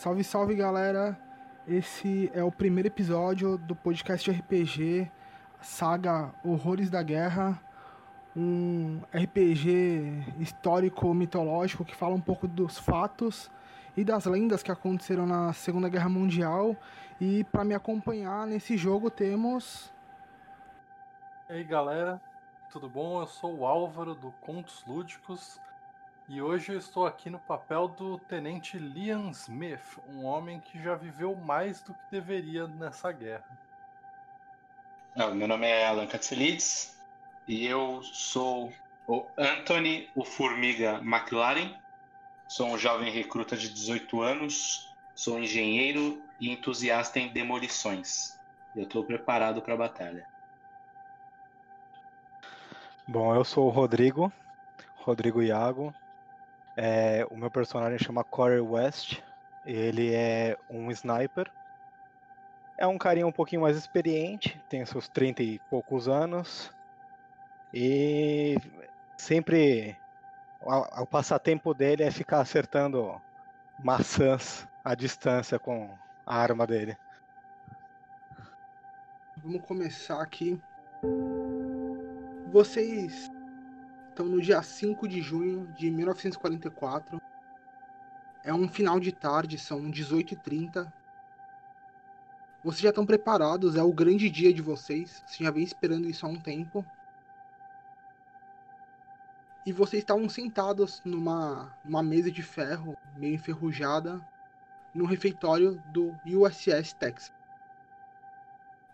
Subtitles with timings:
[0.00, 1.14] Salve, salve galera!
[1.68, 5.12] Esse é o primeiro episódio do podcast RPG
[5.60, 7.60] Saga Horrores da Guerra,
[8.34, 13.50] um RPG histórico mitológico que fala um pouco dos fatos
[13.94, 16.74] e das lendas que aconteceram na Segunda Guerra Mundial.
[17.20, 19.92] E para me acompanhar nesse jogo temos.
[21.50, 22.18] E aí galera,
[22.72, 23.20] tudo bom?
[23.20, 25.60] Eu sou o Álvaro do Contos Lúdicos
[26.30, 30.94] e hoje eu estou aqui no papel do Tenente Liam Smith, um homem que já
[30.94, 33.58] viveu mais do que deveria nessa guerra.
[35.16, 36.96] Não, meu nome é Alan Katselides
[37.48, 38.72] e eu sou
[39.08, 41.74] o Anthony, o Formiga McLaren.
[42.46, 48.38] Sou um jovem recruta de 18 anos, sou engenheiro e entusiasta em demolições.
[48.76, 50.24] Eu estou preparado para a batalha.
[53.04, 54.32] Bom, eu sou o Rodrigo,
[54.94, 55.92] Rodrigo Iago,
[56.82, 59.20] é, o meu personagem chama Corey West.
[59.66, 61.52] Ele é um sniper.
[62.78, 66.72] É um carinha um pouquinho mais experiente, tem seus 30 e poucos anos.
[67.74, 68.56] E
[69.18, 69.94] sempre
[70.62, 73.20] o, passatempo dele é ficar acertando
[73.84, 76.96] maçãs à distância com a arma dele.
[79.36, 80.58] Vamos começar aqui.
[82.50, 83.29] Vocês
[84.12, 87.20] então, no dia 5 de junho de 1944,
[88.42, 90.92] é um final de tarde, são 18h30.
[92.62, 95.22] Vocês já estão preparados, é o grande dia de vocês.
[95.24, 96.84] Vocês já vem esperando isso há um tempo.
[99.64, 104.20] E vocês estavam sentados numa, numa mesa de ferro, meio enferrujada,
[104.92, 107.32] no refeitório do USS Texas.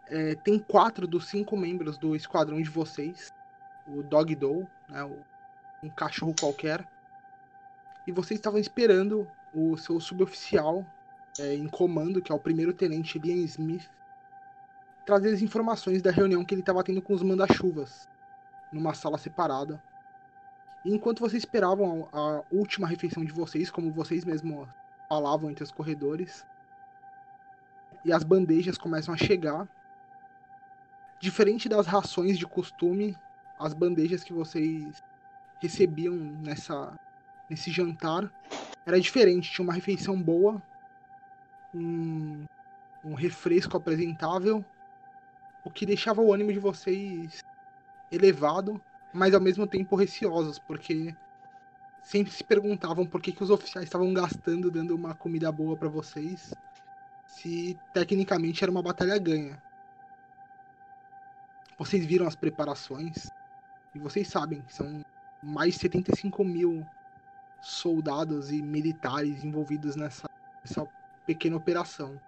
[0.08, 3.32] É, tem quatro dos cinco membros do esquadrão de vocês
[3.88, 5.04] o Dog Doe, né,
[5.82, 6.86] um cachorro qualquer,
[8.06, 10.84] e vocês estavam esperando o seu suboficial
[11.38, 13.88] é, em comando, que é o primeiro tenente Liam Smith,
[15.04, 18.08] trazer as informações da reunião que ele estava tendo com os manda-chuvas,
[18.72, 19.82] numa sala separada.
[20.84, 24.68] E enquanto vocês esperavam a, a última refeição de vocês, como vocês mesmos
[25.08, 26.44] falavam entre os corredores,
[28.04, 29.68] e as bandejas começam a chegar,
[31.18, 33.16] diferente das rações de costume,
[33.58, 35.02] as bandejas que vocês
[35.60, 36.94] recebiam nessa
[37.48, 38.30] nesse jantar
[38.84, 40.60] era diferente, tinha uma refeição boa,
[41.74, 42.44] um,
[43.04, 44.64] um refresco apresentável,
[45.64, 47.44] o que deixava o ânimo de vocês
[48.10, 48.80] elevado,
[49.12, 51.14] mas ao mesmo tempo receosos, porque
[52.02, 55.88] sempre se perguntavam por que, que os oficiais estavam gastando dando uma comida boa para
[55.88, 56.54] vocês,
[57.26, 59.60] se tecnicamente era uma batalha ganha.
[61.76, 63.28] Vocês viram as preparações,
[63.96, 65.02] e vocês sabem, são
[65.42, 66.86] mais de 75 mil
[67.62, 70.28] soldados e militares envolvidos nessa,
[70.62, 70.86] nessa
[71.24, 72.20] pequena operação.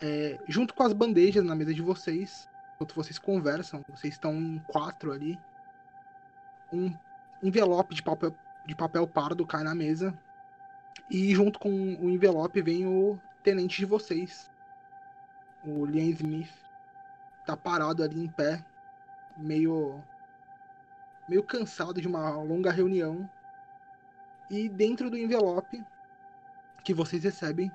[0.00, 4.58] É, junto com as bandejas na mesa de vocês, enquanto vocês conversam, vocês estão em
[4.66, 5.38] quatro ali,
[6.72, 6.92] um
[7.40, 8.34] envelope de papel,
[8.66, 10.12] de papel pardo cai na mesa,
[11.08, 14.50] e junto com o envelope vem o tenente de vocês,
[15.64, 16.52] o Liam Smith,
[17.46, 18.64] tá parado ali em pé,
[19.36, 20.02] meio
[21.28, 23.28] meio cansado de uma longa reunião.
[24.50, 25.84] E dentro do envelope
[26.82, 27.70] que vocês recebem,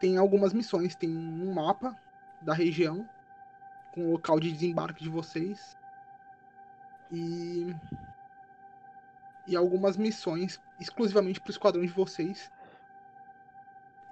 [0.00, 0.94] tem algumas missões.
[0.94, 1.94] Tem um mapa
[2.40, 3.08] da região,
[3.92, 5.76] com o local de desembarque de vocês.
[7.12, 7.74] E.
[9.46, 12.50] E algumas missões exclusivamente para o esquadrão de vocês.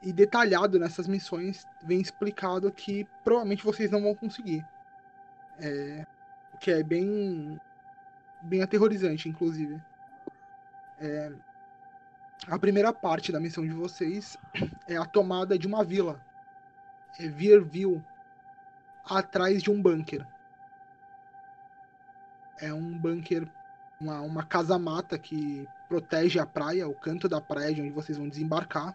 [0.02, 4.64] E detalhado nessas missões, vem explicado que provavelmente vocês não vão conseguir.
[5.58, 6.06] É,
[6.52, 7.58] o que é bem
[8.44, 9.82] bem aterrorizante, inclusive.
[11.00, 11.32] É,
[12.46, 14.36] a primeira parte da missão de vocês
[14.86, 16.20] é a tomada de uma vila,
[17.18, 18.04] é Vierville,
[19.04, 20.26] atrás de um bunker.
[22.60, 23.48] É um bunker,
[24.00, 28.28] uma, uma casa-mata que protege a praia, o canto da praia de onde vocês vão
[28.28, 28.94] desembarcar.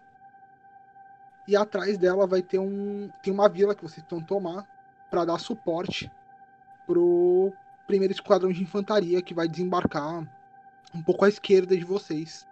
[1.48, 4.66] E atrás dela vai ter um tem uma vila que vocês vão tomar
[5.10, 6.12] para dar suporte
[6.86, 7.52] pro
[7.90, 10.24] primeiro esquadrão de infantaria que vai desembarcar
[10.94, 12.48] um pouco à esquerda de vocês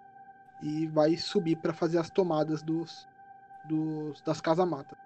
[0.64, 3.08] e vai subir para fazer as tomadas dos,
[3.64, 4.98] dos das casamatas.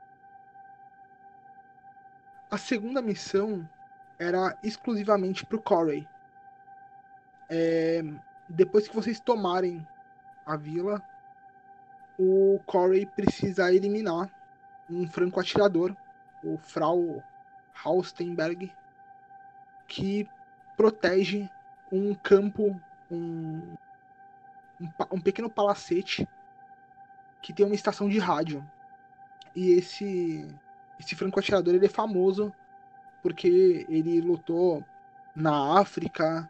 [2.50, 3.70] A segunda missão
[4.18, 6.08] era exclusivamente para o Corey.
[7.50, 8.02] É,
[8.48, 9.86] depois que vocês tomarem
[10.46, 11.02] a vila,
[12.18, 14.30] o Corey precisa eliminar
[14.90, 15.94] um franco atirador,
[16.42, 17.22] o Frau
[17.84, 18.72] Haustenberg,
[19.92, 20.26] que
[20.78, 21.50] protege
[21.92, 22.80] um campo,
[23.12, 23.76] um,
[24.80, 26.26] um, um pequeno palacete
[27.42, 28.66] que tem uma estação de rádio.
[29.54, 30.48] E esse
[30.98, 32.54] esse franco-atirador ele é famoso
[33.22, 34.82] porque ele lutou
[35.36, 36.50] na África,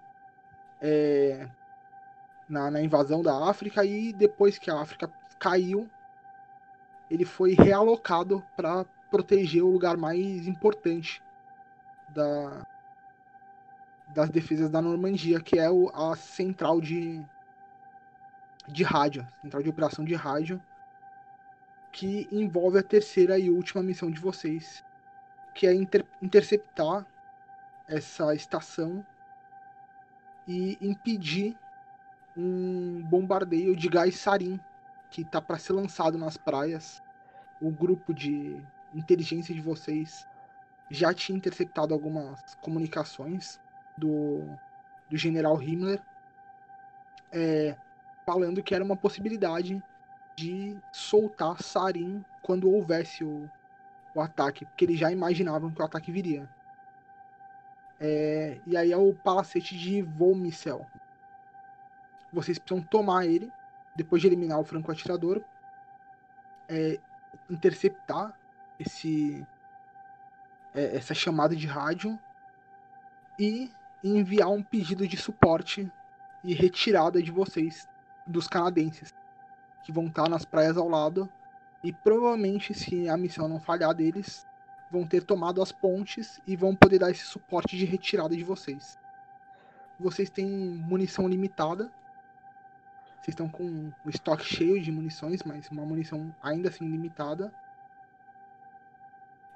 [0.80, 1.48] é,
[2.48, 5.90] na, na invasão da África e depois que a África caiu,
[7.10, 11.24] ele foi realocado para proteger o lugar mais importante
[12.10, 12.68] da,
[14.14, 17.24] das defesas da Normandia, que é o, a central de,
[18.68, 20.62] de rádio, central de operação de rádio,
[21.92, 24.84] que envolve a terceira e última missão de vocês,
[25.54, 27.06] que é inter, interceptar
[27.88, 29.06] essa estação
[30.48, 31.58] e impedir
[32.36, 34.60] um bombardeio de gás sarin
[35.10, 37.04] que está para ser lançado nas praias.
[37.62, 38.62] O grupo de
[38.94, 40.26] inteligência de vocês
[40.90, 43.60] já tinha interceptado algumas comunicações
[44.02, 44.44] do,
[45.10, 46.02] do general Himmler
[47.32, 47.76] é,
[48.26, 49.82] falando que era uma possibilidade
[50.36, 53.50] de soltar sarin quando houvesse o,
[54.16, 56.50] o ataque, porque eles já imaginavam que o ataque viria.
[58.00, 60.86] É, e aí é o palacete de Vomicel.
[62.34, 63.52] Vocês precisam tomar ele,
[63.96, 65.42] depois de eliminar o franco-atirador,
[66.68, 66.98] é,
[67.50, 68.34] interceptar
[68.80, 69.46] esse,
[70.74, 72.18] é, essa chamada de rádio
[73.38, 73.72] e
[74.04, 75.92] enviar um pedido de suporte
[76.44, 77.88] e retirada de vocês
[78.26, 79.14] dos canadenses
[79.84, 81.30] que vão estar nas praias ao lado
[81.84, 84.46] e provavelmente se a missão não falhar deles
[84.92, 89.00] vão ter tomado as pontes e vão poder dar esse suporte de retirada de vocês.
[90.00, 91.86] Vocês têm munição limitada.
[93.22, 97.54] Vocês estão com o estoque cheio de munições, mas uma munição ainda assim limitada.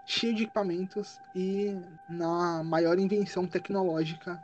[0.06, 4.44] Cheio de equipamentos e na maior invenção tecnológica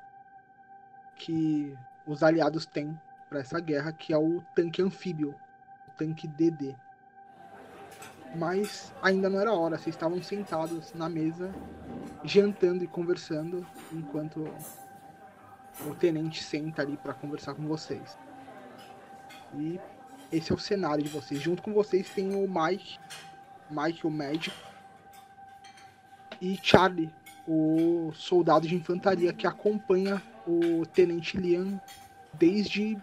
[1.16, 3.00] que os aliados têm
[3.30, 5.36] para essa guerra, que é o tanque anfíbio,
[5.88, 6.76] o tanque DD
[8.36, 9.78] mas ainda não era hora.
[9.78, 11.54] Vocês estavam sentados na mesa,
[12.24, 14.48] jantando e conversando, enquanto
[15.86, 18.18] o tenente senta ali para conversar com vocês.
[19.56, 19.80] E
[20.32, 21.42] esse é o cenário de vocês.
[21.42, 23.00] Junto com vocês tem o Mike,
[23.70, 24.56] Mike o médico,
[26.42, 27.14] e Charlie,
[27.48, 31.80] o soldado de infantaria que acompanha o tenente Liam
[32.34, 32.98] desde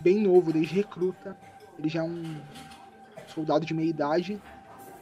[0.00, 1.36] bem novo, desde recruta.
[1.78, 2.40] Ele já é um
[3.26, 4.40] soldado de meia idade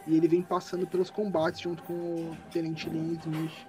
[0.06, 3.66] e ele vem passando pelos combates junto com o Tenente Liam Smith.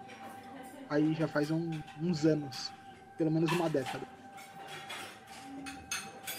[0.89, 2.71] Aí já faz um, uns anos.
[3.17, 4.05] Pelo menos uma década.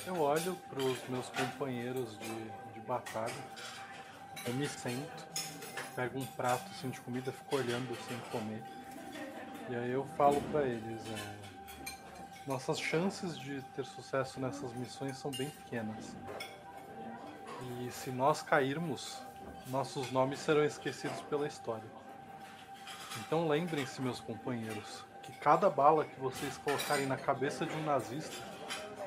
[0.06, 3.34] Eu olho para os meus companheiros de, de batalha.
[4.46, 5.26] Eu me sento,
[5.98, 8.62] pego um prato assim, de comida, fico olhando sem comer.
[9.68, 11.36] E aí eu falo para eles, é,
[12.46, 16.16] nossas chances de ter sucesso nessas missões são bem pequenas.
[17.80, 19.20] E se nós cairmos,
[19.66, 21.90] nossos nomes serão esquecidos pela história.
[23.18, 28.36] Então lembrem-se, meus companheiros, que cada bala que vocês colocarem na cabeça de um nazista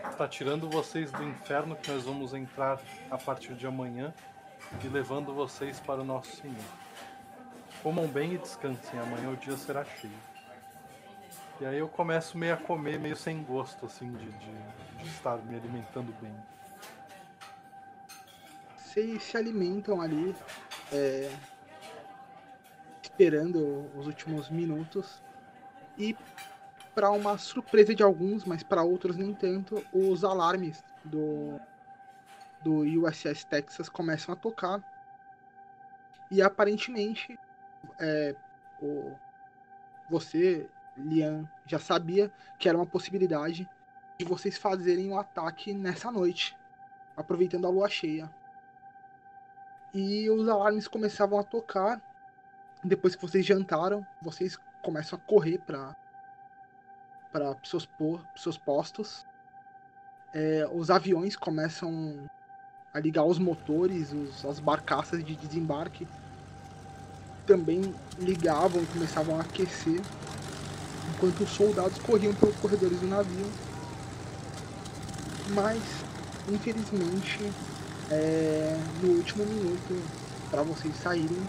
[0.09, 4.13] está tirando vocês do inferno que nós vamos entrar a partir de amanhã
[4.83, 6.80] e levando vocês para o nosso Senhor.
[7.81, 10.13] Comam bem e descansem, amanhã o dia será cheio.
[11.59, 14.51] E aí eu começo meio a comer, meio sem gosto, assim, de, de,
[14.97, 16.33] de estar me alimentando bem
[18.91, 20.35] vocês se alimentam ali,
[20.91, 21.31] é,
[23.01, 25.23] esperando os últimos minutos.
[25.97, 26.15] E,
[26.93, 31.57] para uma surpresa de alguns, mas para outros nem tanto, os alarmes do,
[32.61, 34.83] do USS Texas começam a tocar.
[36.29, 37.39] E aparentemente,
[37.99, 38.35] é,
[38.81, 39.11] o,
[40.09, 43.69] você, Lian, já sabia que era uma possibilidade
[44.17, 46.55] de vocês fazerem o um ataque nessa noite,
[47.15, 48.29] aproveitando a lua cheia
[49.93, 52.01] e os alarmes começavam a tocar.
[52.83, 55.95] Depois que vocês jantaram, vocês começam a correr para
[57.31, 57.87] para seus,
[58.35, 59.25] seus postos.
[60.33, 62.29] É, os aviões começam
[62.93, 66.05] a ligar os motores, os, as barcaças de desembarque
[67.45, 70.01] também ligavam começavam a aquecer,
[71.15, 73.45] enquanto os soldados corriam pelos corredores do navio.
[75.53, 75.81] Mas,
[76.49, 77.51] infelizmente,
[78.09, 80.01] é, no último minuto
[80.49, 81.41] para vocês saírem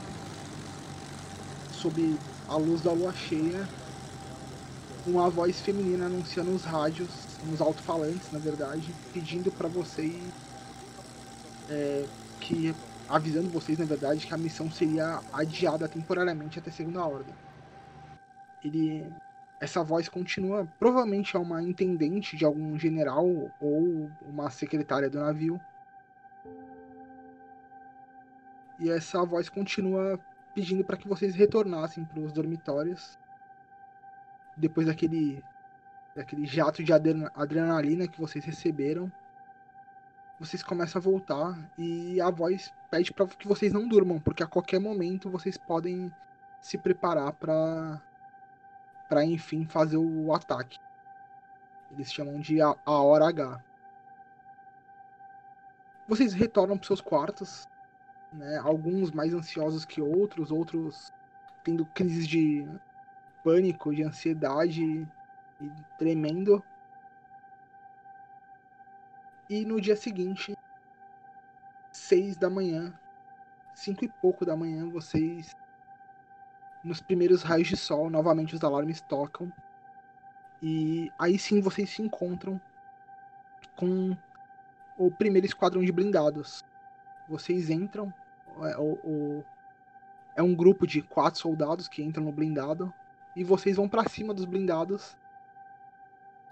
[1.72, 2.16] sob
[2.48, 3.68] a luz da lua cheia
[5.06, 7.08] uma voz feminina anunciando nos rádios,
[7.44, 10.14] nos alto-falantes, na verdade, pedindo para vocês
[11.68, 12.04] é,
[12.40, 12.74] que
[13.08, 17.34] avisando vocês, na verdade, que a missão seria adiada temporariamente até segunda ordem.
[18.64, 19.06] Ele
[19.60, 23.26] essa voz continua, provavelmente é uma intendente de algum general
[23.60, 25.60] ou uma secretária do navio
[28.82, 30.18] E essa voz continua
[30.52, 33.16] pedindo para que vocês retornassem para os dormitórios.
[34.56, 35.40] Depois daquele,
[36.16, 39.10] daquele jato de adrenalina que vocês receberam,
[40.42, 44.46] vocês começam a voltar e a voz pede para que vocês não durmam, porque a
[44.46, 46.12] qualquer momento vocês podem
[46.60, 48.02] se preparar para
[49.08, 50.78] para enfim fazer o ataque.
[51.92, 53.62] Eles chamam de a, a hora H.
[56.08, 57.68] Vocês retornam para seus quartos,
[58.32, 58.58] né?
[58.64, 61.12] Alguns mais ansiosos que outros, outros
[61.62, 62.66] tendo crises de
[63.44, 65.06] pânico, de ansiedade
[65.60, 66.64] e tremendo.
[69.52, 70.56] E no dia seguinte,
[71.92, 72.90] seis da manhã,
[73.74, 75.54] cinco e pouco da manhã, vocês
[76.82, 79.52] nos primeiros raios de sol, novamente os alarmes tocam.
[80.62, 82.58] E aí sim vocês se encontram
[83.76, 84.16] com
[84.96, 86.64] o primeiro esquadrão de blindados.
[87.28, 88.10] Vocês entram,
[88.62, 89.44] é, o, o,
[90.34, 92.90] é um grupo de quatro soldados que entram no blindado
[93.36, 95.14] e vocês vão para cima dos blindados.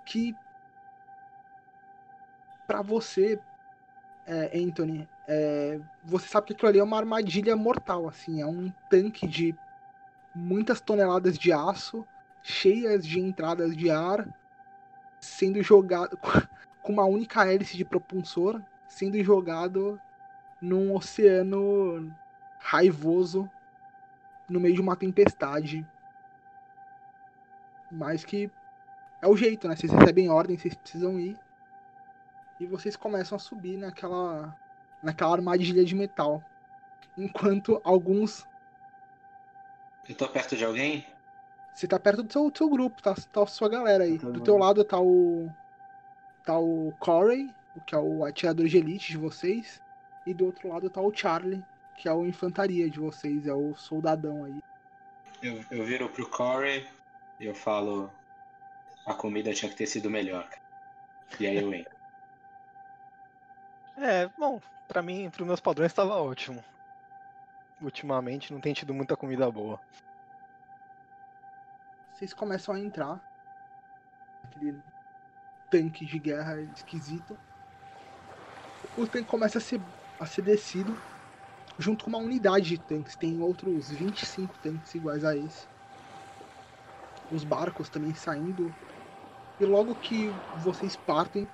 [0.04, 0.36] Que
[2.70, 3.36] para você,
[4.24, 8.72] é, Anthony, é, você sabe que aquilo ali é uma armadilha mortal, assim, é um
[8.88, 9.56] tanque de
[10.32, 12.06] muitas toneladas de aço,
[12.44, 14.24] cheias de entradas de ar,
[15.18, 16.16] sendo jogado
[16.80, 20.00] com uma única hélice de propulsor, sendo jogado
[20.62, 22.08] num oceano
[22.60, 23.50] raivoso
[24.48, 25.84] no meio de uma tempestade.
[27.90, 28.48] Mas que
[29.20, 29.74] é o jeito, né?
[29.74, 31.36] Vocês recebem ordem, vocês precisam ir.
[32.60, 34.56] E vocês começam a subir naquela
[35.02, 36.44] naquela armadilha de metal.
[37.16, 38.46] Enquanto alguns
[40.10, 41.06] eu tô perto de alguém?
[41.72, 44.18] Você tá perto do seu, do seu grupo, tá, tá a sua galera aí.
[44.18, 45.48] do teu lado tá o.
[46.44, 47.48] Tá o Corey,
[47.86, 49.80] que é o atirador de elite de vocês.
[50.26, 51.64] E do outro lado tá o Charlie,
[51.96, 54.60] que é o infantaria de vocês, é o soldadão aí.
[55.42, 56.86] Eu, eu viro pro Corey
[57.38, 58.10] e eu falo.
[59.06, 60.48] A comida tinha que ter sido melhor.
[61.38, 61.99] E aí eu entro.
[64.00, 66.64] É, bom, pra mim, pros meus padrões tava ótimo
[67.82, 69.80] ultimamente não tem tido muita comida boa.
[72.12, 73.20] Vocês começam a entrar.
[74.44, 74.78] Aquele
[75.70, 77.38] tanque de guerra esquisito.
[78.96, 79.80] O tanque começa a ser,
[80.18, 80.96] a ser descido
[81.78, 83.16] junto com uma unidade de tanques.
[83.16, 85.66] Tem outros 25 tanques iguais a esse.
[87.32, 88.74] Os barcos também saindo.
[89.58, 91.48] E logo que vocês partem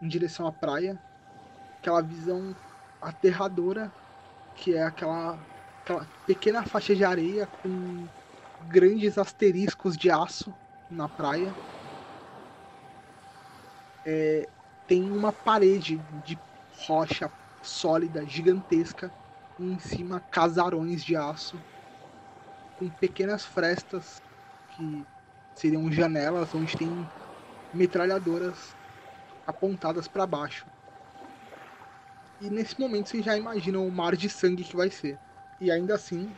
[0.00, 1.00] em direção à praia,
[1.80, 2.56] aquela visão
[3.00, 3.94] aterradora
[4.54, 5.46] que é aquela,
[5.84, 8.08] aquela pequena faixa de areia com
[8.60, 10.54] grandes asteriscos de aço
[10.88, 11.58] na praia.
[14.04, 14.48] É,
[14.86, 16.40] tem uma parede de
[16.86, 19.12] rocha sólida, gigantesca,
[19.58, 21.64] e em cima casarões de aço
[22.76, 24.22] com pequenas frestas
[24.68, 25.08] que
[25.54, 27.10] seriam janelas onde tem
[27.72, 28.76] metralhadoras
[29.46, 30.66] apontadas para baixo.
[32.40, 35.18] E nesse momento vocês já imaginam o mar de sangue que vai ser.
[35.60, 36.30] E ainda assim,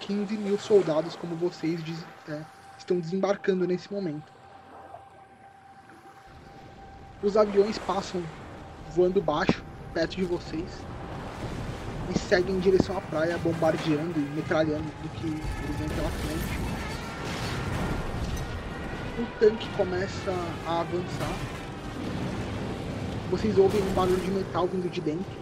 [0.00, 1.80] 15 mil soldados como vocês
[2.28, 2.40] é,
[2.78, 4.32] estão desembarcando nesse momento.
[7.22, 8.22] Os aviões passam
[8.90, 10.70] voando baixo, perto de vocês,
[12.14, 16.68] e seguem em direção à praia, bombardeando e metralhando do que eles vêm pela frente.
[19.18, 20.32] O tanque começa
[20.64, 21.57] a avançar
[23.30, 25.38] vocês ouvem um barulho de metal vindo de dentro,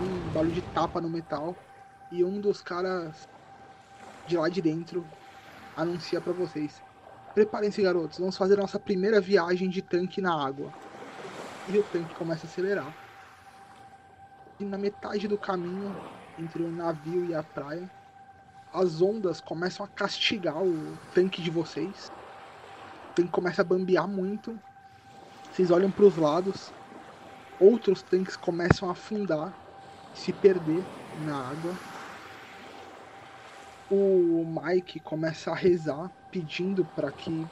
[0.00, 1.56] um barulho de tapa no metal,
[2.12, 3.28] e um dos caras
[4.28, 5.04] de lá de dentro
[5.76, 6.80] anuncia para vocês:
[7.34, 10.72] Preparem-se, garotos, vamos fazer nossa primeira viagem de tanque na água.
[11.68, 12.94] E o tanque começa a acelerar.
[14.60, 15.92] E na metade do caminho
[16.38, 17.90] entre o navio e a praia,
[18.72, 22.12] as ondas começam a castigar o tanque de vocês.
[23.10, 24.56] O tanque começa a bambear muito.
[25.50, 26.72] Vocês olham para os lados
[27.64, 29.52] outros tanques começam a afundar,
[30.14, 30.82] se perder
[31.24, 31.74] na água.
[33.90, 37.46] O Mike começa a rezar, pedindo para que,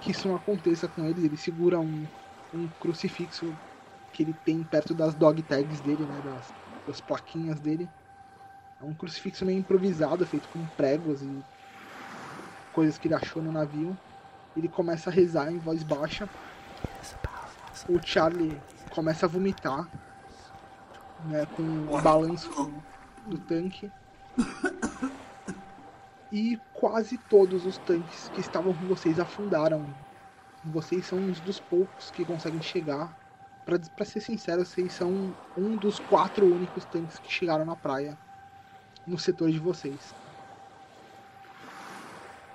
[0.00, 1.24] que isso não aconteça com eles.
[1.24, 2.06] Ele segura um,
[2.54, 3.54] um crucifixo
[4.12, 6.52] que ele tem perto das dog tags dele, né, das,
[6.86, 7.88] das plaquinhas dele.
[8.80, 11.44] É um crucifixo meio improvisado, feito com pregos e
[12.72, 13.96] coisas que ele achou no navio.
[14.56, 16.28] Ele começa a rezar em voz baixa.
[17.88, 18.60] O Charlie
[18.94, 19.88] começa a vomitar,
[21.24, 22.70] né, com o balanço
[23.26, 23.90] do tanque.
[26.30, 29.84] E quase todos os tanques que estavam com vocês afundaram.
[30.64, 33.14] Vocês são uns dos poucos que conseguem chegar
[33.64, 38.18] pra ser sincero, vocês são um dos quatro únicos tanques que chegaram na praia
[39.06, 40.14] no setor de vocês.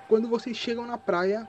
[0.06, 1.48] Quando vocês chegam na praia,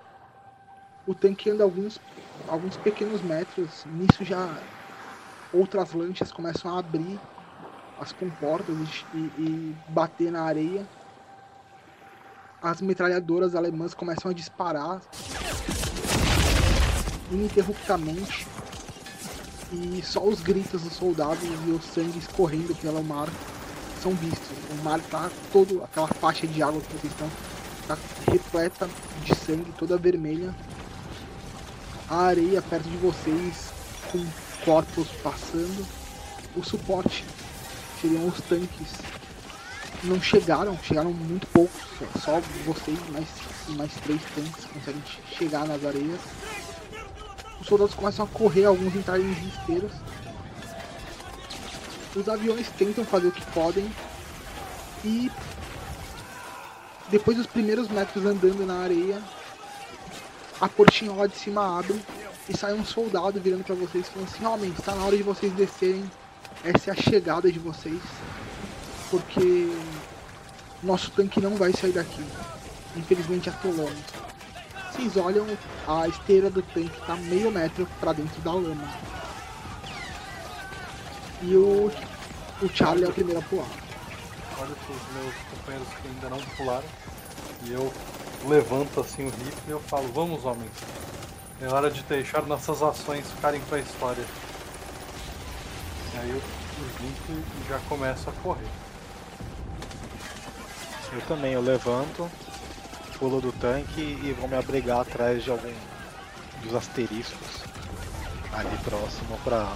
[1.08, 2.00] o tanque anda alguns,
[2.48, 3.86] alguns pequenos metros.
[3.86, 4.62] Nisso já
[5.54, 7.20] outras lanchas começam a abrir
[8.00, 8.76] as comportas
[9.14, 10.88] e, e bater na areia.
[12.62, 15.02] As metralhadoras alemãs começam a disparar
[17.32, 18.48] ininterruptamente
[19.72, 23.30] e só os gritos dos soldados e o sangue escorrendo pelo mar
[24.02, 24.58] são vistos.
[24.72, 27.30] O mar tá todo, aquela faixa de água que vocês estão,
[27.88, 27.98] tá
[28.32, 28.90] repleta
[29.24, 30.56] de sangue, toda vermelha.
[32.10, 33.72] A areia perto de vocês
[34.12, 34.26] com
[34.66, 35.88] corpos passando.
[36.56, 37.26] O suporte
[38.02, 38.88] seriam os tanques.
[40.04, 41.82] Não chegaram, chegaram muito poucos,
[42.24, 43.28] só vocês mais,
[43.78, 45.04] mais três tanques conseguem
[45.38, 46.20] chegar nas areias
[47.60, 49.92] os soldados começam a correr, alguns entrarem em desesperos.
[52.16, 53.90] Os aviões tentam fazer o que podem.
[55.04, 55.32] E
[57.10, 59.22] depois dos primeiros metros andando na areia,
[60.60, 62.02] a portinha lá de cima abre
[62.50, 65.54] e sai um soldado virando para vocês falando assim, homens, está na hora de vocês
[65.54, 66.10] descerem.
[66.64, 68.02] Essa é a chegada de vocês.
[69.10, 69.72] Porque
[70.84, 72.26] nosso tanque não vai sair daqui.
[72.98, 74.04] Infelizmente atolamos
[75.00, 75.46] vocês olham,
[75.88, 78.94] a esteira do tanque tá meio metro para dentro da lama.
[81.42, 81.90] E o,
[82.62, 83.70] o Charlie é o primeiro a pular.
[84.60, 86.88] Olha os meus companheiros que ainda não pularam.
[87.64, 87.94] E eu
[88.48, 90.72] levanto assim o rifle e eu falo, vamos homens.
[91.62, 94.24] É hora de deixar nossas ações ficarem para a história.
[96.14, 96.42] E aí eu
[97.02, 98.68] limpo e já começo a correr.
[101.12, 102.30] Eu também, eu levanto,
[103.18, 105.74] pulo do tanque e vou me abrigar atrás de algum
[106.64, 107.64] dos asteriscos
[108.54, 109.76] ali próximo pra,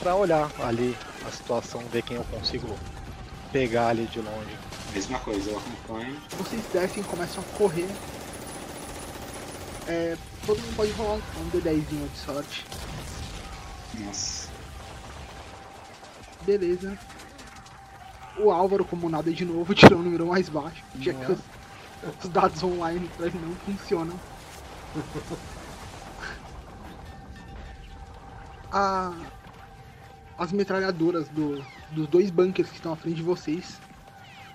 [0.00, 0.96] pra olhar ali
[1.26, 2.76] a situação, ver quem eu consigo
[3.52, 4.58] pegar ali de longe.
[4.92, 6.16] Mesma coisa, eu acompanho.
[6.38, 7.88] Vocês descem e começam a correr.
[9.88, 10.16] É,
[10.46, 12.64] todo mundo pode rolar um D10 de sorte.
[13.98, 14.48] Nossa.
[16.42, 16.96] Beleza.
[18.38, 20.84] O Álvaro, como nada de novo, tirou o número mais baixo.
[21.00, 21.38] Já que os,
[22.22, 24.18] os dados online pra ele não funcionam.
[28.72, 29.14] A,
[30.36, 33.80] as metralhadoras do, dos dois bunkers que estão à frente de vocês,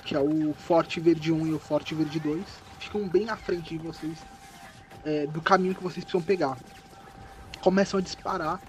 [0.06, 2.44] que é o Forte Verde 1 e o Forte Verde 2,
[2.78, 4.20] ficam bem à frente de vocês,
[5.04, 6.58] é, do caminho que vocês precisam pegar.
[7.62, 8.62] Começam a disparar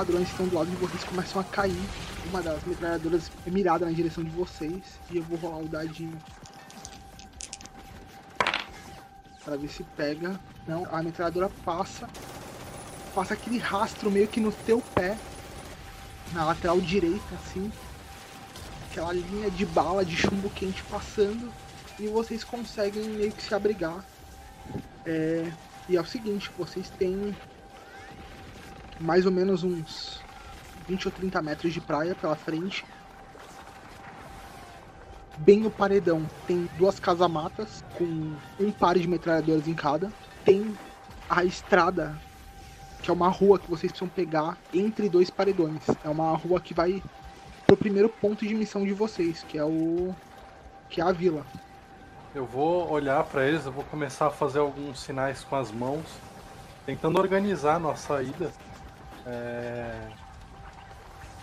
[0.00, 1.88] esquadrões que estão do lado de vocês começam a cair.
[2.26, 4.82] Uma das metralhadoras é mirada na direção de vocês.
[5.10, 6.16] E eu vou rolar o dadinho.
[9.44, 10.40] Pra ver se pega.
[10.66, 12.08] Não, a metralhadora passa.
[13.14, 15.18] Passa aquele rastro meio que no teu pé.
[16.32, 17.70] Na lateral direita, assim.
[18.90, 21.52] Aquela linha de bala de chumbo quente passando.
[21.98, 24.02] E vocês conseguem meio que se abrigar.
[25.04, 25.50] É,
[25.90, 27.36] e é o seguinte, vocês têm
[29.00, 30.20] mais ou menos uns
[30.86, 32.84] 20 ou 30 metros de praia pela frente.
[35.38, 40.12] Bem no paredão tem duas casamatas com um par de metralhadoras em cada.
[40.44, 40.76] Tem
[41.28, 42.18] a estrada,
[43.02, 45.82] que é uma rua que vocês precisam pegar entre dois paredões.
[46.04, 47.02] É uma rua que vai
[47.66, 50.14] pro primeiro ponto de missão de vocês, que é o
[50.90, 51.46] que é a vila.
[52.34, 56.04] Eu vou olhar para eles, eu vou começar a fazer alguns sinais com as mãos,
[56.84, 58.52] tentando organizar a nossa ida
[59.26, 60.08] é,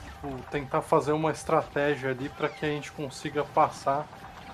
[0.06, 4.08] tipo, tentar fazer uma estratégia ali para que a gente consiga passar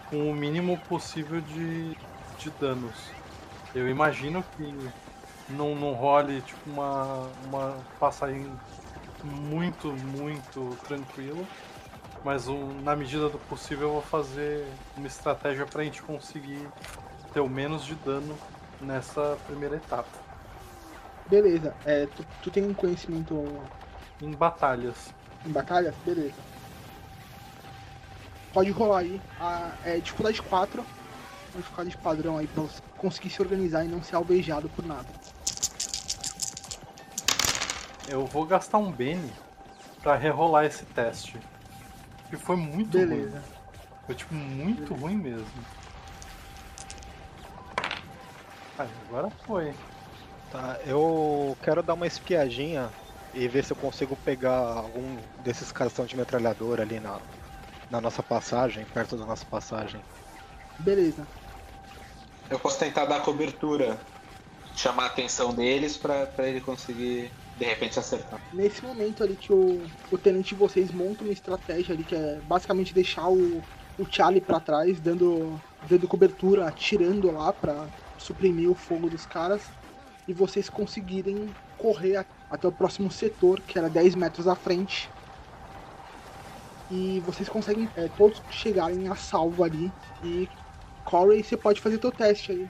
[0.09, 1.95] com o mínimo possível de,
[2.37, 3.11] de danos.
[3.73, 4.91] Eu imagino que
[5.49, 8.51] não, não role tipo uma, uma passagem
[9.23, 11.43] muito, muito tranquila,
[12.23, 16.67] mas um, na medida do possível eu vou fazer uma estratégia para a gente conseguir
[17.33, 18.37] ter o menos de dano
[18.79, 20.22] nessa primeira etapa.
[21.29, 23.45] Beleza, é, tu, tu tem um conhecimento.
[24.21, 25.13] Em batalhas.
[25.45, 25.95] Em batalhas?
[26.05, 26.35] Beleza.
[28.53, 29.21] Pode rolar aí.
[29.39, 30.85] A, é dificuldade 4.
[31.55, 35.07] Dificuldade padrão aí pra você conseguir se organizar e não ser alvejado por nada.
[38.07, 39.31] Eu vou gastar um Bene
[40.01, 41.39] pra rerolar esse teste.
[42.29, 43.37] Que foi muito Beleza.
[43.37, 43.41] ruim.
[44.05, 45.01] Foi tipo muito Beleza.
[45.01, 45.65] ruim mesmo.
[48.77, 49.73] Aí, agora foi.
[50.53, 52.93] Tá, eu quero dar uma espiadinha
[53.33, 57.19] e ver se eu consigo pegar algum desses caras que estão de metralhadora ali na,
[57.89, 60.05] na nossa passagem, perto da nossa passagem.
[60.77, 61.27] Beleza.
[62.51, 63.99] Eu posso tentar dar cobertura,
[64.75, 68.39] chamar a atenção deles pra, pra ele conseguir de repente acertar.
[68.51, 72.39] Nesse momento ali que o, o tenente de vocês monta uma estratégia ali que é
[72.41, 73.63] basicamente deixar o,
[73.97, 79.71] o Charlie pra trás, dando, dando cobertura, atirando lá pra suprimir o fogo dos caras
[80.27, 85.09] e vocês conseguirem correr até o próximo setor, que era 10 metros à frente.
[86.89, 89.91] E vocês conseguem é, todos chegarem a salvo ali.
[90.23, 90.47] E
[91.03, 92.69] Corey, você pode fazer teu teste aí.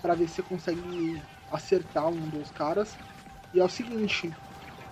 [0.00, 2.96] Pra ver se você consegue acertar um dos caras.
[3.54, 4.32] E é o seguinte,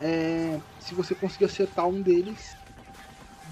[0.01, 2.57] é, se você conseguir acertar um deles,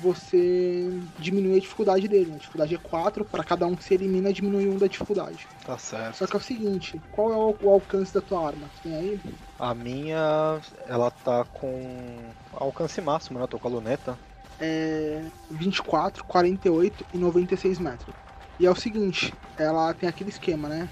[0.01, 2.31] você diminui a dificuldade dele.
[2.31, 2.37] né?
[2.37, 5.47] A dificuldade é 4, para cada um que você elimina, diminui um da dificuldade.
[5.65, 6.17] Tá certo.
[6.17, 8.69] Só que é o seguinte, qual é o, o alcance da tua arma?
[8.83, 9.21] Tem aí?
[9.59, 13.45] A minha, ela tá com alcance máximo, né?
[13.45, 14.19] Eu tô com a luneta.
[14.61, 18.15] É 24, 48 e 96 metros.
[18.59, 20.89] E é o seguinte, ela tem aquele esquema, né?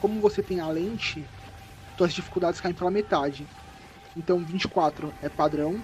[0.00, 1.24] Como você tem a lente,
[1.96, 3.46] suas dificuldades caem pela metade.
[4.16, 5.80] Então 24 é padrão,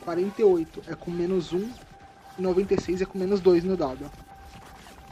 [0.00, 1.91] 48 é com menos 1 e
[2.38, 4.10] 96 é com menos 2 no dado.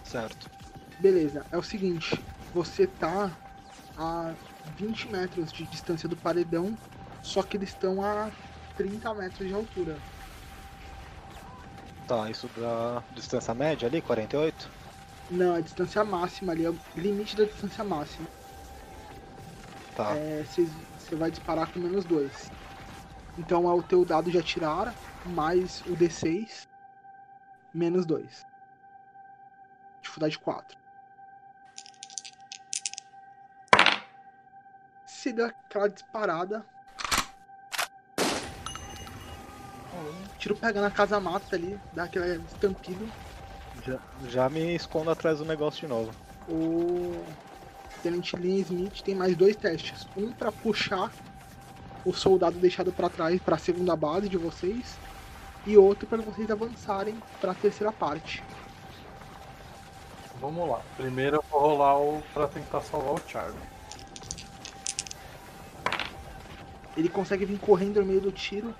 [0.04, 0.48] Certo.
[0.98, 3.30] Beleza, é o seguinte, você tá
[3.96, 4.35] a
[4.76, 6.76] 20 metros de distância do paredão,
[7.22, 8.30] só que eles estão a
[8.76, 9.96] 30 metros de altura.
[12.06, 14.68] Tá, isso dá distância média ali, 48?
[15.30, 18.26] Não, a distância máxima ali, é o limite da distância máxima.
[19.96, 20.16] Tá.
[20.16, 22.50] É, Você vai disparar com menos 2.
[23.38, 24.94] Então é o teu dado de atirar,
[25.26, 26.66] mais o D6,
[27.72, 28.46] menos 2.
[30.02, 30.78] Dificuldade 4.
[35.06, 36.64] Se dá aquela disparada.
[39.92, 43.11] O tiro pega na casa mata ali, dá aquele estampido.
[43.85, 46.12] Já, já me escondo atrás do negócio de novo.
[46.48, 47.24] O
[48.02, 50.06] Tenente Lynn Smith tem mais dois testes.
[50.16, 51.12] Um pra puxar
[52.04, 54.96] o soldado deixado pra trás pra segunda base de vocês
[55.66, 58.42] e outro para vocês avançarem pra terceira parte.
[60.40, 60.81] Vamos lá.
[60.96, 63.59] Primeiro eu vou rolar o pra tentar salvar o Charlie.
[66.96, 68.75] Ele consegue vir correndo no meio do tiro,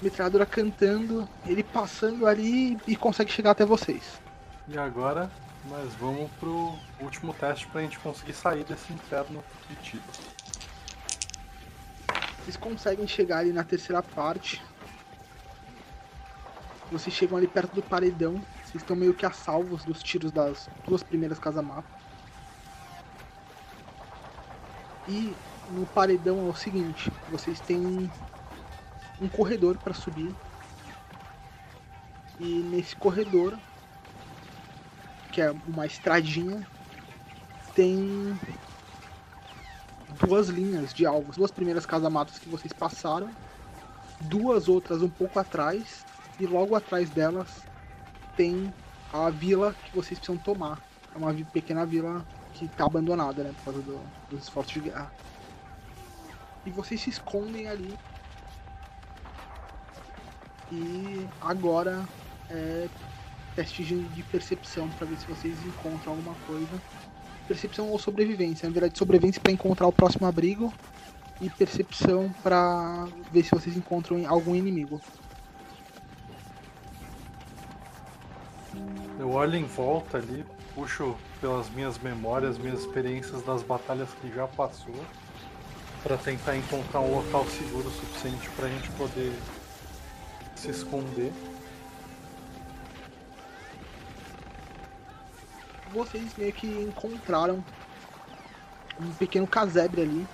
[0.00, 4.20] metralhadora cantando, ele passando ali e consegue chegar até vocês.
[4.68, 5.30] E agora
[5.68, 10.02] nós vamos pro último teste pra gente conseguir sair desse inferno de tiro.
[12.42, 14.60] Vocês conseguem chegar ali na terceira parte.
[16.92, 18.34] Vocês chegam ali perto do paredão.
[18.64, 21.90] Vocês estão meio que a salvos dos tiros das duas primeiras casamatas.
[25.08, 25.34] E
[25.70, 28.10] no paredão é o seguinte: vocês têm
[29.18, 30.34] um corredor para subir.
[32.38, 33.58] E nesse corredor,
[35.32, 36.66] que é uma estradinha,
[37.74, 38.38] tem
[40.20, 41.36] duas linhas de alvos.
[41.36, 43.30] Duas primeiras casamatas que vocês passaram,
[44.20, 46.04] duas outras um pouco atrás,
[46.42, 47.64] e logo atrás delas
[48.36, 48.74] tem
[49.12, 50.82] a vila que vocês precisam tomar.
[51.14, 53.52] É uma pequena vila que está abandonada, né?
[53.52, 55.12] Por causa do- dos esforços de guerra.
[56.66, 57.96] E vocês se escondem ali.
[60.72, 62.08] E agora
[62.50, 62.88] é
[63.54, 66.82] teste de percepção para ver se vocês encontram alguma coisa.
[67.46, 68.68] Percepção ou sobrevivência.
[68.68, 70.72] Na verdade, sobrevivência para encontrar o próximo abrigo
[71.40, 75.00] e percepção para ver se vocês encontram algum inimigo.
[79.18, 84.46] Eu olho em volta ali, puxo pelas minhas memórias, minhas experiências das batalhas que já
[84.46, 84.94] passou,
[86.02, 89.32] pra tentar encontrar um local seguro suficiente pra gente poder
[90.56, 91.32] se esconder.
[95.92, 97.62] Vocês meio que encontraram
[99.00, 100.26] um pequeno casebre ali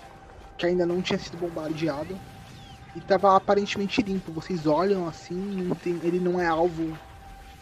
[0.57, 2.19] que ainda não tinha sido bombardeado
[2.95, 4.33] e estava aparentemente limpo.
[4.33, 5.71] Vocês olham assim,
[6.03, 6.97] ele não é alvo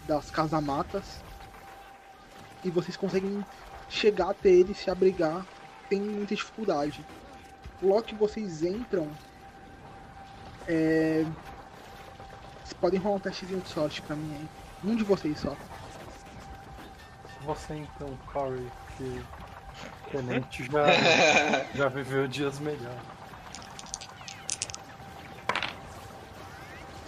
[0.07, 1.21] das casamatas
[2.65, 3.45] e vocês conseguem
[3.89, 5.45] chegar até ele, se abrigar
[5.89, 7.05] sem muita dificuldade.
[7.83, 9.09] Logo que vocês entram,
[10.67, 11.25] é...
[12.65, 14.49] vocês podem rolar um testezinho de sorte pra mim aí.
[14.91, 15.57] Um de vocês só.
[17.43, 18.67] Você então, Corey,
[18.97, 19.23] que
[20.11, 20.87] tenente já,
[21.75, 23.17] já viveu dias melhores.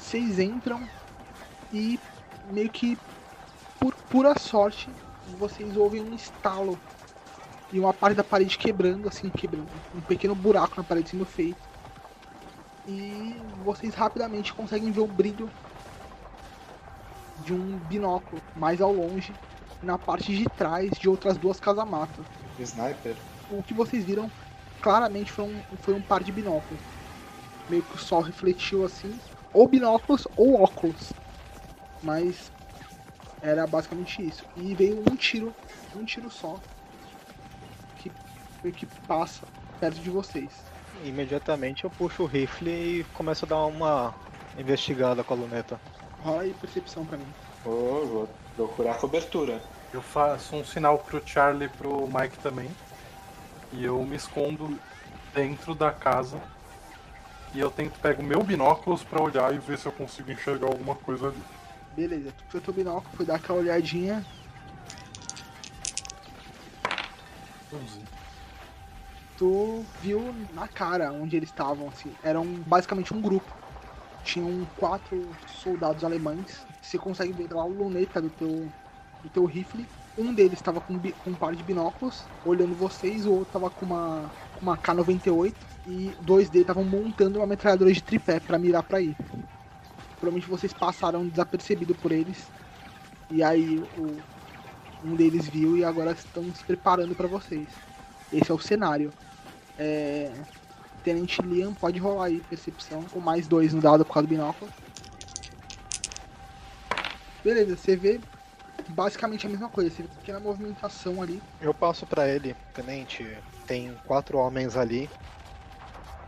[0.09, 0.89] vocês entram
[1.71, 2.01] e
[2.53, 2.97] meio que
[3.79, 4.89] por pura sorte
[5.39, 6.79] vocês ouvem um estalo
[7.73, 9.69] e uma parte da parede quebrando, assim, quebrando.
[9.95, 11.61] Um pequeno buraco na parede sendo feito.
[12.87, 13.35] E
[13.65, 15.51] vocês rapidamente conseguem ver o brilho
[17.45, 19.35] de um binóculo mais ao longe,
[19.83, 22.25] na parte de trás de outras duas casamatas.
[22.59, 23.15] Sniper?
[23.51, 24.31] O que vocês viram
[24.81, 26.83] claramente foi um, foi um par de binóculos.
[27.69, 29.19] Meio que o sol refletiu assim,
[29.53, 31.13] ou binóculos ou óculos.
[32.03, 32.51] Mas
[33.43, 34.45] era basicamente isso.
[34.57, 35.55] E veio um tiro,
[35.95, 36.59] um tiro só,
[37.97, 38.11] que,
[38.73, 39.47] que passa
[39.79, 40.51] perto de vocês.
[41.05, 44.15] Imediatamente eu puxo o rifle e começo a dar uma
[44.59, 45.81] investigada com a luneta.
[46.23, 47.27] Rola aí percepção pra mim.
[47.65, 49.63] Oh, vou procurar cobertura.
[49.93, 52.69] Eu faço um sinal pro Charlie e pro Mike também.
[53.73, 54.79] E eu me escondo
[55.33, 56.41] dentro da casa.
[57.55, 60.95] E eu tento pego meu binóculos pra olhar e ver se eu consigo enxergar alguma
[60.97, 61.43] coisa ali.
[61.99, 64.25] Beleza, tu foi teu binóculo, foi dar aquela olhadinha.
[67.75, 68.01] 11.
[69.37, 72.15] Tu viu na cara onde eles estavam, assim.
[72.23, 73.53] Eram basicamente um grupo.
[74.23, 76.65] Tinham quatro soldados alemães.
[76.81, 78.69] Você consegue ver lá a luneta do teu,
[79.25, 79.85] do teu rifle.
[80.17, 83.85] Um deles estava com, com um par de binóculos, olhando vocês, o outro tava com
[83.85, 84.31] uma,
[84.63, 85.53] uma K-98
[85.89, 89.17] e dois deles estavam montando uma metralhadora de tripé para mirar para ir.
[90.19, 92.49] Provavelmente vocês passaram desapercebido por eles.
[93.31, 94.17] E aí o,
[95.05, 97.69] um deles viu e agora estão se preparando para vocês.
[98.33, 99.13] Esse é o cenário.
[99.79, 100.33] É,
[101.05, 104.71] Tenente Liam, pode rolar aí percepção com mais dois no dado por causa do binóculo.
[107.45, 108.21] Beleza, você vê
[108.89, 111.41] basicamente a mesma coisa, você vê pequena movimentação ali.
[111.61, 113.25] Eu passo pra ele, tenente,
[113.67, 115.09] tem quatro homens ali.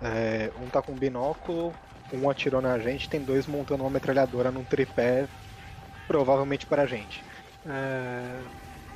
[0.01, 1.75] É, um tá com binóculo,
[2.13, 5.29] um atirou na gente, tem dois montando uma metralhadora num tripé,
[6.07, 7.25] provavelmente pra gente.
[7.67, 8.43] É,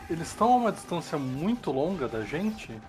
[0.09, 2.83] Eles estão a uma distância muito longa da gente.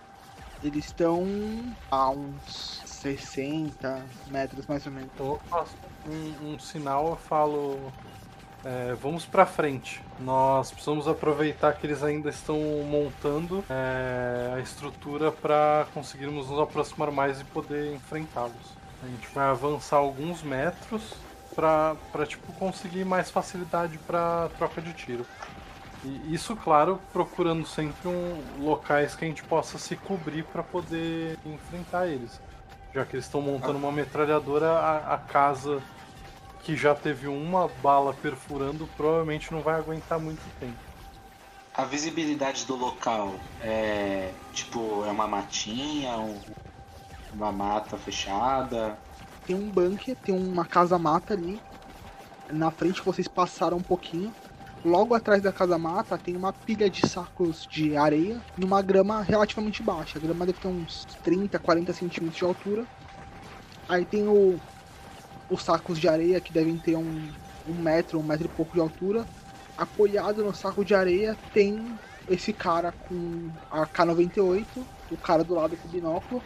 [0.63, 5.11] Eles estão a uns 60 metros mais ou menos.
[5.19, 7.93] Eu faço um, um sinal, eu falo.
[8.63, 10.03] é, vamos pra frente.
[10.17, 12.57] Nós precisamos aproveitar que eles ainda estão
[12.89, 18.77] montando é, a estrutura para conseguirmos nos aproximar mais e poder enfrentá-los.
[19.05, 21.13] A gente vai avançar alguns metros
[21.53, 25.25] para tipo conseguir mais facilidade para troca de tiro.
[26.03, 31.37] E isso, claro, procurando sempre um, locais que a gente possa se cobrir para poder
[31.45, 32.39] enfrentar eles.
[32.93, 35.81] Já que eles estão montando uma metralhadora, a, a casa
[36.63, 40.73] que já teve uma bala perfurando provavelmente não vai aguentar muito tempo.
[41.73, 46.39] A visibilidade do local é tipo, é uma matinha, um-
[47.35, 48.97] uma mata fechada.
[49.45, 51.59] Tem um bunker, tem uma casa-mata ali.
[52.51, 54.33] Na frente vocês passaram um pouquinho.
[54.83, 60.17] Logo atrás da casa-mata tem uma pilha de sacos de areia numa grama relativamente baixa.
[60.17, 62.85] A grama deve ter uns 30, 40 centímetros de altura.
[63.89, 64.59] Aí tem o,
[65.49, 67.31] os sacos de areia que devem ter um,
[67.67, 69.25] um metro, um metro e pouco de altura.
[69.77, 74.65] Apoiado no saco de areia tem esse cara com a K98,
[75.11, 76.41] o cara do lado com o binóculo.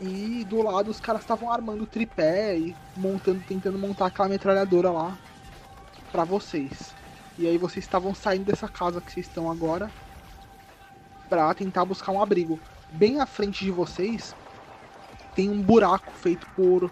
[0.00, 5.18] E do lado os caras estavam armando tripé e montando, tentando montar aquela metralhadora lá
[6.10, 6.94] pra vocês.
[7.38, 9.90] E aí vocês estavam saindo dessa casa que vocês estão agora
[11.28, 12.58] pra tentar buscar um abrigo.
[12.92, 14.34] Bem à frente de vocês
[15.34, 16.90] tem um buraco feito por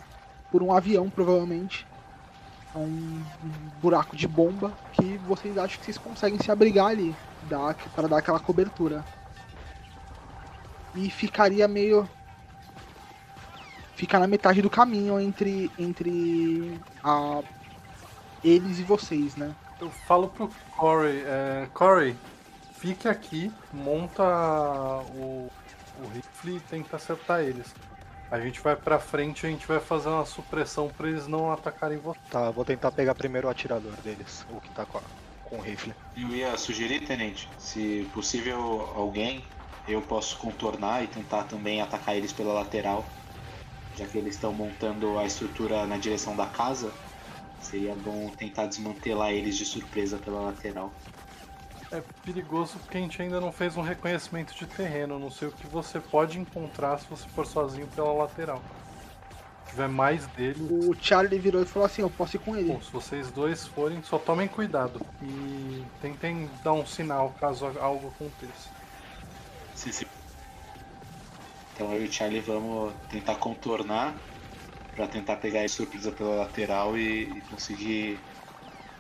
[0.50, 1.86] por um avião provavelmente.
[2.74, 3.22] É um,
[3.80, 7.14] buraco de bomba que vocês acham que vocês conseguem se abrigar ali,
[7.94, 9.04] para dar aquela cobertura.
[10.94, 12.08] E ficaria meio
[13.98, 17.42] fica na metade do caminho entre entre a
[18.42, 19.54] eles e vocês, né?
[19.80, 22.16] Eu falo pro Corey, é, Corey,
[22.72, 24.22] fique aqui, monta
[25.14, 25.48] o,
[26.02, 27.74] o rifle e tenta acertar eles.
[28.30, 31.50] A gente vai pra frente e a gente vai fazer uma supressão pra eles não
[31.50, 32.18] atacarem você.
[32.30, 35.02] Tá, vou tentar pegar primeiro o atirador deles, o que tá com, a-
[35.48, 35.94] com o rifle.
[36.14, 38.58] Eu ia sugerir, tenente, se possível
[38.94, 39.42] alguém,
[39.86, 43.04] eu posso contornar e tentar também atacar eles pela lateral,
[43.98, 46.98] já que eles estão montando a estrutura na direção da casa.
[47.58, 50.94] Seria bom tentar desmantelar eles de surpresa pela lateral.
[51.90, 55.18] É perigoso porque a gente ainda não fez um reconhecimento de terreno.
[55.18, 58.66] Não sei o que você pode encontrar se você for sozinho pela lateral.
[59.64, 62.70] Se tiver mais dele, O Charlie virou e falou assim, eu posso ir com ele.
[62.70, 68.08] Bom, se vocês dois forem, só tomem cuidado e tentem dar um sinal caso algo
[68.08, 68.72] aconteça.
[69.74, 70.17] Sim, sim.
[71.78, 74.12] Então eu e o Charlie vamos tentar contornar
[74.96, 78.18] para tentar pegar de surpresa pela lateral e, e conseguir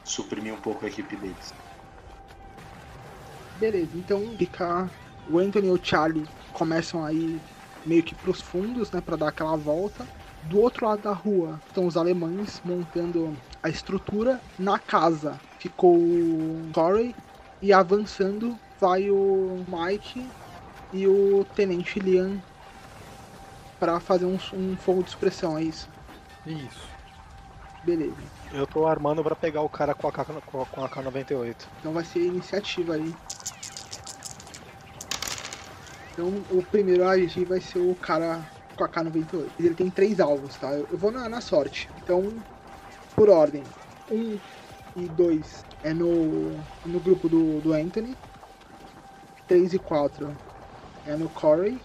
[0.04, 1.52] suprimir um pouco a equipe deles.
[3.58, 4.22] Beleza, então
[5.28, 7.40] o Anthony e o Charlie começam aí
[7.84, 10.06] meio que pros fundos, né, para dar aquela volta.
[10.44, 14.40] Do outro lado da rua estão os alemães montando a estrutura.
[14.56, 17.12] Na casa ficou o Corey
[17.60, 20.30] e avançando vai o Mike
[20.92, 22.40] e o Tenente Liam
[23.78, 25.88] para fazer um, um fogo de expressão, é isso?
[26.46, 26.88] Isso.
[27.84, 28.16] Beleza.
[28.52, 31.56] Eu tô armando pra pegar o cara com a, com a, com a K98.
[31.80, 33.14] Então vai ser iniciativa aí.
[36.12, 38.40] Então o primeiro a agir vai ser o cara
[38.76, 39.46] com a K98.
[39.58, 40.72] Ele tem três alvos, tá?
[40.72, 41.88] Eu eu vou na, na sorte.
[42.02, 42.32] Então,
[43.14, 43.62] por ordem.
[44.10, 44.38] Um
[44.96, 46.50] e dois é no,
[46.84, 48.16] no grupo do, do Anthony.
[49.46, 50.36] 3 e 4
[51.06, 51.80] é no Corey.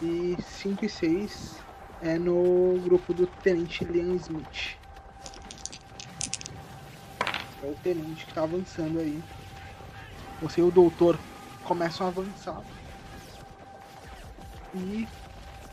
[0.00, 1.56] E 5 e 6
[2.02, 4.76] é no grupo do Tenente Liam Smith.
[7.62, 9.20] É o tenente que tá avançando aí.
[10.40, 11.18] Você e o doutor
[11.64, 12.62] começam a avançar.
[14.72, 15.08] E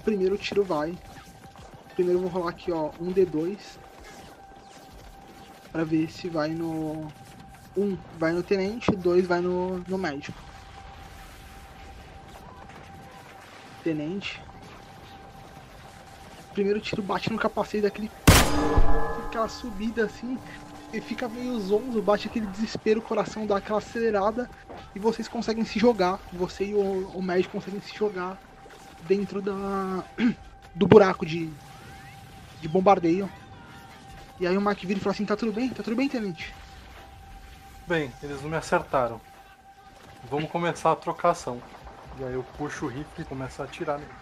[0.04, 0.98] primeiro tiro vai.
[1.94, 3.60] Primeiro vou rolar aqui, ó, um D2.
[5.72, 7.08] Pra ver se vai no.
[7.78, 10.42] Um vai no tenente, dois vai no, no médico.
[13.86, 14.42] Tenente.
[16.56, 18.10] Primeiro tiro bate no capacete daquele.
[19.28, 20.40] Aquela subida assim.
[20.92, 24.50] Ele fica meio zonzo, bate aquele desespero, o coração dá aquela acelerada.
[24.96, 26.20] E vocês conseguem se jogar.
[26.34, 28.42] Você e o, o médico conseguem se jogar
[29.02, 30.04] dentro da
[30.74, 31.52] do buraco de,
[32.60, 33.30] de bombardeio.
[34.40, 35.70] E aí o Mark vira e fala assim, tá tudo bem?
[35.70, 36.56] Tá tudo bem, tenente?
[37.86, 39.22] Bem, eles não me acertaram.
[40.28, 41.62] Vamos começar a trocação.
[42.18, 44.16] E aí eu puxo o rifle e começo a atirar neles.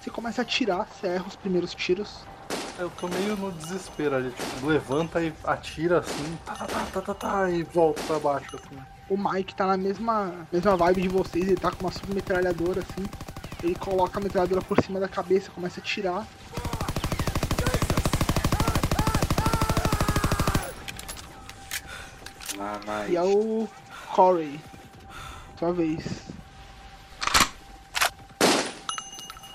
[0.00, 2.24] Você começa a atirar, você erra os primeiros tiros.
[2.78, 7.00] Eu tô meio no desespero ali, tipo, levanta e atira assim, tá, tá, tá, tá,
[7.00, 8.78] tá, tá, e volta pra baixo assim.
[9.08, 13.06] O Mike tá na mesma, mesma vibe de vocês, ele tá com uma submetralhadora assim.
[13.62, 16.26] Ele coloca a metralhadora por cima da cabeça, começa a atirar.
[22.58, 23.06] Ah.
[23.08, 23.68] E é o
[24.14, 24.60] Corey.
[25.58, 26.22] Sua vez.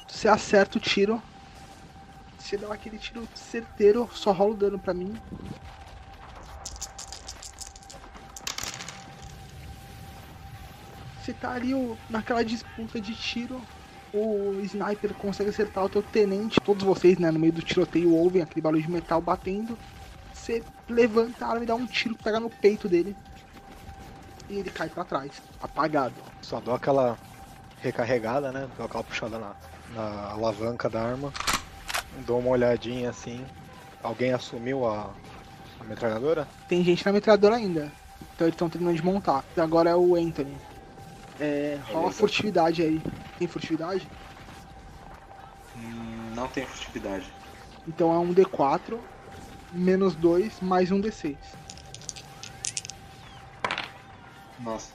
[0.08, 1.22] Você acerta o tiro.
[2.38, 5.16] Você dá aquele tiro certeiro, só rola o dano pra mim.
[11.22, 11.72] Você tá ali
[12.10, 13.62] naquela disputa de tiro.
[14.14, 16.60] O sniper consegue acertar o teu tenente.
[16.60, 19.78] Todos vocês, né, no meio do tiroteio, ouvem aquele barulho de metal batendo.
[20.52, 23.16] Você levanta a arma e dá um tiro que pega no peito dele.
[24.50, 26.14] E ele cai pra trás, apagado.
[26.42, 27.18] Só dou aquela
[27.82, 28.68] recarregada, né?
[28.76, 29.56] Dou aquela puxada na,
[29.96, 31.32] na alavanca da arma.
[32.26, 33.46] Dou uma olhadinha assim.
[34.04, 35.10] Alguém assumiu a,
[35.80, 36.46] a metralhadora?
[36.68, 37.90] Tem gente na metralhadora ainda.
[38.36, 39.46] Então eles estão terminando de montar.
[39.56, 40.58] Agora é o Anthony.
[41.40, 42.18] É, rola Beleza.
[42.18, 43.02] furtividade aí.
[43.40, 44.06] Tem furtividade?
[45.78, 47.32] Hum, não tem furtividade.
[47.88, 49.00] Então é um D4,
[49.72, 51.38] menos 2, mais um D6.
[54.60, 54.94] Nossa.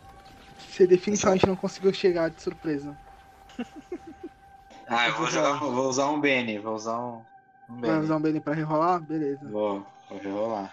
[0.69, 2.97] Você definitivamente não conseguiu chegar de surpresa.
[4.89, 7.21] Ah, eu vou, jogar, vou usar um Benny, vou usar um,
[7.69, 9.01] um Vai usar um Benny pra rerolar?
[9.01, 9.45] Beleza.
[9.51, 10.73] Vou, vou rerolar.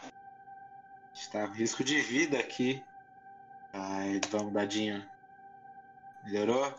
[1.11, 2.83] Está risco de vida aqui.
[3.73, 5.03] Ai, vamos, dadinho.
[6.23, 6.71] Melhorou?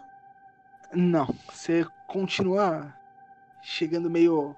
[0.92, 2.94] Não, você continua
[3.60, 4.54] chegando meio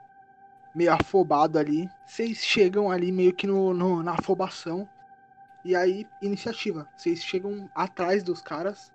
[0.77, 1.91] meio afobado ali.
[2.07, 4.87] Vocês chegam ali meio que no, no- na afobação.
[5.65, 6.87] E aí, iniciativa.
[6.97, 8.93] Vocês chegam atrás dos caras.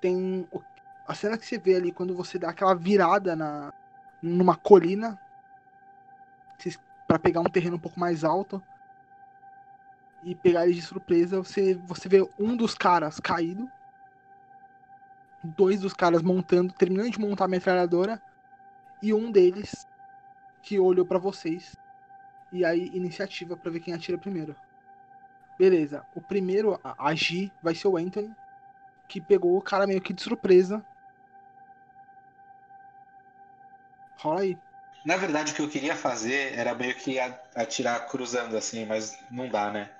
[0.00, 0.46] Tem
[1.06, 3.72] a cena que você vê ali quando você dá aquela virada na
[4.22, 5.18] numa colina
[7.06, 8.62] pra pegar um terreno um pouco mais alto
[10.22, 11.38] e pegar eles de surpresa.
[11.38, 13.68] Você você vê um dos caras caído
[15.42, 18.20] dois dos caras montando, terminando de montar a metralhadora,
[19.02, 19.86] e um deles
[20.62, 21.72] que olhou pra vocês.
[22.52, 24.56] E aí, iniciativa pra ver quem atira primeiro.
[25.58, 28.36] Beleza, o primeiro a agir vai ser o Anthony,
[29.08, 30.86] que pegou o cara meio que de surpresa.
[34.16, 34.62] Rola aí.
[35.04, 37.18] Na verdade, o que eu queria fazer era meio que
[37.56, 39.92] atirar cruzando assim, mas não dá, né?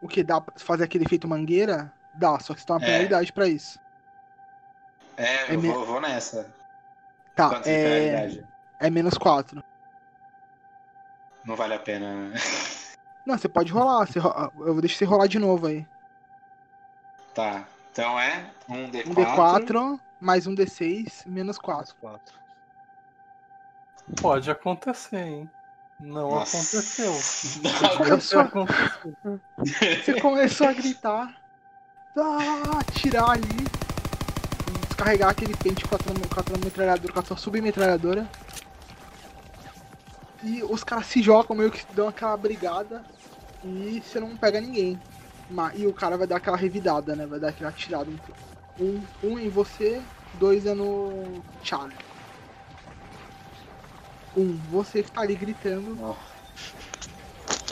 [0.00, 1.92] O que dá pra fazer aquele efeito mangueira?
[2.12, 2.82] Dá, só que você tem uma É.
[2.84, 3.78] penalidade pra isso.
[5.16, 6.54] É, É eu me- vou, vou nessa.
[7.34, 8.51] Tá, Quanto é?
[8.82, 9.62] É menos 4.
[11.44, 12.28] Não vale a pena.
[12.28, 12.34] né?
[13.24, 14.06] Não, você pode rolar.
[14.06, 15.86] Você ro- eu vou deixar você rolar de novo aí.
[17.34, 17.64] Tá.
[17.92, 19.06] Então é um D4.
[19.08, 21.94] Um D4 mais um D6 menos 4.
[22.00, 22.34] Quatro.
[24.20, 25.50] Pode acontecer, hein?
[26.00, 26.56] Não Nossa.
[26.56, 27.12] aconteceu.
[27.62, 28.40] Não.
[28.42, 29.40] Acontecido.
[30.04, 31.36] Você começou a gritar
[32.16, 33.64] ah, atirar ali,
[34.88, 38.28] descarregar aquele pente com a, com a metralhadora, com a sua submetralhadora.
[40.42, 43.04] E os caras se jogam, meio que dão aquela brigada
[43.64, 44.98] e você não pega ninguém.
[45.48, 47.26] Ma- E o cara vai dar aquela revidada, né?
[47.26, 48.10] Vai dar aquela atirada.
[48.80, 50.02] Um, um em você,
[50.34, 51.96] dois é no Charlie.
[54.36, 55.94] Um, você que tá ali gritando.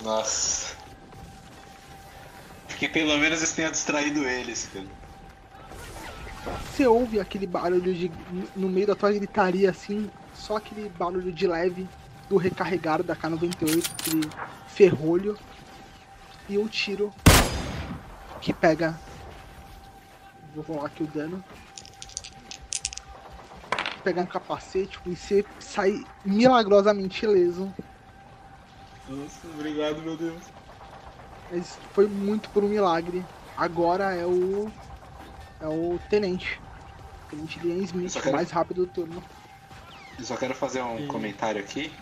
[0.03, 0.77] Nossa.
[2.79, 4.87] Que pelo menos eu tenha distraído eles, cara.
[6.73, 8.11] Você ouve aquele barulho de.
[8.57, 11.87] no meio da tua gritaria assim, só aquele barulho de leve
[12.31, 14.31] do recarregar da K98, aquele
[14.69, 15.37] ferrolho.
[16.49, 17.13] E um tiro
[18.41, 18.99] que pega.
[20.55, 21.45] Vou rolar aqui o dano.
[24.05, 27.73] Pegar um capacete e você sai milagrosamente ileso.
[29.09, 30.43] Nossa, obrigado, meu Deus.
[31.53, 33.25] Mas foi muito por um milagre.
[33.57, 34.71] Agora é o.
[35.61, 36.61] É o Tenente.
[37.29, 39.23] Tenente Liam Smith, o quero- mais rápido do turno.
[40.19, 41.93] Eu só quero fazer um E- comentário aqui.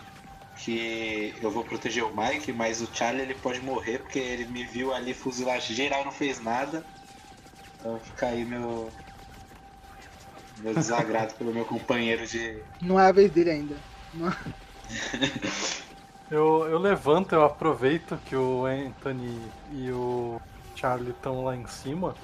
[0.63, 4.65] Que eu vou proteger o Mike, mas o Charlie ele pode morrer porque ele me
[4.65, 6.83] viu ali fuzilar geral não fez nada.
[7.79, 8.89] Então fica aí meu.
[10.59, 12.61] Meu desagrado pelo meu companheiro de.
[12.81, 13.75] Não é a vez dele ainda.
[16.31, 20.39] Eu, eu levanto, eu aproveito que o Anthony e o
[20.75, 22.15] Charlie estão lá em cima.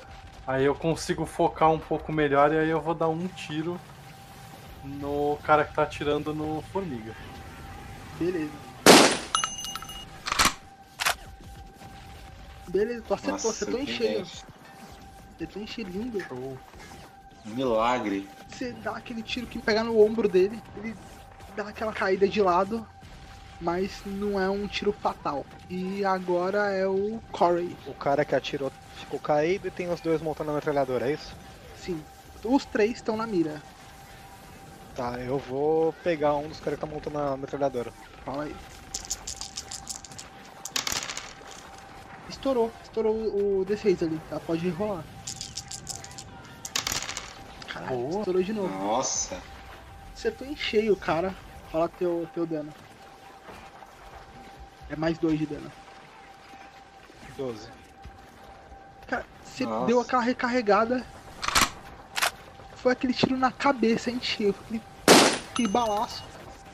[0.45, 3.79] Aí eu consigo focar um pouco melhor e aí eu vou dar um tiro
[4.83, 7.15] no cara que tá atirando no formiga.
[8.19, 8.51] Beleza.
[12.67, 14.27] Beleza, tu acertou, Nossa, acertou em cheio.
[15.35, 16.19] Acertou em cheio lindo.
[16.21, 16.57] Show.
[17.45, 18.27] Milagre.
[18.49, 20.95] Você dá aquele tiro que pega no ombro dele, ele
[21.55, 22.87] dá aquela caída de lado,
[23.61, 25.45] mas não é um tiro fatal.
[25.69, 27.75] E agora é o Corey.
[27.85, 31.35] O cara que atirou ficou caído e tem os dois montando a metralhadora, é isso?
[31.77, 32.01] Sim.
[32.43, 33.61] Os três estão na mira.
[34.95, 37.91] Tá, eu vou pegar um dos caras que tá montando a metralhadora.
[38.23, 38.55] Fala aí.
[42.29, 44.39] Estourou, estourou o o D6 ali, tá?
[44.39, 45.03] Pode rolar.
[47.67, 48.19] Caralho, Boa.
[48.19, 48.69] estourou de novo.
[48.69, 49.41] Nossa.
[50.13, 51.35] Acertou em cheio, cara.
[51.73, 52.73] Rola teu, teu dano.
[54.89, 55.69] É mais dois de dano.
[57.35, 57.67] 12.
[59.07, 59.87] Cara, você Nossa.
[59.87, 61.05] deu aquela recarregada.
[62.85, 64.51] Foi aquele tiro na cabeça em cheio.
[64.51, 64.79] Aquele,
[65.51, 66.23] aquele balaço.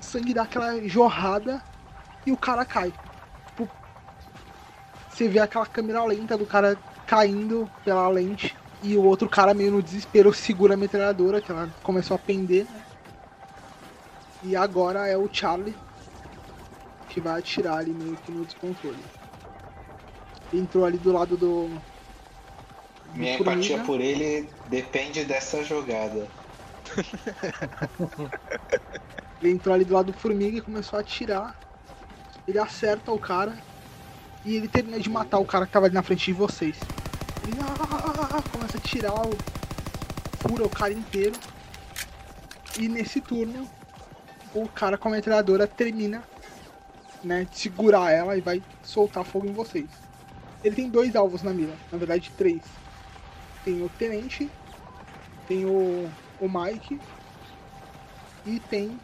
[0.02, 1.64] Sangue dá aquela jorrada.
[2.26, 2.92] E o cara cai.
[3.48, 3.70] Tipo,
[5.10, 8.54] Você vê aquela câmera lenta do cara caindo pela lente.
[8.84, 12.66] E o outro cara meio no desespero segura a metralhadora, que ela começou a pender.
[12.66, 12.84] né?
[14.44, 15.74] E agora é o Charlie
[17.08, 19.00] que vai atirar ali meio que no descontrole.
[20.54, 21.70] Entrou ali do lado do.
[23.14, 23.60] Minha Formiga.
[23.60, 26.28] empatia por ele depende dessa jogada.
[29.42, 31.60] Ele entrou ali do lado do formiga e começou a atirar.
[32.48, 33.58] Ele acerta o cara.
[34.46, 36.78] E ele termina de matar o cara que tava ali na frente de vocês.
[37.44, 39.36] Ele ah, começa a tirar o.
[40.40, 41.36] Fura o cara inteiro.
[42.80, 43.68] E nesse turno,
[44.54, 46.24] o cara com a metralhadora termina
[47.24, 49.90] né, de segurar ela e vai soltar fogo em vocês.
[50.64, 52.62] Ele tem dois alvos na mira, na verdade três.
[53.64, 54.50] Tem o tenente,
[55.48, 56.10] tem o,
[56.40, 57.00] o Mike
[58.46, 59.00] e tem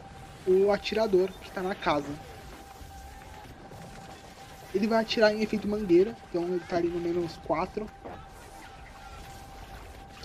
[0.46, 2.10] o atirador que tá na casa.
[4.74, 7.88] Ele vai atirar em efeito mangueira, então ele tá ali no menos 4.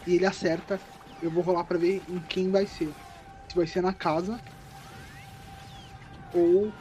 [0.05, 0.79] E ele acerta.
[1.21, 2.93] Eu vou rolar pra ver em quem vai ser.
[3.47, 4.39] Se vai ser na casa
[6.34, 6.71] ou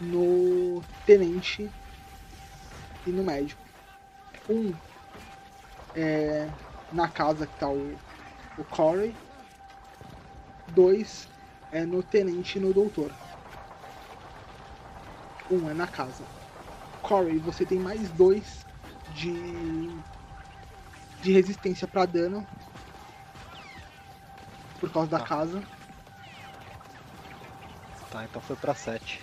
[0.00, 1.68] no tenente
[3.06, 3.60] e no médico.
[4.48, 4.72] Um
[5.94, 6.48] é
[6.92, 7.96] na casa que tá o,
[8.58, 9.14] o Corey.
[10.68, 11.28] Dois
[11.72, 13.10] é no tenente e no doutor.
[15.50, 16.24] Um é na casa.
[17.02, 18.64] Corey, você tem mais dois
[19.14, 19.90] de
[21.22, 22.46] de resistência pra dano
[24.78, 25.24] por causa da Tá.
[25.26, 25.62] casa.
[28.10, 29.20] Tá, então foi pra 7.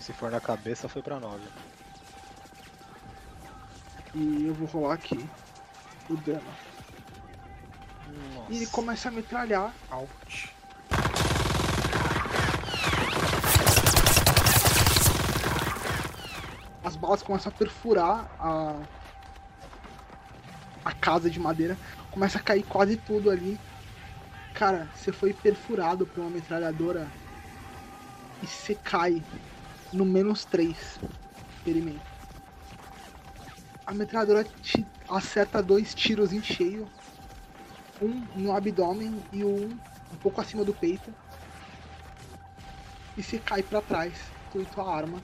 [0.00, 1.42] Se for na cabeça, foi pra 9.
[4.18, 5.24] E eu vou rolar aqui
[6.10, 6.42] o dano.
[8.34, 8.52] Nossa.
[8.52, 9.72] E ele começa a metralhar.
[9.92, 10.52] Ouch.
[16.82, 18.82] As balas começam a perfurar a.
[20.84, 21.78] a casa de madeira.
[22.10, 23.56] Começa a cair quase tudo ali.
[24.52, 27.06] Cara, você foi perfurado por uma metralhadora.
[28.42, 29.22] E você cai
[29.92, 30.76] no menos 3
[31.56, 32.17] experimento.
[33.88, 36.86] A metralhadora te acerta dois tiros em cheio.
[38.02, 39.70] Um no abdômen e um
[40.12, 41.12] um pouco acima do peito.
[43.16, 44.12] E você cai para trás
[44.50, 45.22] com tua arma.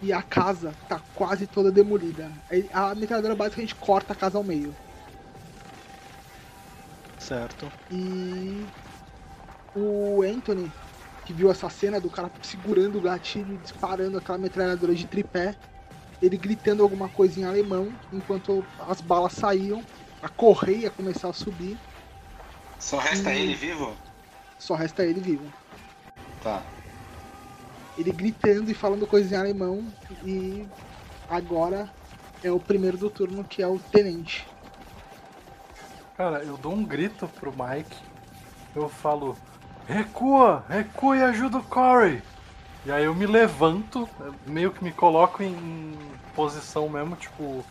[0.00, 2.32] E a casa tá quase toda demolida.
[2.72, 4.74] A metralhadora basicamente corta a casa ao meio.
[7.18, 7.70] Certo.
[7.90, 8.66] E
[9.74, 10.72] o Anthony,
[11.26, 15.54] que viu essa cena do cara segurando o gatilho e disparando aquela metralhadora de tripé,
[16.20, 19.82] ele gritando alguma coisa em alemão, enquanto as balas saíam,
[20.22, 21.76] a correia começar a subir.
[22.78, 23.94] Só resta E- ele vivo?
[24.58, 25.44] Só resta ele vivo.
[26.42, 26.62] Tá.
[27.98, 29.86] Ele gritando e falando coisas em alemão.
[30.24, 30.66] E
[31.28, 31.90] agora
[32.42, 34.46] é o primeiro do turno, que é o tenente.
[36.16, 37.96] Cara, eu dou um grito pro Mike.
[38.74, 39.36] Eu falo:
[39.86, 42.22] recua, recua e ajuda o Corey.
[42.86, 44.08] E aí eu me levanto,
[44.46, 45.98] meio que me coloco em
[46.36, 47.64] posição mesmo, tipo.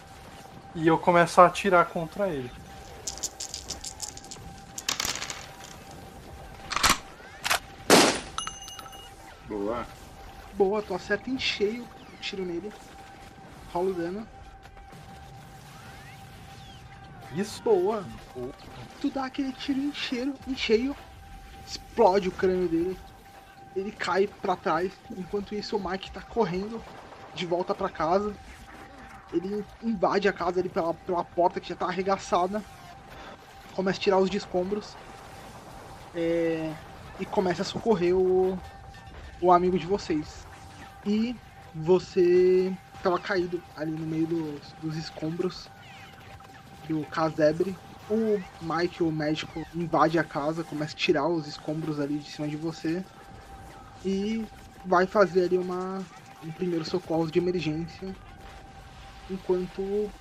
[0.76, 2.52] E eu começo a atirar contra ele.
[9.48, 9.88] Boa.
[10.56, 12.74] Boa, tu acerta em cheio o tiro nele.
[13.72, 14.28] Rola o dano.
[17.34, 17.64] Isso?
[17.64, 18.04] Boa.
[19.00, 20.94] Tu dá aquele tiro em cheio, em cheio.
[21.66, 22.98] Explode o crânio dele.
[23.76, 24.92] Ele cai pra trás.
[25.18, 26.82] Enquanto isso, o Mike tá correndo
[27.34, 28.34] de volta pra casa.
[29.34, 32.64] Ele invade a casa ali pela, pela porta que já tá arregaçada.
[33.76, 34.96] Começa a tirar os escombros.
[36.16, 36.74] É,
[37.20, 38.58] e começa a socorrer o,
[39.42, 40.48] o amigo de vocês.
[41.06, 41.36] E
[41.74, 42.72] você
[43.04, 45.68] tava caído ali no meio dos, dos escombros
[46.88, 47.76] do casebre.
[48.10, 52.48] O Mike, o médico, invade a casa, começa a tirar os escombros ali de cima
[52.48, 53.04] de você
[54.06, 54.48] e
[54.84, 56.10] vai fazer ali uma
[56.42, 58.16] um primeiro socorro de emergência,
[59.30, 60.14] enquanto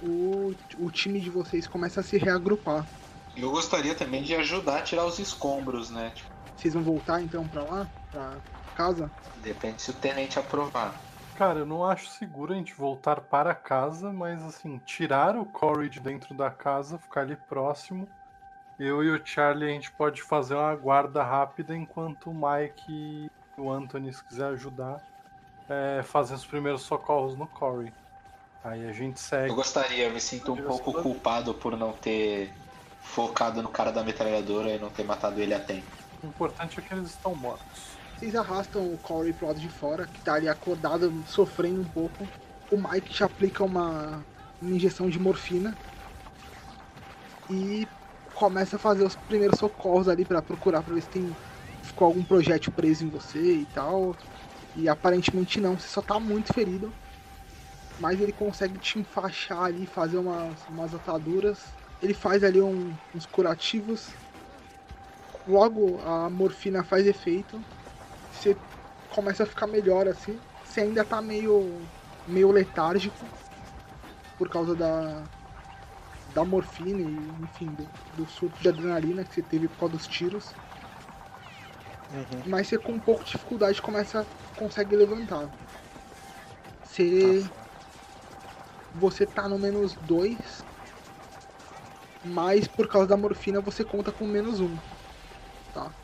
[0.00, 2.88] o, o time de vocês começa a se reagrupar.
[3.36, 6.10] Eu gostaria também de ajudar a tirar os escombros, né?
[6.10, 8.42] Tipo, Vocês vão voltar então pra lá, pra
[8.74, 9.12] casa?
[9.34, 11.04] depende se o tenente aprovar.
[11.34, 15.88] Cara, eu não acho seguro a gente voltar para casa, mas assim, tirar o Corey
[15.88, 18.08] de dentro da casa, ficar ali próximo.
[18.84, 23.30] Eu e o Charlie a gente pode fazer uma guarda rápida enquanto o Mike e
[23.56, 25.00] o Anthony, se quiser ajudar,
[25.68, 27.92] é, fazem os primeiros socorros no Corey.
[28.64, 29.54] Aí a gente Eu segue.
[29.54, 32.52] gostaria, eu me sinto um pouco culpado por não ter
[33.00, 35.86] focado no cara da metralhadora e não ter matado ele a tempo.
[36.20, 37.92] O importante é que eles estão mortos.
[38.18, 42.26] Vocês arrastam o Corey pro lado de fora, que tá ali acordado, sofrendo um pouco.
[42.68, 44.24] O Mike te aplica uma,
[44.60, 45.72] uma injeção de morfina.
[47.48, 47.86] E
[48.34, 51.36] começa a fazer os primeiros socorros ali pra procurar pra ver se tem
[51.82, 54.16] ficou algum projétil preso em você e tal.
[54.74, 56.92] E aparentemente não, você só tá muito ferido.
[57.98, 61.58] Mas ele consegue te enfaixar ali, fazer umas, umas ataduras.
[62.00, 64.08] Ele faz ali um- uns curativos.
[65.46, 67.64] Logo a morfina faz efeito
[68.30, 68.56] você
[69.10, 70.40] começa a ficar melhor assim.
[70.64, 71.86] Você ainda tá meio
[72.26, 73.26] meio letárgico
[74.38, 75.24] por causa da
[76.32, 80.06] da morfina e enfim do, do surto de adrenalina que você teve por causa dos
[80.06, 80.54] tiros.
[82.10, 82.50] Uhum.
[82.50, 85.50] Mas você com um pouco de dificuldade começa consegue levantar.
[86.82, 87.50] Você
[88.94, 90.64] você tá no menos dois,
[92.22, 94.76] mas por causa da morfina você conta com menos um.
[95.72, 95.94] Tá?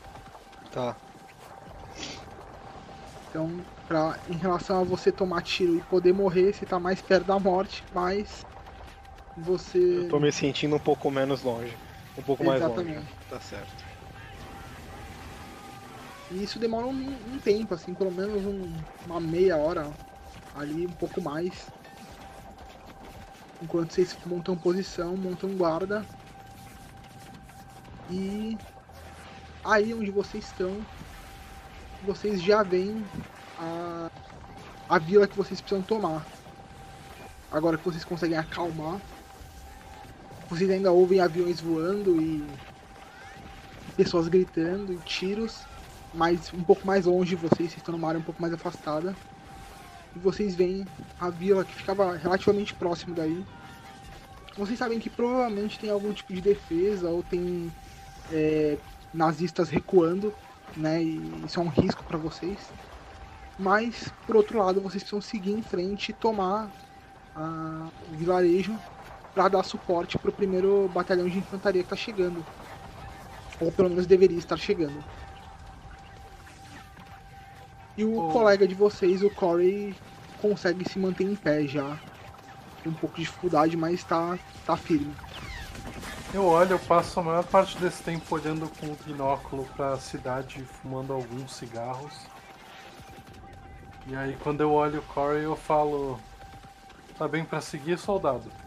[0.71, 0.97] Tá.
[3.29, 7.27] Então, pra, em relação a você tomar tiro e poder morrer, você tá mais perto
[7.27, 8.43] da morte, mas
[9.39, 9.77] você.
[9.77, 11.75] Eu tô me sentindo um pouco menos longe.
[12.17, 12.73] Um pouco mais longe.
[12.81, 13.07] Exatamente.
[13.29, 13.85] Tá certo.
[16.31, 16.91] E isso demora um,
[17.33, 18.71] um tempo, assim, pelo menos um-
[19.05, 19.91] uma meia hora
[20.55, 21.67] ali, um pouco mais.
[23.61, 26.05] Enquanto vocês montam posição, montam guarda.
[28.09, 28.57] E
[29.63, 30.75] aí onde vocês estão,
[32.03, 33.03] vocês já veem
[33.59, 34.07] a,
[34.87, 36.25] a vila que vocês precisam tomar.
[37.51, 39.01] Agora que vocês conseguem acalmar.
[40.49, 42.41] Vocês ainda ouvem aviões voando e
[43.95, 45.67] pessoas gritando e tiros
[46.11, 49.15] mais um pouco mais longe vocês, vocês estão numa área um pouco mais afastada.
[50.15, 50.87] E vocês veem
[51.19, 53.45] a vila que ficava relativamente próximo daí.
[54.57, 57.71] Vocês sabem que provavelmente tem algum tipo de defesa ou tem
[58.31, 58.79] é,
[59.13, 60.33] nazistas recuando,
[60.75, 61.03] né?
[61.03, 62.73] E isso é um risco para vocês.
[63.57, 66.73] Mas por outro lado, vocês precisam seguir em frente e tomar
[67.35, 68.75] a- o vilarejo
[69.39, 72.45] para dar suporte para o primeiro batalhão de infantaria que está chegando.
[73.61, 75.01] Ou pelo menos deveria estar chegando.
[77.95, 78.27] E o Oh.
[78.33, 79.95] colega de vocês, o Corey,
[80.41, 81.97] consegue se manter em pé já.
[82.83, 85.13] com um pouco de dificuldade, mas tá, tá firme.
[86.33, 89.97] Eu olho, eu passo a maior parte desse tempo olhando com o binóculo para a
[89.99, 92.13] cidade, fumando alguns cigarros.
[94.05, 96.19] E aí quando eu olho o Corey eu falo,
[97.17, 98.58] tá bem para seguir, soldado?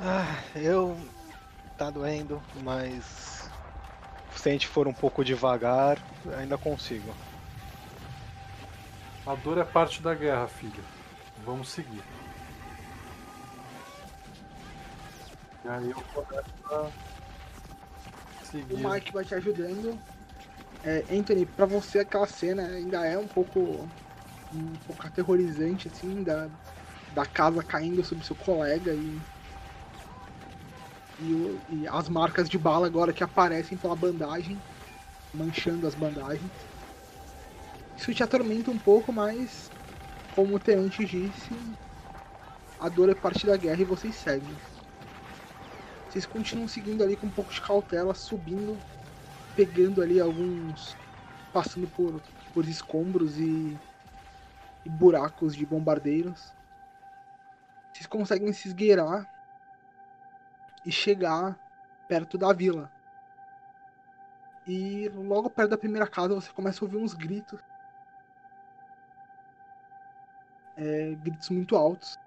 [0.00, 0.98] Ah, eu
[1.78, 3.48] tá doendo, mas
[4.34, 5.98] se a gente for um pouco devagar,
[6.38, 7.14] ainda consigo.
[9.26, 10.84] A dor é parte da guerra, filho.
[11.44, 12.02] Vamos seguir.
[15.64, 16.90] E aí eu começo a
[18.44, 18.74] seguir.
[18.74, 19.98] O Mike vai te ajudando.
[20.84, 23.88] É, Anthony, pra você aquela cena ainda é um pouco
[24.54, 26.48] um pouco aterrorizante, assim, da,
[27.14, 29.18] da casa caindo sobre seu colega e,
[31.18, 34.62] e, o- e as marcas de bala agora que aparecem pela bandagem,
[35.32, 36.52] manchando as bandagens.
[37.96, 39.72] Isso te atormenta um pouco, mas
[40.30, 41.76] como o tenente disse,
[42.78, 44.56] a dor é parte da guerra e vocês seguem.
[46.08, 48.82] Vocês continuam seguindo ali com um pouco de cautela, subindo,
[49.54, 50.98] pegando ali alguns.
[51.52, 52.22] passando por,
[52.54, 53.80] por escombros e,
[54.84, 56.54] e buracos de bombardeiros.
[57.92, 59.26] Vocês conseguem se esgueirar
[60.84, 61.58] e chegar
[62.08, 62.90] perto da vila.
[64.66, 67.60] E logo perto da primeira casa você começa a ouvir uns gritos.
[70.76, 72.18] É, gritos muito altos.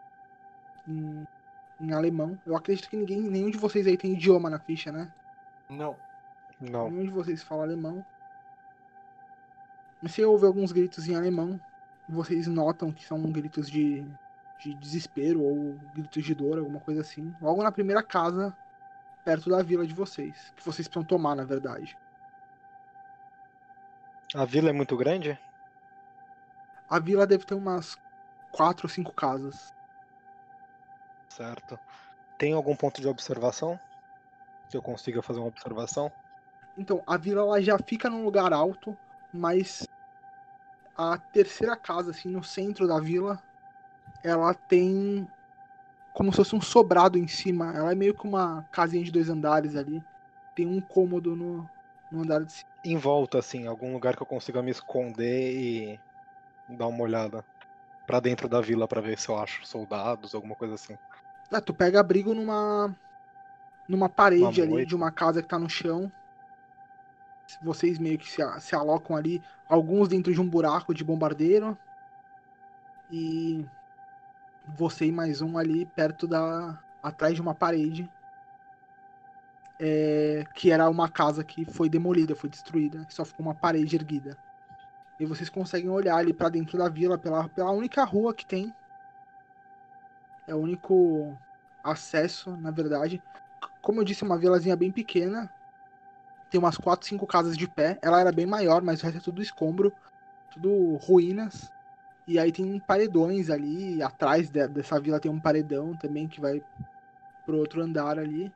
[0.87, 1.27] Em,
[1.79, 2.39] em alemão.
[2.45, 5.11] Eu acredito que ninguém, nenhum de vocês aí tem idioma na ficha, né?
[5.69, 5.95] Não.
[6.59, 6.89] Não.
[6.89, 8.05] Nenhum de vocês fala alemão.
[10.01, 11.59] Mas você ouve alguns gritos em alemão.
[12.07, 14.05] Vocês notam que são gritos de,
[14.59, 17.35] de desespero ou gritos de dor, alguma coisa assim.
[17.41, 18.55] Logo na primeira casa,
[19.23, 20.53] perto da vila de vocês.
[20.55, 21.97] Que vocês precisam tomar, na verdade.
[24.33, 25.39] A vila é muito grande?
[26.89, 27.97] A vila deve ter umas
[28.51, 29.73] quatro ou cinco casas.
[31.29, 31.79] Certo.
[32.37, 33.79] Tem algum ponto de observação?
[34.69, 36.11] Que eu consiga fazer uma observação?
[36.77, 38.97] Então, a vila ela já fica num lugar alto,
[39.33, 39.87] mas
[40.95, 43.41] a terceira casa, assim, no centro da vila,
[44.27, 45.27] ela tem
[46.13, 47.71] como se fosse um sobrado em cima.
[47.75, 50.03] Ela é meio que uma casinha de dois andares ali.
[50.55, 51.69] Tem um cômodo no,
[52.11, 52.69] no andar de cima.
[52.83, 55.99] Em volta, assim, algum lugar que eu consiga me esconder e
[56.69, 57.45] dar uma olhada
[58.07, 60.97] pra dentro da vila pra ver se eu acho soldados, alguma coisa assim.
[61.51, 62.95] Ah, tu pega abrigo numa
[63.87, 66.11] numa parede Uma ali de uma casa que tá no chão.
[67.61, 71.77] Vocês meio que se, se alocam ali, alguns dentro de um buraco de bombardeiro.
[73.09, 73.65] E
[74.75, 78.09] você e mais um ali perto da atrás de uma parede.
[79.79, 84.35] É, que era uma casa que foi demolida, foi destruída, só ficou uma parede erguida.
[85.19, 88.73] E vocês conseguem olhar ali pra dentro da vila pela, pela única rua que tem.
[90.47, 91.37] É o único
[91.83, 93.21] acesso, na verdade.
[93.81, 95.49] Como eu disse, é uma vilazinha bem pequena.
[96.49, 97.99] Tem umas 4, 5 casas de pé.
[98.01, 99.93] Ela era bem maior, mas o resto é tudo escombro,
[100.51, 101.69] tudo ruínas.
[102.27, 104.01] E aí tem paredões ali.
[104.03, 106.61] Atrás de- dessa vila tem um paredão também que vai
[107.45, 108.51] pro outro andar ali.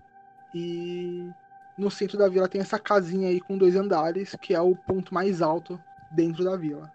[0.53, 1.31] E
[1.77, 5.13] no centro da vila tem essa casinha aí com dois andares, que é o ponto
[5.13, 6.91] mais alto dentro da vila.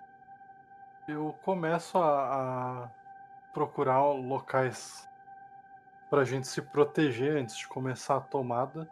[1.09, 2.89] Eu começo a, a
[3.55, 5.09] procurar locais
[6.11, 8.87] pra gente se proteger antes de começar a tomada.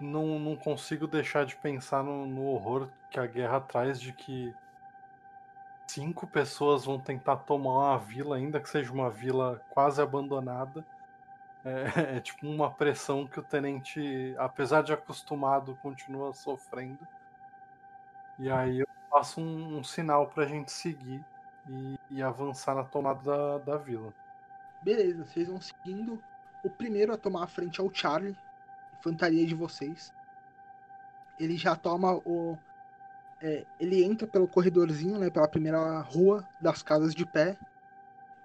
[0.00, 4.52] Não, não consigo deixar de pensar no, no horror que a guerra traz de que
[5.86, 10.84] cinco pessoas vão tentar tomar uma vila, ainda que seja uma vila quase abandonada.
[11.64, 11.84] É,
[12.16, 17.06] é tipo uma pressão que o tenente, apesar de acostumado, continua sofrendo.
[18.38, 21.24] E aí eu faço um, um sinal pra gente seguir
[21.68, 24.12] e, e avançar na tomada da, da vila.
[24.82, 26.22] Beleza, vocês vão seguindo.
[26.62, 28.36] O primeiro a tomar a frente é o Charlie,
[28.98, 30.12] infantaria de vocês.
[31.38, 32.58] Ele já toma o.
[33.44, 37.58] é, ele entra pelo corredorzinho, né, pela primeira rua das casas de pé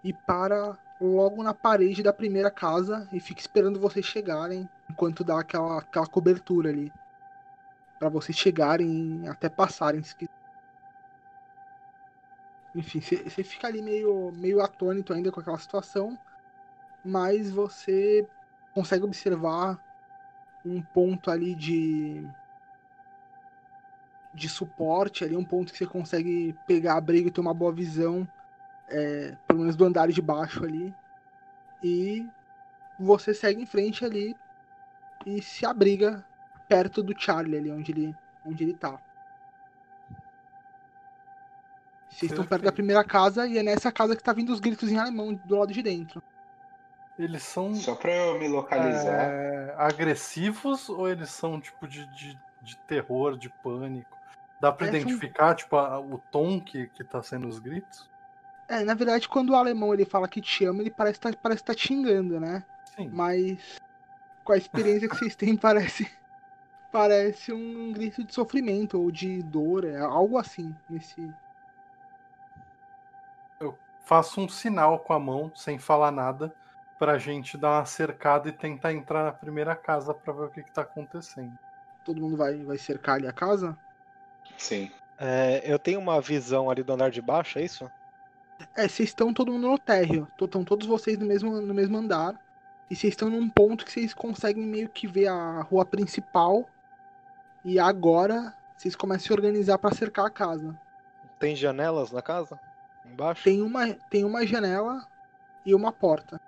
[0.04, 5.39] e para logo na parede da primeira casa e fica esperando vocês chegarem enquanto dá
[5.39, 6.91] aquela, aquela cobertura ali
[7.97, 10.04] Pra vocês chegarem até passarem.
[10.04, 10.32] se quiser.
[12.76, 16.18] Enfim, você fica ali meio, meio atônito ainda com aquela situação,
[17.04, 18.26] mas você
[18.74, 19.78] consegue observar
[20.66, 22.26] um ponto ali de
[24.34, 28.27] de suporte ali, um ponto que você consegue pegar abrigo e ter uma boa visão,
[28.88, 30.93] é, pelo menos do andar de baixo ali.
[31.84, 32.27] E
[32.99, 34.36] você segue em frente ali
[35.25, 36.25] e se abriga
[36.67, 38.15] perto do Charlie ali, onde ele,
[38.45, 38.99] onde ele tá.
[42.09, 44.91] Vocês estão perto da primeira casa e é nessa casa que tá vindo os gritos
[44.91, 46.21] em alemão do lado de dentro.
[47.17, 49.30] Eles são Só pra eu me localizar.
[49.30, 54.18] é, agressivos ou eles são tipo de, de, de terror, de pânico?
[54.60, 58.10] Dá pra identificar, tipo, a- o tom que, que tá sendo os gritos?
[58.68, 61.64] É, na verdade, quando o alemão ele fala que te ama, ele parece tá, parece
[61.64, 62.64] tá te xingando, né?
[62.95, 63.12] Sim.
[63.12, 63.80] Mas
[64.43, 66.10] com a experiência que vocês têm, parece
[66.91, 71.34] parece um grito de sofrimento ou de dor, é algo assim nesse.
[74.05, 76.51] Faço um sinal com a mão, sem falar nada,
[76.97, 80.64] pra gente dar uma cercada e tentar entrar na primeira casa pra ver o que,
[80.64, 81.53] que tá acontecendo.
[82.03, 83.78] Todo mundo vai, vai cercar ali a casa.
[84.60, 84.91] Sim.
[85.18, 87.89] É, eu tenho uma visão ali do andar de baixo, é isso?
[88.76, 90.28] É, vocês estão todo mundo no térreo.
[90.39, 92.39] Estão todos vocês no mesmo, no mesmo andar.
[92.89, 96.70] E vocês estão num ponto que vocês conseguem meio que ver a rua principal.
[97.64, 100.78] E agora vocês começam a se organizar pra cercar a casa.
[101.39, 102.60] Tem janelas na casa?
[103.05, 103.43] Embaixo?
[103.43, 105.07] Tem uma, tem uma janela
[105.66, 106.39] e uma porta.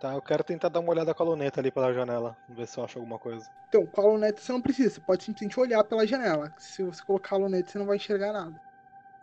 [0.00, 2.34] Tá, eu quero tentar dar uma olhada com a luneta ali pela janela.
[2.48, 3.46] Ver se eu acho alguma coisa.
[3.68, 6.50] Então, com a luneta você não precisa, você pode simplesmente olhar pela janela.
[6.56, 8.58] Se você colocar a luneta, você não vai enxergar nada.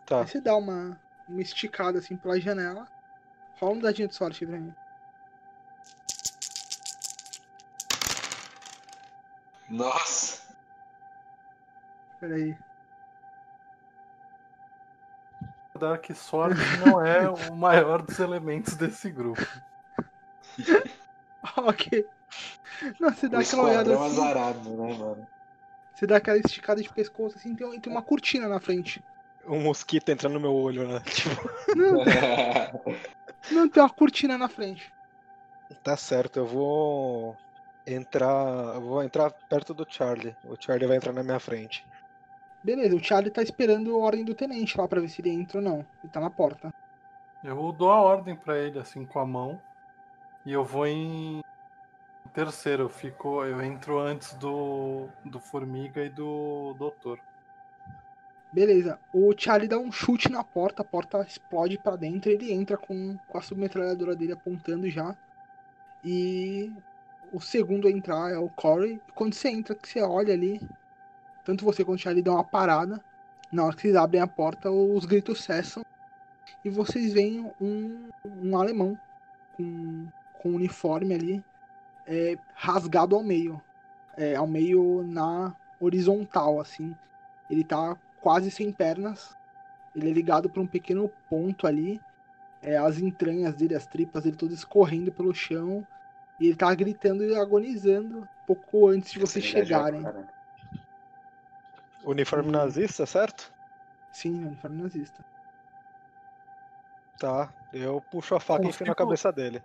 [0.06, 0.20] Tá.
[0.20, 0.96] Aí você dá uma,
[1.28, 2.86] uma esticada assim pela janela.
[3.58, 4.72] Rola um dadinho de sorte pra mim.
[9.68, 10.44] Nossa!
[12.20, 12.56] Pera aí.
[15.76, 19.42] Dar que sorte não é o maior dos elementos desse grupo.
[21.56, 22.06] ok.
[23.00, 24.20] Não, você dá O aquela olhada assim.
[24.20, 25.26] azarado, né, mano?
[25.94, 29.02] Você dá aquela esticada de pescoço assim, tem, tem uma cortina na frente.
[29.46, 31.00] Um mosquito entrando no meu olho, né?
[31.08, 32.04] Tipo, Não,
[33.50, 34.92] não tem uma cortina na frente.
[35.82, 37.36] tá certo, eu vou
[37.86, 38.74] entrar.
[38.74, 40.36] Eu vou entrar perto do Charlie.
[40.44, 41.84] O Charlie vai entrar na minha frente.
[42.62, 45.58] Beleza, o Charlie tá esperando a ordem do tenente lá pra ver se ele entra
[45.58, 45.86] ou não.
[46.02, 46.72] Ele tá na porta.
[47.42, 49.60] Eu dou a ordem pra ele assim com a mão
[50.48, 51.42] e eu vou em
[52.32, 52.84] terceiro.
[52.84, 57.20] Eu fico, eu entro antes do do formiga e do doutor.
[58.50, 62.78] Beleza, o Charlie dá um chute na porta, a porta explode pra dentro, ele entra
[62.78, 65.14] com, com a submetralhadora dele apontando já.
[66.02, 66.72] E
[67.30, 68.98] o segundo a entrar é o Corey.
[69.14, 70.66] Quando você entra, que você olha ali,
[71.44, 72.98] tanto você quanto o Charlie dão uma parada.
[73.52, 75.84] Na hora que vocês abrem a porta, os gritos cessam.
[76.64, 78.98] E vocês veem um, um alemão
[79.58, 80.08] com,
[80.38, 81.44] com uniforme ali,
[82.06, 83.60] é, rasgado ao meio.
[84.16, 86.96] É, ao meio na horizontal, assim.
[87.48, 89.36] Ele tá quase sem pernas.
[89.94, 92.00] Ele é ligado por um pequeno ponto ali.
[92.60, 95.86] É, as entranhas dele, as tripas dele todas escorrendo pelo chão.
[96.40, 100.04] E ele tá gritando e agonizando pouco antes de vocês jogo, chegarem.
[102.04, 102.52] Uniforme Hum.
[102.52, 103.52] nazista, certo?
[104.12, 105.24] Sim, uniforme nazista.
[107.18, 107.52] Tá.
[107.72, 109.62] Eu puxo a faca e enfio na cabeça dele.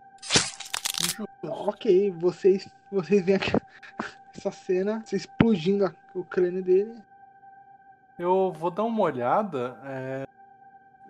[1.43, 3.51] Ok, vocês, vocês veem aqui-
[4.35, 6.95] essa cena, explodindo a- o crânio dele.
[8.17, 9.77] Eu vou dar uma olhada.
[9.85, 10.23] é,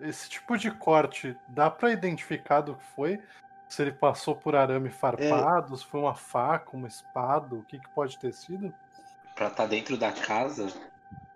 [0.00, 3.20] Esse tipo de corte dá pra identificar do que foi?
[3.68, 7.88] Se ele passou por arame farpado, se foi uma faca, uma espada, o que, que
[7.90, 8.74] pode ter sido?
[9.34, 10.66] Pra estar dentro da casa,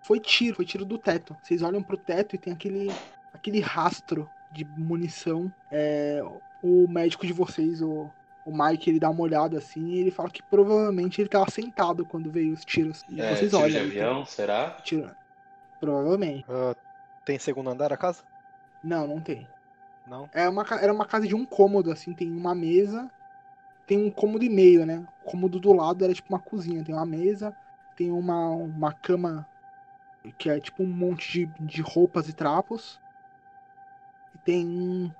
[0.03, 1.35] Foi tiro, foi tiro do teto.
[1.41, 2.89] Vocês olham pro teto e tem aquele,
[3.33, 5.51] aquele rastro de munição.
[5.71, 6.21] É,
[6.61, 8.09] o médico de vocês, o,
[8.45, 12.05] o Mike, ele dá uma olhada assim e ele fala que provavelmente ele tava sentado
[12.05, 13.03] quando veio os tiros.
[13.09, 13.69] E é, vocês tiro olham.
[13.69, 14.71] de avião, será?
[14.83, 15.11] Tiro.
[15.79, 16.45] Provavelmente.
[16.49, 16.75] Ah,
[17.25, 18.23] tem segundo andar a casa?
[18.83, 19.47] Não, não tem.
[20.07, 20.29] Não?
[20.33, 23.09] É uma, era uma casa de um cômodo, assim, tem uma mesa,
[23.85, 25.05] tem um cômodo e meio, né?
[25.23, 27.55] O cômodo do lado era tipo uma cozinha, tem uma mesa,
[27.95, 29.47] tem uma, uma cama
[30.37, 32.99] que é tipo um monte de, de roupas e trapos.
[34.33, 35.13] E tem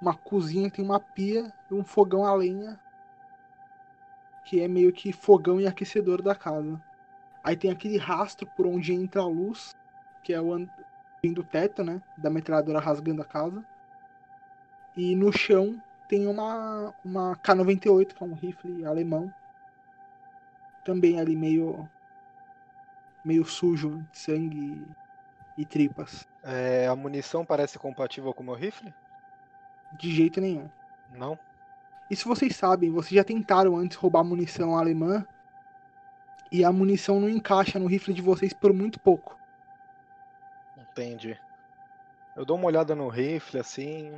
[0.00, 2.80] uma cozinha, tem uma pia e um fogão a lenha,
[4.44, 6.80] que é meio que fogão e aquecedor da casa.
[7.42, 9.70] Aí tem aquele rastro por onde entra a luz,
[10.22, 10.68] que é o an-
[11.34, 12.02] do teto, né?
[12.16, 13.64] Da metralhadora rasgando a casa.
[14.96, 19.32] E no chão tem uma, uma K-98, que é um rifle alemão.
[20.84, 21.86] Também ali meio.
[23.22, 24.86] meio sujo de sangue
[25.56, 26.26] e tripas.
[26.42, 28.94] É, a munição parece compatível com o meu rifle?
[29.98, 30.68] De jeito nenhum.
[31.14, 31.38] Não?
[32.10, 35.26] Isso vocês sabem, vocês já tentaram antes roubar munição alemã.
[36.52, 39.36] E a munição não encaixa no rifle de vocês por muito pouco.
[40.78, 41.36] Entendi.
[42.36, 44.12] Eu dou uma olhada no rifle assim.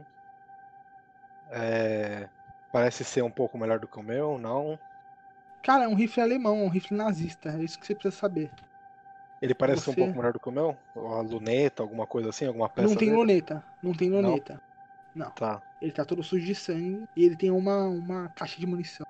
[1.50, 2.28] É,
[2.70, 4.78] Parece ser um pouco melhor do que o meu, não?
[5.62, 7.48] Cara, é um rifle alemão, é um rifle nazista.
[7.50, 8.50] É isso que você precisa saber.
[9.40, 10.76] Ele parece ser um Você- pouco melhor do que o meu?
[10.94, 13.18] Ou a luneta, alguma coisa assim, alguma peça não tem dele?
[13.20, 13.64] luneta.
[13.82, 14.54] Não tem luneta.
[14.54, 14.60] Não.
[15.26, 15.62] Tá.
[15.80, 19.06] Ele tá todo sujo de sangue e ele tem uma, uma caixa de munição.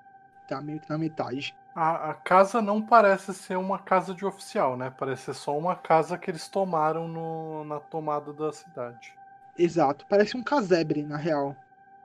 [0.47, 1.55] Tá meio que na metade.
[1.75, 4.91] A, a casa não parece ser uma casa de oficial, né?
[4.97, 9.13] Parece ser só uma casa que eles tomaram no- na tomada da cidade.
[9.57, 10.05] Exato.
[10.09, 11.55] Parece um casebre, na real.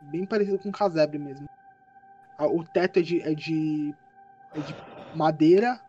[0.01, 1.47] Bem parecido com um casebre mesmo.
[2.39, 3.95] O teto é de, é de,
[4.55, 4.75] é de
[5.15, 5.81] madeira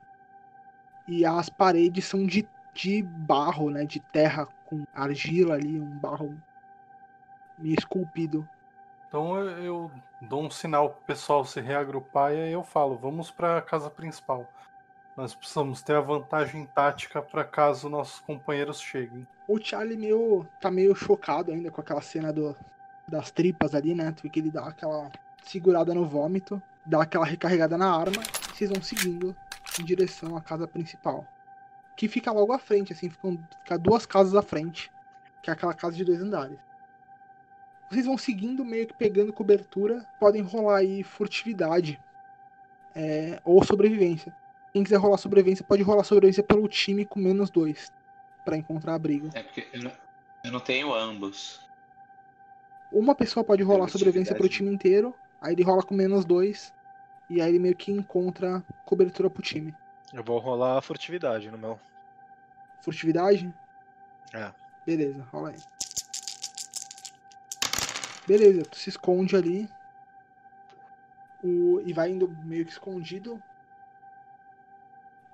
[1.07, 3.83] e as paredes são de, de barro, né?
[3.85, 6.35] De terra com argila ali, um barro
[7.63, 8.47] esculpido.
[9.07, 9.91] Então eu, eu
[10.21, 14.47] dou um sinal pro pessoal se reagrupar e aí eu falo, vamos pra casa principal.
[15.15, 19.25] Nós precisamos ter a vantagem tática para caso nossos companheiros cheguem.
[19.47, 22.55] O Charlie meio, tá meio chocado ainda com aquela cena do,
[23.07, 24.11] das tripas ali, né?
[24.11, 25.09] Tu vê que ele dá aquela
[25.43, 29.35] segurada no vômito, dá aquela recarregada na arma e vocês vão seguindo
[29.79, 31.25] em direção à casa principal.
[31.95, 34.91] Que fica logo à frente, assim, ficam, fica duas casas à frente,
[35.41, 36.57] que é aquela casa de dois andares.
[37.89, 41.99] Vocês vão seguindo, meio que pegando cobertura, podem rolar aí furtividade
[42.95, 44.35] é, ou sobrevivência.
[44.73, 47.93] Quem quiser rolar sobrevivência, pode rolar sobrevivência pelo time com menos dois,
[48.43, 49.29] pra encontrar abrigo.
[49.33, 49.91] É porque eu não,
[50.43, 51.61] eu não tenho ambos.
[52.91, 56.73] Uma pessoa pode rolar sobrevivência pro time inteiro, aí ele rola com menos dois,
[57.29, 59.73] e aí ele meio que encontra cobertura pro time.
[60.13, 61.79] Eu vou rolar a furtividade no meu.
[62.81, 63.53] Furtividade?
[64.33, 64.51] É.
[64.85, 65.74] Beleza, rola aí.
[68.27, 69.69] Beleza, tu se esconde ali.
[71.43, 71.81] O...
[71.85, 73.41] E vai indo meio que escondido.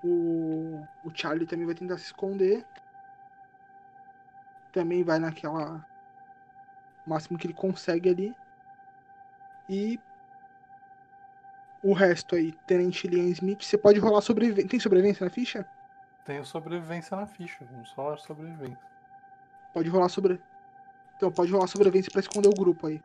[0.04, 0.86] O...
[1.04, 2.64] o Charlie também vai tentar se esconder.
[4.72, 5.84] Também vai naquela.
[7.06, 8.36] máximo que ele consegue ali.
[9.68, 9.98] E.
[11.82, 14.68] O resto aí, Tenente Liam Smith, você pode rolar sobrevivência.
[14.68, 15.66] Tem sobrevivência na ficha?
[16.24, 18.78] Tenho sobrevivência na ficha, vamos rolar sobrevivência.
[19.72, 20.40] Pode rolar sobre.
[21.22, 23.00] Então, pode rolar sobrevivência pra esconder o grupo aí.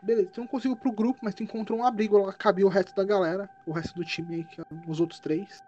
[0.00, 2.94] Beleza, tu não conseguiu pro grupo, mas tu encontrou um abrigo lá, cabia o resto
[2.94, 5.60] da galera, o resto do time aí, que é os outros três.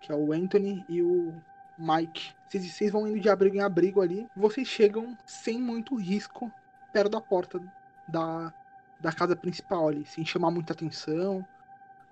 [0.00, 1.32] Que é o Anthony e o
[1.78, 2.32] Mike.
[2.48, 4.26] Vocês, vocês vão indo de abrigo em abrigo ali.
[4.34, 6.50] Vocês chegam sem muito risco
[6.92, 7.62] perto da porta
[8.08, 8.52] da,
[8.98, 11.46] da casa principal ali, sem chamar muita atenção.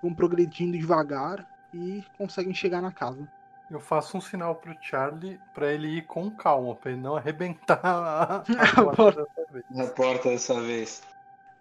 [0.01, 1.45] Vão progredindo devagar
[1.75, 3.27] e conseguem chegar na casa.
[3.73, 7.81] Eu faço um sinal pro Charlie pra ele ir com calma, pra ele não arrebentar
[7.83, 9.65] a, a porta dessa vez.
[9.71, 11.03] Na porta dessa vez.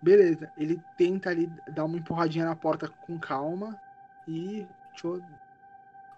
[0.02, 3.80] Beleza, ele tenta ali dar uma empurradinha na porta com calma
[4.28, 4.68] e.
[4.90, 5.22] Deixa eu...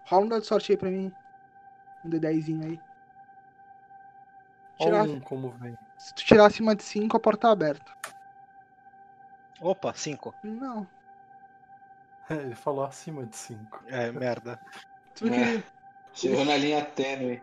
[0.05, 1.13] Rola um dado de sorte aí pra mim.
[2.03, 2.81] Um D10zinho aí.
[4.79, 5.77] Olha Tirar- um como vem.
[5.99, 7.91] Se tu tirar acima de 5, a porta tá aberta.
[9.61, 10.33] Opa, 5.
[10.43, 10.87] Não.
[12.31, 13.83] Ele falou acima de 5.
[13.87, 14.59] É, merda.
[15.13, 15.63] Tu vê que
[16.13, 17.41] Chegou na linha tênue.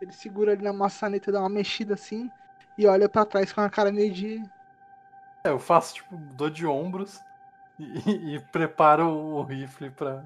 [0.00, 2.30] ele segura ali na maçaneta, dá uma mexida assim
[2.78, 4.42] e olha pra trás com uma cara meio de.
[5.44, 7.20] É, eu faço, tipo, dou de ombros
[7.78, 10.22] e, e preparo o rifle pra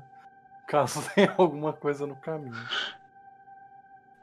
[0.66, 2.54] caso tenha alguma coisa no caminho.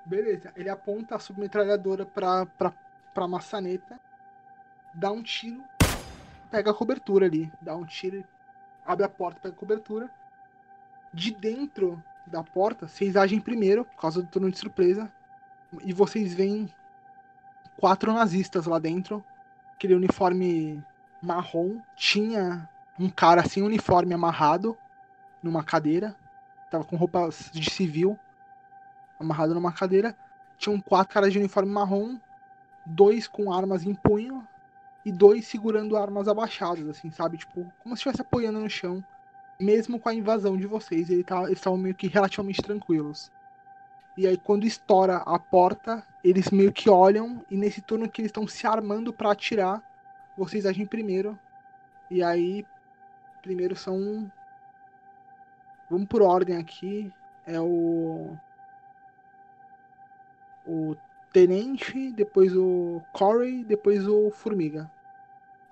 [0.06, 2.74] Beleza, ele aponta a submetralhadora pra, pra,
[3.14, 4.00] pra maçaneta,
[4.94, 5.64] dá um tiro,
[6.52, 7.52] pega a cobertura ali.
[7.62, 8.24] Dá um tiro,
[8.86, 10.10] abre a porta, pega a cobertura.
[11.14, 15.12] De dentro da porta, vocês agem primeiro, por causa do turno de surpresa.
[15.84, 16.74] E vocês veem
[17.78, 19.24] quatro nazistas lá dentro.
[19.74, 20.84] Aquele uniforme
[21.22, 21.80] marrom.
[21.96, 22.70] Tinha
[23.00, 24.78] um cara sem uniforme amarrado
[25.42, 26.16] numa cadeira.
[26.70, 28.18] Tava com roupas de civil
[29.20, 30.16] amarrado numa cadeira.
[30.58, 32.18] Tinham quatro caras de uniforme marrom,
[32.86, 34.48] dois com armas em punho
[35.06, 37.38] e dois segurando armas abaixadas, assim, sabe?
[37.38, 39.04] Tipo, como se estivesse apoiando no chão.
[39.60, 43.32] Mesmo com a invasão de vocês, ele tá, eles estavam meio que relativamente tranquilos.
[44.18, 48.30] E aí, quando estoura a porta, eles meio que olham e nesse turno que eles
[48.30, 49.82] estão se armando pra atirar,
[50.38, 51.38] vocês agem primeiro.
[52.10, 52.66] E aí,
[53.42, 54.32] primeiro são.
[55.90, 57.12] Vamos por ordem aqui.
[57.46, 58.38] É o
[60.66, 60.96] o
[61.34, 64.90] Tenente, depois o Corey, depois o Formiga.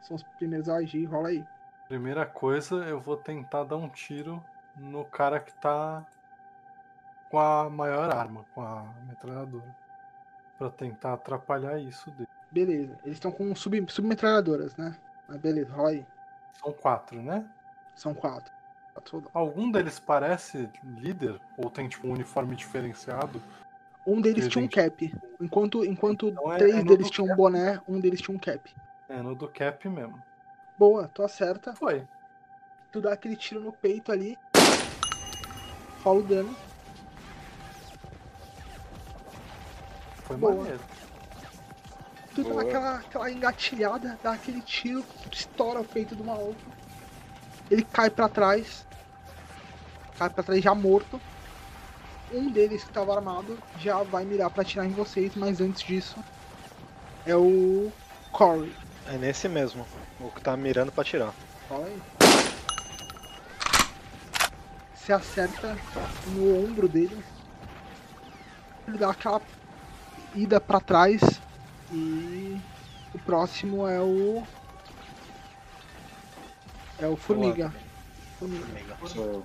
[0.01, 1.45] São os primeiros a agir, rola aí.
[1.91, 4.41] Primeira coisa, eu vou tentar dar um tiro
[4.77, 6.05] no cara que tá
[7.29, 9.75] com a maior arma, com a metralhadora.
[10.57, 12.29] Pra tentar atrapalhar isso dele.
[12.49, 14.95] Beleza, eles estão com sub, submetralhadoras, né?
[15.27, 16.05] Mas beleza, rola aí.
[16.63, 17.45] São quatro, né?
[17.93, 18.53] São quatro.
[19.33, 21.41] Algum deles parece líder?
[21.57, 23.43] Ou tem tipo um uniforme diferenciado?
[24.07, 25.13] Um deles tinha um gente- cap.
[25.41, 28.73] Enquanto, enquanto Então é- três é deles tinham um boné, um deles tinha um cap.
[29.09, 30.30] É, no do cap mesmo.
[30.77, 31.73] Boa, tu acerta.
[31.75, 32.07] Foi.
[32.91, 34.37] Tu dá aquele tiro no peito ali.
[36.03, 36.55] Rola o dano.
[40.31, 40.55] foi Boa.
[40.55, 40.79] maneiro.
[42.33, 42.61] Tu dá Boa.
[42.63, 46.61] aquela, aquela engatilhada, dá aquele tiro, estoura o peito do maluco.
[47.69, 48.85] Ele cai pra trás.
[50.17, 51.19] Cai pra trás já morto.
[52.33, 56.17] Um deles que tava armado já vai mirar pra atirar em vocês, mas antes disso
[57.25, 57.91] é o
[58.31, 58.73] Corey.
[59.07, 59.85] É nesse mesmo.
[60.23, 61.33] O que tá mirando pra tirar.
[61.67, 62.01] Fala aí.
[64.93, 65.75] Você acerta
[66.27, 67.23] no ombro dele.
[68.87, 69.41] Ele dá aquela
[70.35, 71.21] ida pra trás.
[71.91, 72.61] E
[73.13, 74.43] o próximo é o.
[76.99, 77.73] É o Formiga.
[78.37, 78.97] Formiga.
[79.15, 79.43] Eu.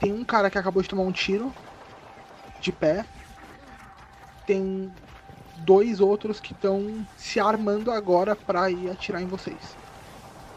[0.00, 1.54] Tem um cara que acabou de tomar um tiro.
[2.60, 3.04] De pé.
[4.46, 4.90] Tem
[5.56, 9.76] dois outros que estão se armando agora pra ir atirar em vocês.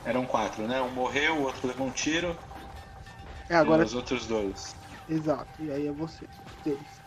[0.04, 0.82] Eram quatro, né?
[0.82, 2.38] Um morreu, o outro levou um tiro.
[3.50, 3.84] É, agora.
[3.84, 4.76] E os outros dois.
[5.08, 5.62] Exato.
[5.64, 6.28] E aí é você.
[6.64, 7.02] Deles.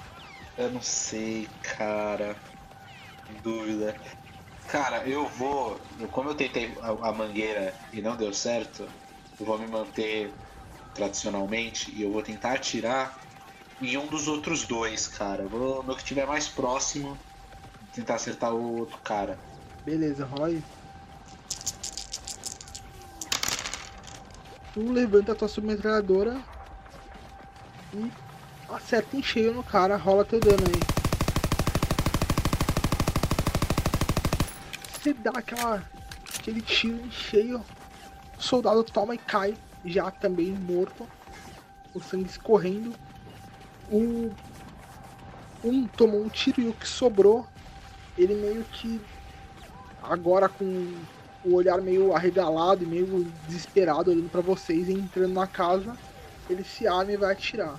[0.56, 2.40] Eu não sei, cara.
[3.42, 4.00] Dúvida.
[4.66, 5.80] Cara, eu vou.
[6.12, 8.84] Como eu tentei a, a mangueira e não deu certo,
[9.38, 10.34] eu vou me manter
[10.94, 13.18] tradicionalmente e eu vou tentar atirar
[13.80, 15.48] em um dos outros dois, cara.
[15.48, 17.18] Vou no que tiver mais próximo
[17.94, 19.38] tentar acertar o outro cara.
[19.84, 20.62] Beleza, aí.
[24.72, 26.40] Tu levanta a tua submetralhadora
[27.92, 28.10] e
[28.68, 31.00] acerta em cheio no cara, rola teu dano aí.
[34.92, 35.82] Você dá aquela,
[36.38, 37.64] aquele tiro em cheio,
[38.38, 41.08] o soldado toma e cai, já também morto,
[41.92, 42.94] o sangue escorrendo.
[43.90, 44.30] O
[45.64, 47.46] um tomou um tiro e o que sobrou
[48.22, 49.00] ele meio que
[50.02, 50.94] agora com
[51.44, 55.96] o olhar meio arregalado e meio desesperado olhando pra vocês e entrando na casa,
[56.48, 57.78] ele se arma e vai atirar.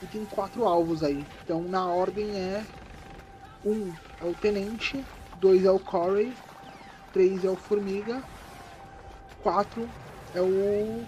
[0.00, 1.26] E tem quatro alvos aí.
[1.44, 2.64] Então na ordem é
[3.64, 5.04] um é o tenente,
[5.40, 6.32] dois é o Corey,
[7.12, 8.22] três é o Formiga,
[9.42, 9.88] quatro
[10.34, 11.04] é o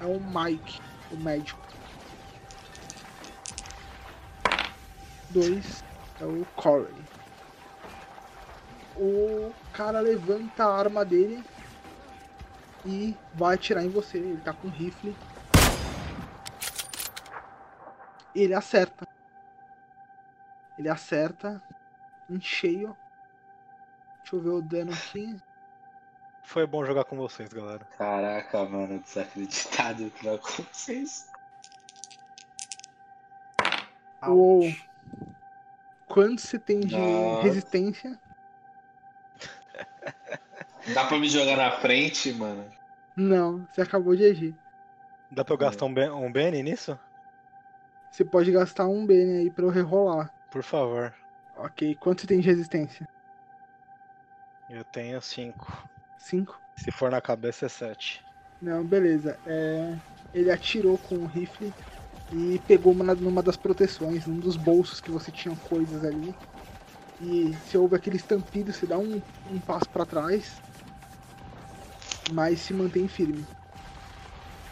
[0.00, 0.80] é o Mike,
[1.12, 1.60] o médico.
[5.30, 5.84] Dois
[6.20, 7.01] é o Corey
[8.96, 11.42] o cara levanta a arma dele
[12.84, 14.18] e vai atirar em você.
[14.18, 15.16] Ele tá com rifle.
[18.34, 19.06] Ele acerta.
[20.78, 21.62] Ele acerta
[22.28, 22.96] em cheio.
[24.18, 25.36] Deixa eu ver o dano aqui.
[26.44, 27.84] Foi bom jogar com vocês, galera.
[27.96, 31.26] Caraca, mano, desacreditado que vai acontecer isso.
[34.26, 34.72] Uou.
[36.06, 37.42] Quanto você tem de Nossa.
[37.42, 38.20] resistência?
[40.86, 42.70] Dá pra me jogar na frente, mano?
[43.16, 44.60] Não, você acabou de agir.
[45.28, 46.96] Dá pra eu gastar um, ben, um Benny nisso?
[48.10, 50.32] Você pode gastar um Bene aí pra eu rerolar.
[50.50, 51.12] Por favor.
[51.54, 53.06] Ok, quanto você tem de resistência?
[54.68, 55.88] Eu tenho 5.
[56.16, 56.62] 5?
[56.76, 58.22] Se for na cabeça é 7.
[58.60, 59.40] Não, beleza.
[59.44, 60.00] É,
[60.32, 61.76] ele atirou com o rifle
[62.30, 66.38] e pegou uma, numa das proteções, num dos bolsos que você tinha coisas ali.
[67.18, 70.62] E se houve aquele estampido, você dá um, um passo pra trás,
[72.32, 73.46] mas se mantém firme.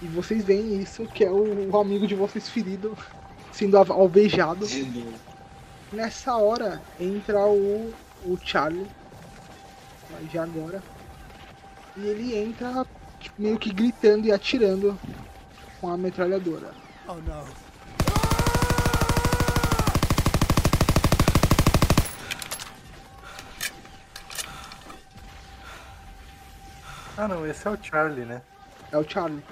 [0.01, 2.97] E vocês veem isso, que é o, o amigo de vocês ferido,
[3.53, 4.67] sendo al- alvejado.
[5.93, 7.95] Nessa hora entra o,
[8.25, 8.91] o Charlie,
[10.29, 10.85] já agora,
[11.97, 12.85] e ele entra
[13.19, 14.99] tipo, meio que gritando e atirando
[15.81, 16.75] com a metralhadora.
[17.07, 17.70] Oh no.
[27.21, 28.43] Ah não, esse é o Charlie, né?
[28.93, 29.45] É o Charlie.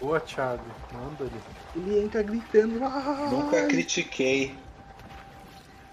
[0.00, 0.74] Boa, Charlie.
[0.90, 1.44] Manda ele.
[1.74, 2.80] Ele entra gritando.
[2.82, 2.88] "Ai!"
[3.30, 4.66] Nunca critiquei.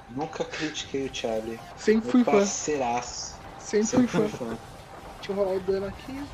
[0.08, 1.62] Nunca critiquei o Charlie.
[1.76, 2.32] Sempre fui Meu fã.
[2.32, 3.42] parceiraço.
[3.58, 4.22] Sempre fui Sempre fã.
[4.30, 4.60] fui fã.
[5.20, 6.30] Deixa eu rolar o dano aqui.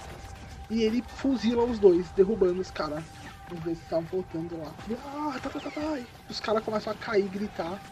[0.70, 3.06] E ele fuzila os dois, derrubando os caras.
[3.50, 4.76] Os dois que estavam voltando lá.
[5.04, 5.82] Ah, tá, tá, tá, tá.
[6.30, 7.84] Os caras começam a cair, gritar.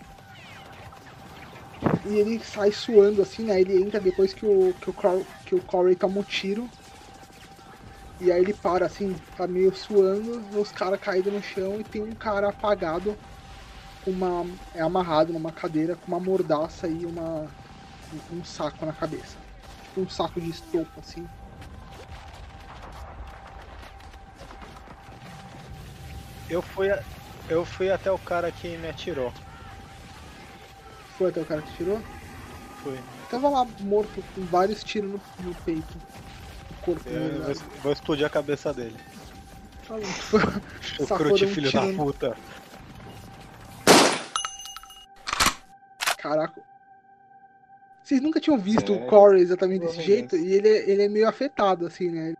[2.03, 3.59] E ele sai suando assim, né?
[3.61, 6.71] Ele entra depois que o, que o, Cor- que o Corey toma um tiro.
[8.19, 12.01] E aí ele para assim, tá meio suando, os caras caídos no chão e tem
[12.01, 13.21] um cara apagado,
[14.01, 14.59] com uma.
[14.73, 17.55] é amarrado numa cadeira com uma mordaça e uma.
[18.29, 19.39] um- saco na cabeça.
[19.81, 21.31] Tipo um saco de estopa assim.
[26.49, 27.01] Eu fui, a-
[27.47, 29.33] eu fui até o cara que me atirou.
[31.05, 32.05] Foi até o cara que tirou?
[32.73, 33.07] Fui.
[33.29, 36.03] Tava lá morto com vários tiros no, no peito.
[36.87, 38.95] Corpo, Eu vou, vou explodir a cabeça dele.
[40.99, 42.37] O crute, um filho tiro da puta.
[46.17, 46.61] Caraca.
[48.01, 50.37] Vocês nunca tinham visto É, o Corey exatamente desse jeito?
[50.37, 52.33] E ele, é- ele é meio afetado, assim, né?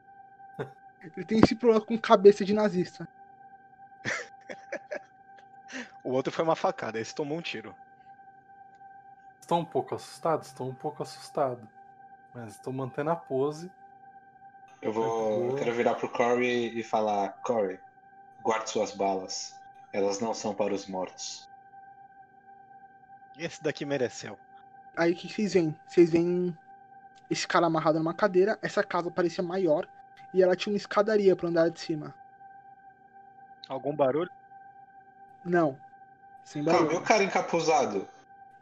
[1.16, 3.06] Ele tem esse problema com cabeça de nazista.
[6.04, 7.76] O outro foi uma facada, esse tomou um tiro.
[9.42, 10.44] Estou um pouco assustado?
[10.44, 11.68] Estou um pouco assustado.
[12.34, 13.70] Mas estou mantendo a pose.
[14.82, 15.50] Eu vou.
[15.52, 17.80] Eu quero virar pro Corey e falar: Corey,
[18.42, 19.56] guarde suas balas.
[19.92, 21.48] Elas não são para os mortos.
[23.38, 24.38] Esse daqui mereceu.
[24.96, 25.76] Aí o que vocês veem?
[25.88, 26.58] Vocês veem
[27.30, 28.58] esse cara amarrado numa cadeira.
[28.62, 29.88] Essa casa parecia maior.
[30.34, 32.14] E ela tinha uma escadaria pro andar de cima.
[33.68, 34.30] Algum barulho?
[35.44, 35.78] Não.
[36.44, 37.00] Sem Calma, e barulho.
[37.00, 38.08] o cara encapuzado?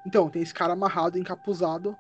[0.06, 1.98] Então, tem esse cara amarrado, encapuzado.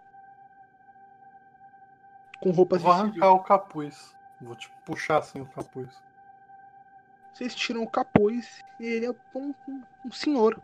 [2.46, 3.24] Com roupas Vou de civil.
[3.24, 4.16] arrancar o capuz.
[4.40, 5.90] Vou tipo puxar assim o capuz.
[7.34, 10.62] Vocês tiram o capuz e ele é um, um- um senhor,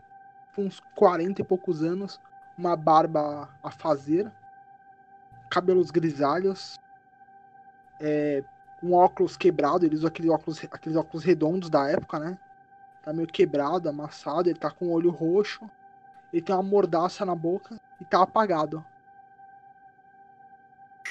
[0.54, 2.20] com uns 40 e poucos anos,
[2.56, 4.30] uma barba a fazer,
[5.50, 6.76] cabelos grisalhos,
[8.00, 8.44] é,
[8.80, 12.38] um óculos quebrado, ele usa aquele óculos, aqueles óculos redondos da época, né?
[13.02, 15.68] Tá meio quebrado, amassado, ele tá com o olho roxo,
[16.32, 18.84] ele tem uma mordaça na boca e tá apagado.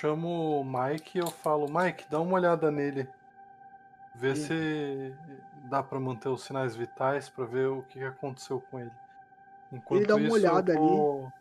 [0.01, 3.07] Chamo o Mike e eu falo, Mike, dá uma olhada nele.
[4.15, 4.47] Vê Sim.
[4.47, 5.15] se
[5.65, 8.91] dá pra manter os sinais vitais pra ver o que aconteceu com ele.
[9.71, 11.33] Enquanto dá uma isso, olhada eu vou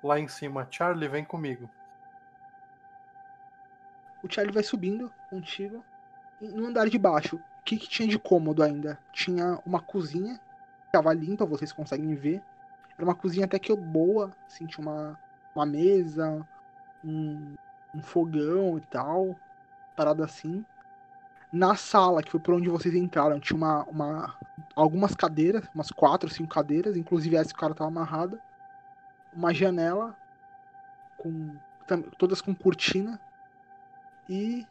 [0.00, 0.64] lá em cima.
[0.70, 1.68] Charlie, vem comigo.
[4.22, 5.84] O Charlie vai subindo contigo.
[6.40, 8.96] E no andar de baixo, o que, que tinha de cômodo ainda?
[9.12, 10.38] Tinha uma cozinha,
[10.84, 12.40] que tava limpa, vocês conseguem ver.
[12.96, 15.18] Era uma cozinha até que boa, assim, tinha uma,
[15.52, 16.46] uma mesa,
[17.04, 17.56] um,
[17.98, 19.36] um fogão e tal,
[19.96, 20.64] parada assim.
[21.52, 24.38] Na sala, que foi por onde vocês entraram, tinha uma, uma,
[24.76, 28.38] algumas cadeiras, umas quatro, cinco cadeiras, inclusive essa que o cara tava amarrada.
[29.34, 30.16] Uma janela,
[31.16, 31.56] com
[32.18, 33.20] todas com cortina.
[34.28, 34.66] E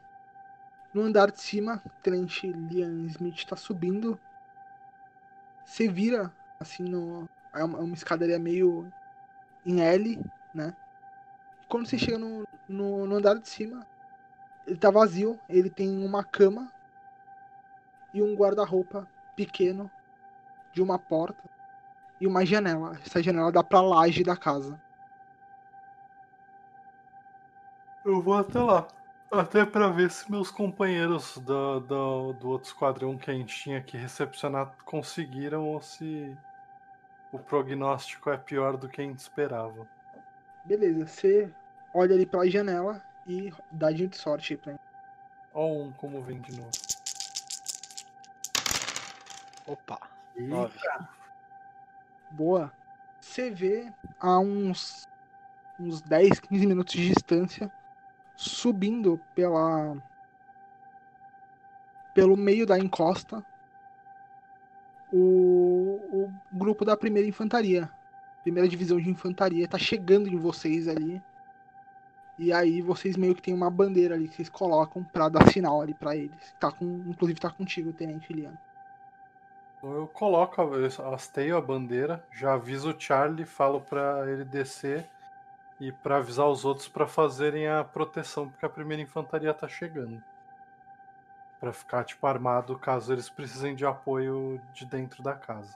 [0.93, 4.19] no andar de cima, o tenente Liam Smith tá subindo.
[5.65, 7.27] Você vira, assim, no.
[7.53, 8.91] É uma, é uma escadaria meio
[9.65, 10.19] em L,
[10.53, 10.75] né?
[11.67, 13.85] Quando você chega no, no, no andar de cima,
[14.65, 15.39] ele tá vazio.
[15.49, 16.71] Ele tem uma cama
[18.13, 19.89] e um guarda-roupa pequeno
[20.73, 21.43] de uma porta
[22.19, 22.97] e uma janela.
[23.05, 24.79] Essa janela dá pra laje da casa.
[28.05, 28.87] Eu vou até lá.
[29.29, 33.81] Até pra ver se meus companheiros da, da- do outro esquadrão que a gente tinha
[33.83, 36.33] que recepcionar conseguiram ou se
[37.33, 39.85] o prognóstico é pior do que a gente esperava.
[40.67, 41.49] Beleza, você
[41.93, 44.79] olha ali pela janela e dá de sorte aí pra mim.
[45.53, 46.69] Ó um como vem de novo.
[49.65, 49.97] Opa,
[50.35, 50.77] nove.
[52.31, 52.69] Boa.
[53.21, 55.07] Você vê a uns,
[55.79, 57.71] uns 10, 15 minutos de distância,
[58.35, 59.95] subindo pela
[62.13, 63.45] pelo meio da encosta,
[65.13, 67.89] o, o grupo da primeira infantaria.
[68.47, 71.21] Primeira divisão de infantaria tá chegando em vocês ali.
[72.39, 75.81] E aí vocês meio que tem uma bandeira ali que vocês colocam pra dar sinal
[75.81, 76.55] ali pra eles.
[76.57, 78.53] Tá com, inclusive tá contigo, Tenente Lian.
[79.77, 85.05] Então eu coloco, eu hasteio a bandeira, já aviso o Charlie, falo pra ele descer
[85.77, 90.23] e pra avisar os outros pra fazerem a proteção, porque a primeira infantaria tá chegando.
[91.59, 95.75] Pra ficar tipo armado caso eles precisem de apoio de dentro da casa.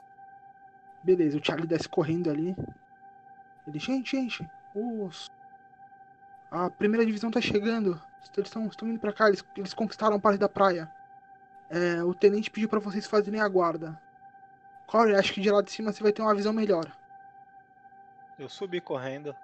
[1.02, 2.54] Beleza, o Charlie desce correndo ali.
[3.66, 5.30] Ele, gente, gente, os...
[6.50, 8.00] a primeira divisão tá chegando.
[8.36, 10.90] Eles estão indo pra cá, eles, eles conquistaram parte da praia.
[11.68, 13.98] É, o tenente pediu pra vocês fazerem a guarda.
[14.86, 16.86] Corey, acho que de lá de cima você vai ter uma visão melhor.
[18.38, 19.34] Eu subi correndo.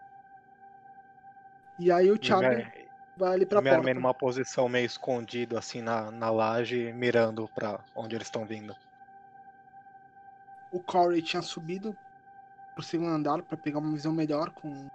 [1.79, 4.01] E aí o Charlie me- vai ali pra me armei porta.
[4.01, 8.75] numa posição meio escondido, assim, na, na laje, mirando pra onde eles estão vindo.
[10.71, 11.97] O Corey tinha subido
[12.75, 14.89] pro segundo andar pra pegar uma visão melhor com,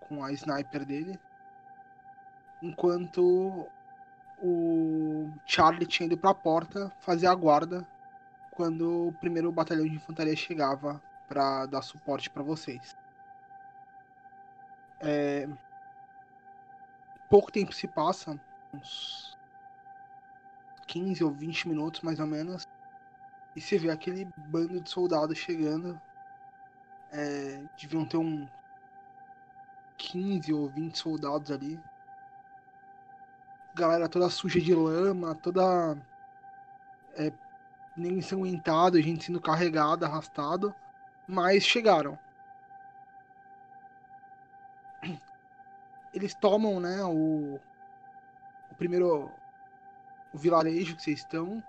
[0.00, 1.18] com a sniper dele.
[2.62, 3.66] Enquanto
[4.42, 7.86] o Charlie tinha ido pra porta fazer a guarda
[8.50, 12.96] quando o primeiro batalhão de infantaria chegava pra dar suporte pra vocês.
[15.00, 15.48] É,
[17.30, 18.36] Pouco tempo se passa,
[18.74, 19.38] uns
[20.88, 22.66] 15 ou 20 minutos mais ou menos.
[23.54, 26.00] E você vê aquele bando de soldados chegando.
[27.12, 28.48] É, deviam ter um
[29.96, 31.80] 15 ou 20 soldados ali.
[33.74, 35.96] Galera toda suja de lama, toda
[37.14, 37.32] é,
[37.96, 40.74] nem ensanguentada, gente sendo carregada, arrastado.
[41.26, 42.18] Mas chegaram.
[46.12, 47.58] eles tomam, né, o,
[48.70, 49.30] o primeiro
[50.32, 51.62] o vilarejo que vocês estão.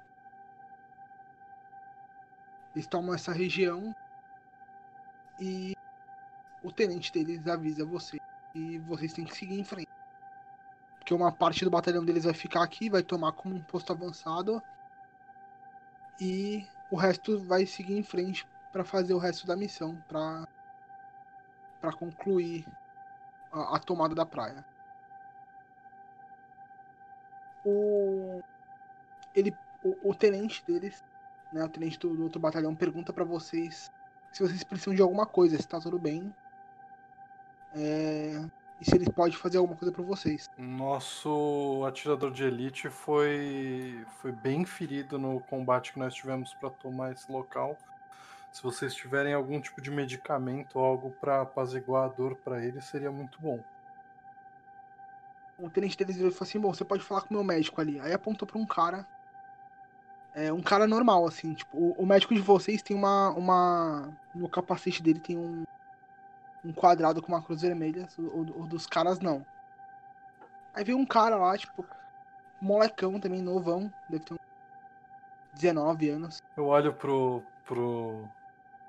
[2.76, 3.95] Eles tomam essa região
[5.39, 5.76] e
[6.64, 8.19] o tenente deles avisa você
[8.53, 9.89] e vocês têm que seguir em frente.
[10.98, 14.61] Porque uma parte do batalhão deles vai ficar aqui, vai tomar como um posto avançado
[16.19, 20.48] e o resto vai seguir em frente para fazer o resto da missão, para
[21.81, 22.64] para concluir
[23.52, 24.64] a, a, tomada da praia.
[27.65, 28.41] O
[29.34, 31.03] ele o, o tenente deles,
[31.52, 33.91] né, o tenente do, do outro batalhão pergunta para vocês
[34.32, 36.34] se vocês precisam de alguma coisa, se tá tudo bem.
[37.76, 38.44] É,
[38.80, 40.49] e se ele pode fazer alguma coisa para vocês.
[40.57, 47.11] Nosso atirador de elite foi foi bem ferido no combate que nós tivemos para tomar
[47.11, 47.78] esse local.
[48.52, 52.82] Se vocês tiverem algum tipo de medicamento ou algo para apaziguar a dor para ele,
[52.82, 53.64] seria muito bom.
[55.57, 57.99] O tenente deles falou assim: Bom, você pode falar com o meu médico ali.
[57.99, 59.06] Aí apontou para um cara.
[60.34, 61.53] É um cara normal, assim.
[61.53, 64.10] Tipo, o, o médico de vocês tem uma, uma.
[64.34, 65.64] No capacete dele tem um,
[66.64, 69.45] um quadrado com uma cruz vermelha, o, o dos caras não.
[70.74, 71.86] Aí veio um cara lá, tipo,
[72.62, 74.40] molecão também, novão, deve ter uns
[75.53, 76.41] 19 anos.
[76.56, 78.28] Eu olho pro, pro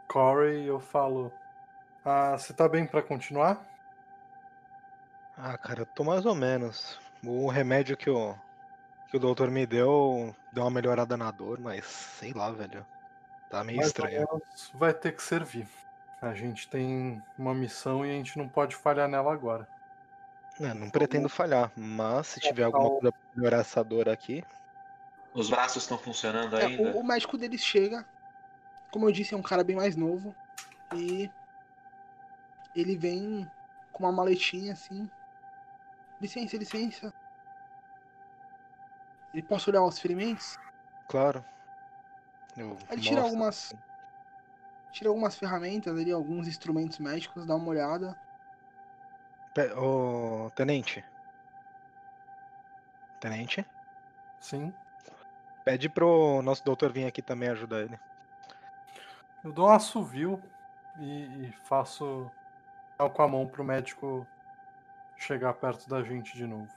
[0.06, 1.32] Corey e eu falo:
[2.05, 3.66] Ah, você tá bem para continuar?
[5.36, 7.01] Ah, cara, eu tô mais ou menos.
[7.24, 8.35] O remédio que o,
[9.12, 12.84] que o doutor me deu deu uma melhorada na dor, mas sei lá, velho.
[13.51, 14.26] Tá meio estranho.
[14.72, 15.68] Vai ter que servir.
[16.22, 19.68] A gente tem uma missão e a gente não pode falhar nela agora.
[20.59, 24.43] É, não pretendo falhar, mas se tiver alguma coisa pra melhorar essa dor aqui.
[25.34, 26.97] Os braços estão funcionando é, ainda?
[26.97, 28.06] O, o, médico deles chega.
[28.90, 30.34] Como eu disse, é um cara bem mais novo.
[30.94, 31.30] E
[32.74, 33.51] ele vem
[33.93, 35.10] com uma maletinha assim.
[36.18, 37.12] Licença, licença.
[39.32, 40.59] Ele posso olhar os ferimentos?
[41.09, 41.44] Claro.
[42.56, 43.72] Eu ele tira algumas
[44.90, 48.16] tira algumas ferramentas ali, alguns instrumentos médicos, dá uma olhada.
[49.76, 51.04] Ô, tenente.
[53.18, 53.66] Tenente?
[54.38, 54.72] Sim.
[55.64, 57.98] Pede pro nosso doutor vir aqui também ajudar ele.
[59.44, 60.42] Eu dou um assovio
[60.98, 62.30] e, e faço
[63.14, 64.26] com a mão pro médico
[65.16, 66.68] chegar perto da gente de novo.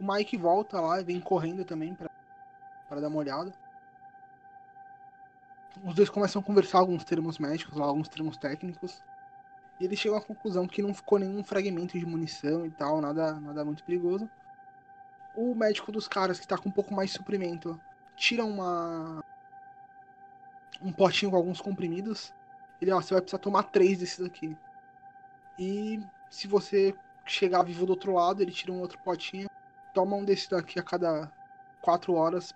[0.00, 3.52] O Mike volta lá e vem correndo também para dar uma olhada
[5.84, 9.02] os dois começam a conversar alguns termos médicos, alguns termos técnicos.
[9.78, 13.34] E eles chegam à conclusão que não ficou nenhum fragmento de munição e tal, nada,
[13.34, 14.28] nada muito perigoso.
[15.36, 17.80] O médico dos caras, que tá com um pouco mais de suprimento,
[18.16, 19.22] tira uma.
[20.82, 22.32] um potinho com alguns comprimidos.
[22.80, 24.56] Ele, ó, você vai precisar tomar três desses aqui.
[25.58, 26.94] E se você
[27.24, 29.47] chegar vivo do outro lado, ele tira um outro potinho.
[29.94, 31.30] Toma um desses daqui a cada
[31.82, 32.52] quatro horas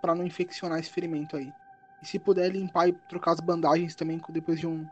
[0.00, 1.52] para não infeccionar esse ferimento aí.
[2.02, 4.86] E se puder limpar e trocar as bandagens também depois de um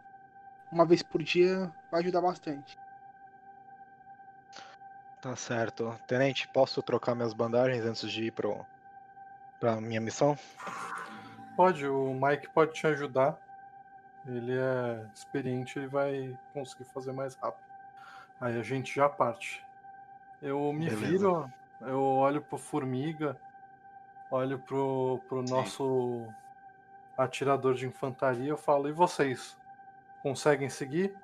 [0.72, 2.76] uma vez por dia, vai ajudar bastante.
[5.22, 5.96] Tá certo.
[6.06, 8.64] Tenente, posso trocar minhas bandagens antes de ir pro
[9.60, 10.36] pra minha missão?
[11.56, 13.38] Pode, o Mike pode te ajudar.
[14.26, 17.64] Ele é experiente e vai conseguir fazer mais rápido.
[18.40, 19.64] Aí a gente já parte.
[20.42, 21.06] Eu me Beleza.
[21.06, 23.36] viro, eu olho pro Formiga,
[24.30, 26.26] olho pro, pro nosso
[27.16, 29.56] atirador de infantaria, eu falo, e vocês?
[30.22, 31.14] Conseguem seguir?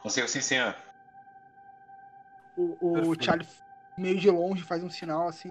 [0.00, 0.76] Consigo sim, senhor.
[2.56, 3.48] O, o Charlie,
[3.96, 5.50] meio de longe, faz um sinal assim.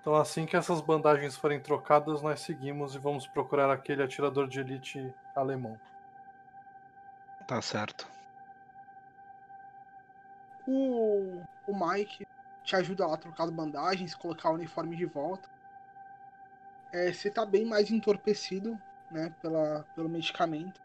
[0.00, 4.60] Então, assim que essas bandagens forem trocadas, nós seguimos e vamos procurar aquele atirador de
[4.60, 5.78] elite alemão.
[7.46, 8.15] Tá certo.
[10.66, 12.26] O, o Mike
[12.64, 15.48] te ajuda lá a trocar as bandagens, colocar o uniforme de volta
[16.96, 18.80] é, você tá bem mais entorpecido,
[19.10, 20.80] né, pela, pelo medicamento.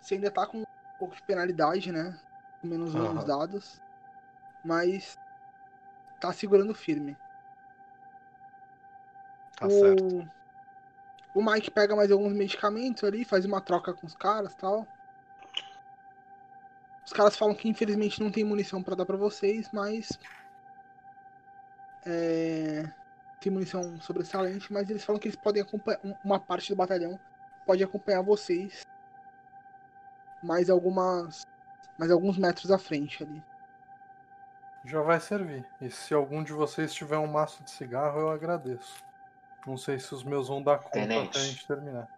[0.00, 0.64] Você ainda tá com um
[0.98, 2.18] pouco de penalidade, né,
[2.60, 3.24] com menos uhum.
[3.24, 3.80] dados,
[4.64, 5.16] mas
[6.20, 7.16] tá segurando firme.
[9.56, 9.70] Tá o...
[9.70, 10.30] certo.
[11.34, 14.88] O Mike pega mais alguns medicamentos ali, faz uma troca com os caras tal.
[17.06, 20.18] Os caras falam que infelizmente não tem munição para dar para vocês, mas
[22.04, 22.84] é,
[23.40, 26.00] tem munição sobressalente, mas eles falam que eles podem acompanhar.
[26.24, 27.18] Uma parte do batalhão
[27.64, 28.84] pode acompanhar vocês
[30.42, 31.46] mais algumas.
[31.96, 33.42] mais alguns metros à frente ali.
[34.84, 35.64] Já vai servir.
[35.80, 39.04] E se algum de vocês tiver um maço de cigarro, eu agradeço.
[39.64, 42.08] Não sei se os meus vão dar conta Tenente, até a gente terminar.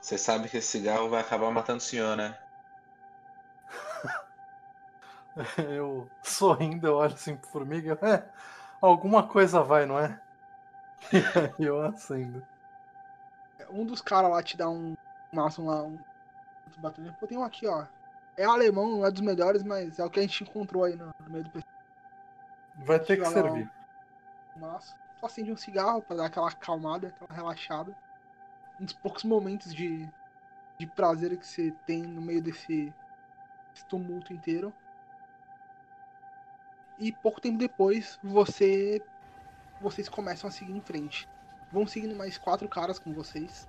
[0.00, 2.38] Você sabe que esse cigarro vai acabar matando o senhor, né?
[5.58, 7.98] Eu sorrindo, eu olho assim pro formiga.
[8.02, 8.24] É,
[8.80, 10.20] alguma coisa vai, não é?
[11.12, 12.44] E aí eu acendo.
[13.70, 14.94] Um dos caras lá te dá um
[15.32, 15.98] máximo lá, um.
[17.18, 17.86] Pô, tem um aqui, ó.
[18.36, 21.06] É alemão, não é dos melhores, mas é o que a gente encontrou aí no,
[21.06, 21.66] no meio do PC.
[22.76, 23.70] Vai ter que servir.
[24.56, 24.94] Massa.
[25.18, 27.94] Só acende um cigarro pra dar aquela acalmada, aquela relaxada.
[28.80, 30.08] Uns poucos momentos de,
[30.78, 32.92] de prazer que você tem no meio desse,
[33.72, 34.72] desse tumulto inteiro.
[37.00, 39.02] E pouco tempo depois, você
[39.80, 41.26] vocês começam a seguir em frente.
[41.72, 43.66] Vão seguindo mais quatro caras com vocês.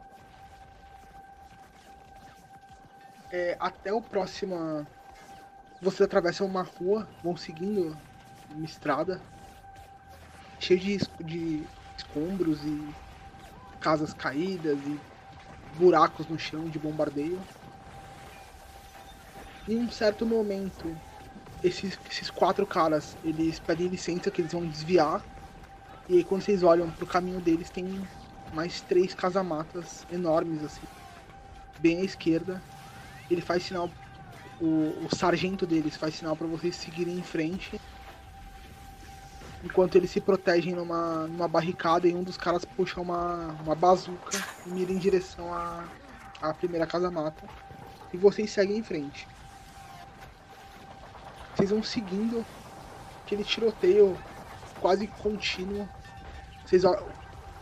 [3.32, 4.86] É, até o próximo.
[5.82, 7.98] Vocês atravessam uma rua, vão seguindo
[8.54, 9.22] uma estrada
[10.60, 11.64] cheio de, de
[11.98, 12.94] escombros e
[13.80, 15.00] casas caídas e
[15.78, 17.42] buracos no chão de bombardeio.
[19.68, 20.96] Em um certo momento,
[21.64, 25.24] esses, esses quatro caras, eles pedem licença que eles vão desviar.
[26.10, 28.08] E aí quando vocês olham pro caminho deles tem
[28.54, 30.82] mais três casamatas enormes assim.
[31.80, 32.62] Bem à esquerda.
[33.30, 33.90] Ele faz sinal.
[34.60, 37.80] O, o sargento deles faz sinal para vocês seguirem em frente
[39.64, 44.38] enquanto eles se protegem numa, numa barricada e um dos caras puxa uma, uma bazuca
[44.66, 45.86] e mira em direção à,
[46.42, 47.44] à primeira casa-mata.
[48.14, 49.28] E vocês seguem em frente.
[51.62, 52.44] Vocês vão seguindo
[53.24, 54.18] aquele tiroteio
[54.80, 55.88] quase contínuo.
[56.66, 57.06] Vocês olham,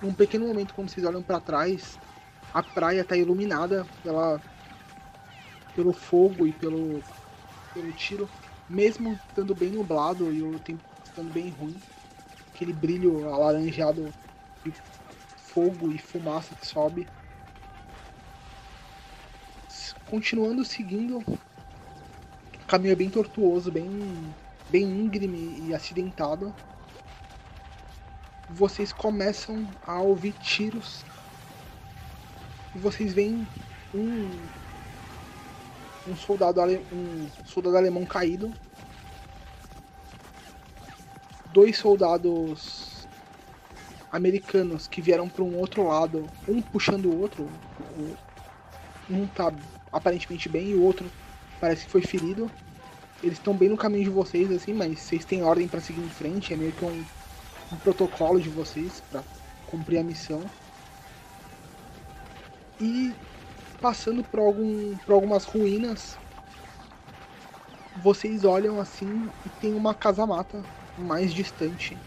[0.01, 1.99] num pequeno momento, quando vocês olham para trás,
[2.53, 4.41] a praia está iluminada pela,
[5.75, 7.03] pelo fogo e pelo,
[7.73, 8.29] pelo tiro,
[8.69, 11.75] mesmo estando bem nublado e o tempo estando bem ruim.
[12.55, 14.13] Aquele brilho alaranjado
[14.63, 14.71] de
[15.35, 17.05] fogo e fumaça que sobe.
[20.09, 21.21] Continuando seguindo,
[22.69, 23.89] caminho é bem tortuoso, bem,
[24.69, 26.53] bem íngreme e acidentado.
[28.51, 31.03] Vocês começam a ouvir tiros
[32.75, 33.47] e vocês veem
[33.93, 34.29] um
[36.07, 38.51] um soldado ale- um soldado alemão caído
[41.51, 43.07] dois soldados
[44.11, 47.49] americanos que vieram para um outro lado, um puxando o outro.
[49.09, 49.51] Um tá
[49.91, 51.09] aparentemente bem e o outro
[51.59, 52.49] parece que foi ferido.
[53.21, 56.09] Eles estão bem no caminho de vocês, assim, mas vocês têm ordem para seguir em
[56.09, 56.53] frente.
[56.53, 57.05] É meio que um,
[57.71, 59.23] um protocolo de vocês para
[59.67, 60.41] cumprir a missão.
[62.79, 63.13] E
[63.81, 66.17] passando por, algum, por algumas ruínas,
[68.01, 70.63] vocês olham assim e tem uma casa-mata
[70.97, 71.97] mais distante.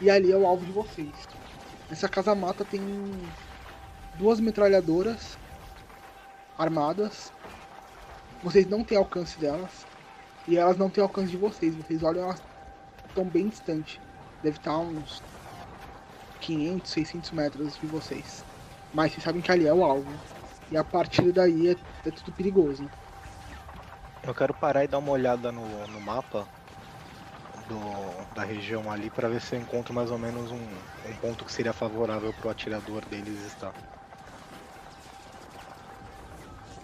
[0.00, 1.12] E ali é o alvo de vocês.
[1.90, 2.80] Essa casa-mata tem
[4.16, 5.38] duas metralhadoras
[6.58, 7.32] armadas.
[8.42, 9.86] Vocês não têm alcance delas.
[10.46, 11.74] E elas não têm alcance de vocês.
[11.74, 12.42] Vocês olham, elas
[13.08, 14.00] estão bem distante.
[14.42, 15.22] Deve estar a uns
[16.40, 18.44] 500, 600 metros de vocês.
[18.94, 20.10] Mas vocês sabem que ali é o alvo.
[20.70, 22.88] E a partir daí é, é tudo perigoso.
[24.22, 26.46] Eu quero parar e dar uma olhada no, no mapa
[27.68, 31.44] do, da região ali pra ver se eu encontro mais ou menos um, um ponto
[31.44, 33.72] que seria favorável pro atirador deles estar.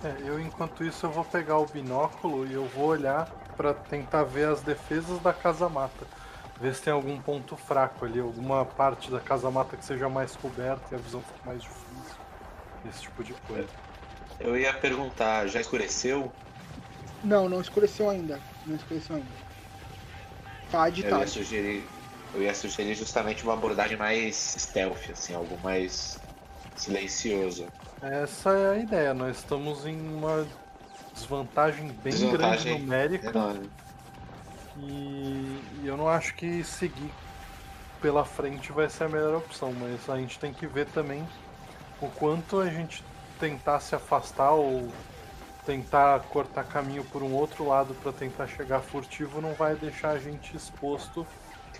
[0.04, 3.26] É, eu enquanto isso eu vou pegar o binóculo e eu vou olhar
[3.56, 6.06] pra tentar ver as defesas da casa-mata.
[6.60, 10.94] Ver se tem algum ponto fraco ali, alguma parte da casa-mata que seja mais coberta
[10.94, 12.18] e a visão fique mais difícil.
[12.84, 13.68] Esse tipo de coisa.
[14.38, 16.30] Eu ia perguntar, já escureceu?
[17.22, 18.38] Não, não escureceu ainda.
[18.66, 19.44] Não escureceu ainda.
[20.70, 21.88] Tá de Eu ia sugerir,
[22.34, 26.18] eu ia sugerir justamente uma abordagem mais stealth, assim, algo mais
[26.76, 27.70] silencioso.
[28.04, 30.46] Essa é a ideia, nós estamos em uma
[31.14, 33.70] desvantagem bem Desvantagem grande numérica Enorme.
[34.76, 37.10] e, e eu não acho que seguir
[38.02, 41.26] pela frente vai ser a melhor opção, mas a gente tem que ver também
[41.98, 43.02] o quanto a gente
[43.40, 44.92] tentar se afastar ou
[45.64, 50.18] tentar cortar caminho por um outro lado para tentar chegar furtivo não vai deixar a
[50.18, 51.26] gente exposto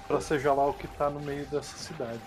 [0.08, 2.22] para seja lá o que tá no meio dessa cidade.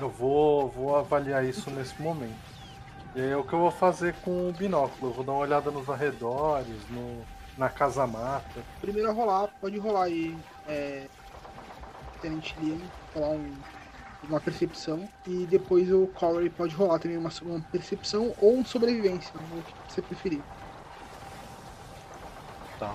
[0.00, 2.36] Eu vou, vou avaliar isso nesse momento.
[3.14, 5.10] E aí é o que eu vou fazer com o binóculo.
[5.10, 7.24] Eu vou dar uma olhada nos arredores, no,
[7.56, 8.62] na casa mata.
[8.80, 10.36] Primeiro a rolar, pode rolar aí.
[10.68, 11.06] É,
[12.20, 12.80] Tenente Liam,
[13.14, 13.56] rolar um,
[14.24, 15.08] uma percepção.
[15.26, 19.92] E depois o Corey pode rolar também uma, uma percepção ou um sobrevivência, o que
[19.94, 20.42] você preferir.
[22.78, 22.94] Tá.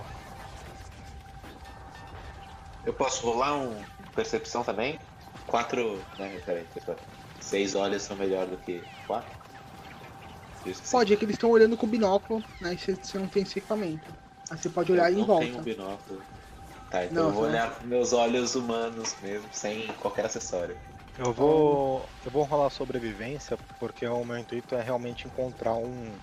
[2.85, 3.83] Eu posso rolar um
[4.13, 4.99] percepção também?
[5.51, 6.07] Quatro.
[6.17, 6.65] Né, peraí.
[7.41, 9.35] Seis olhos são melhor do que quatro?
[10.89, 12.73] Pode, é que eles estão olhando com o binóculo, né?
[12.73, 14.07] E você não tem esse equipamento.
[14.49, 15.45] Aí você pode olhar eu em não volta.
[15.45, 16.23] tenho um binóculo.
[16.89, 20.25] Tá, então Não, eu vou você não- olhar com meus olhos humanos mesmo, sem qualquer
[20.25, 20.77] acessório.
[21.17, 22.07] Eu vou.
[22.23, 26.17] Eu vou rolar sobrevivência, porque o meu intuito é realmente encontrar um.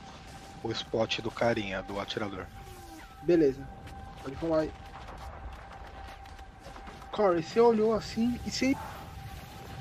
[0.63, 2.47] O spot do carinha, do atirador.
[3.23, 3.69] Beleza.
[4.23, 4.73] Pode rolar aí.
[7.13, 8.75] Corey, você olhou assim e você.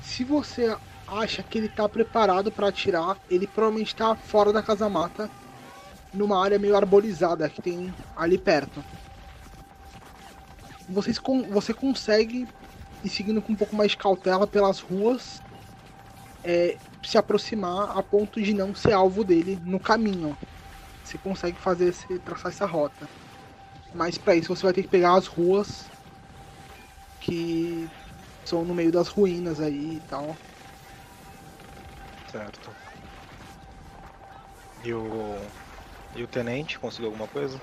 [0.08, 0.74] Se você
[1.06, 5.30] acha que ele tá preparado pra atirar, ele provavelmente tá fora da casa mata,
[6.14, 8.82] numa área meio arborizada que tem ali perto.
[10.88, 11.20] Vocês
[11.50, 12.48] você consegue
[13.04, 15.42] ir seguindo com um pouco mais de cautela pelas ruas,
[16.42, 20.36] é, se aproximar a ponto de não ser alvo dele no caminho.
[21.04, 23.06] Você consegue fazer esse, traçar essa rota.
[23.92, 25.84] Mas pra isso você vai ter que pegar as ruas
[27.20, 27.86] que
[28.48, 30.34] são no meio das ruínas aí e tal.
[32.32, 32.70] Certo.
[34.84, 35.38] E o.
[36.16, 37.60] E o tenente conseguiu alguma coisa?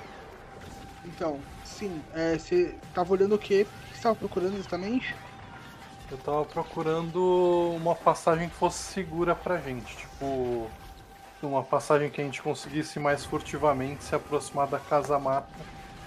[1.04, 3.66] Então, sim, é, você tava olhando o quê?
[3.66, 5.16] O que você tava procurando exatamente?
[6.12, 9.98] Eu tava procurando uma passagem que fosse segura pra gente.
[9.98, 10.70] Tipo,
[11.42, 15.48] uma passagem que a gente conseguisse mais furtivamente se aproximar da casa mata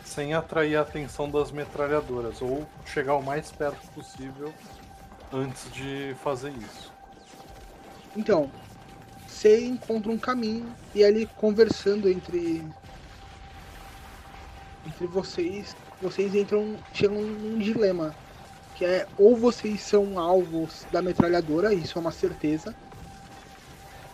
[0.09, 2.41] sem atrair a atenção das metralhadoras.
[2.43, 4.53] Ou chegar o mais perto possível
[5.33, 6.93] antes de fazer isso.
[8.17, 8.51] Então,
[9.27, 12.65] você encontra um caminho e ali conversando entre
[14.87, 18.15] entre vocês, vocês entram, chegam num dilema,
[18.75, 22.75] que é ou vocês são alvos da metralhadora, isso é uma certeza,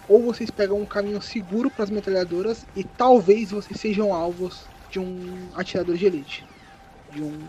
[0.08, 5.00] ou vocês pegam um caminho seguro para as metralhadoras e talvez vocês sejam alvos de
[5.00, 6.46] um atirador de elite,
[7.10, 7.44] de um,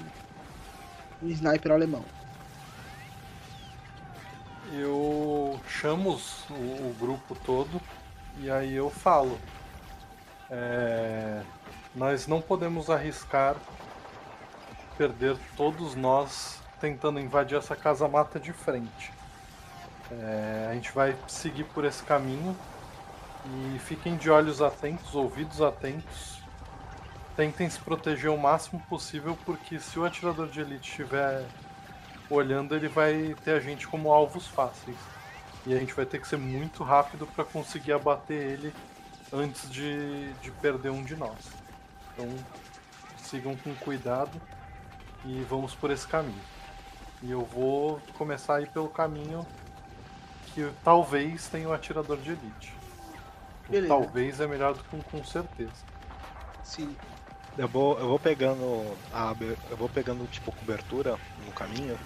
[1.21, 2.03] um sniper alemão.
[4.73, 6.19] Eu chamo
[6.49, 7.79] o, o grupo todo
[8.39, 9.39] e aí eu falo.
[10.49, 11.43] é,
[11.93, 13.55] nós não podemos arriscar
[14.97, 19.13] perder todos nós tentando invadir essa casa mata de frente.
[20.11, 22.57] É, a gente vai seguir por esse caminho
[23.45, 26.34] e fiquem de olhos atentos, ouvidos atentos.
[27.35, 31.45] Tentem se proteger o máximo possível, porque se o atirador de elite estiver
[32.29, 34.97] olhando, ele vai ter a gente como alvos fáceis.
[35.65, 38.73] E a gente vai ter que ser muito rápido para conseguir abater ele
[39.33, 41.51] antes de, de perder um de nós.
[42.13, 42.29] Então
[43.17, 44.39] sigam com cuidado
[45.25, 46.41] e vamos por esse caminho.
[47.21, 49.45] E eu vou começar a ir pelo caminho
[50.53, 52.73] que talvez tenha o atirador de elite.
[53.87, 55.83] Talvez é melhor do que um com certeza.
[56.63, 56.95] Sim.
[57.57, 59.33] Eu vou, eu vou pegando a,
[59.69, 61.97] eu vou pegando tipo cobertura no caminho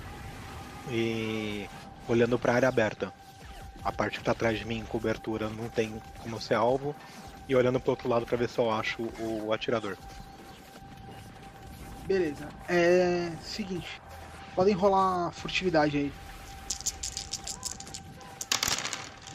[0.89, 1.67] e
[2.07, 3.11] olhando pra área aberta.
[3.83, 6.95] A parte que tá atrás de mim, cobertura, não tem como ser alvo
[7.47, 9.97] e olhando pro outro lado pra ver se eu acho o atirador.
[12.05, 12.47] Beleza.
[12.67, 13.31] É.
[13.41, 14.01] Seguinte.
[14.53, 16.13] Podem rolar furtividade aí.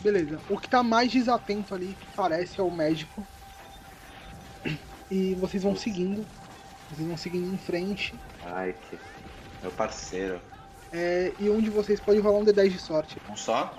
[0.01, 0.41] Beleza.
[0.51, 3.27] O que tá mais desatento ali, parece, é o médico.
[5.15, 6.27] E vocês vão seguindo.
[6.91, 8.13] Vocês vão seguindo em frente.
[8.45, 8.99] Ai, que.
[9.63, 10.41] Meu parceiro.
[10.93, 13.17] É, e um de vocês pode rolar um D10 de sorte.
[13.31, 13.73] Um só?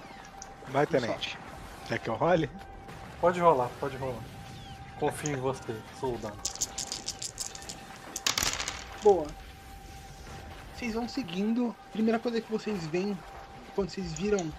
[0.69, 1.37] Vai, tenente.
[1.89, 2.49] Quer que eu role?
[3.19, 4.23] Pode rolar, pode rolar.
[4.97, 6.37] Confio em você, soldado.
[9.03, 9.27] Boa.
[10.73, 11.75] Vocês vão seguindo.
[11.91, 13.17] Primeira coisa que vocês veem
[13.75, 14.53] quando vocês viram.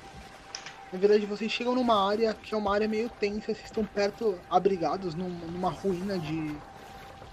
[0.97, 3.52] Na verdade, vocês chegam numa área que é uma área meio tensa.
[3.52, 6.56] Vocês estão perto, abrigados num- numa ruína de,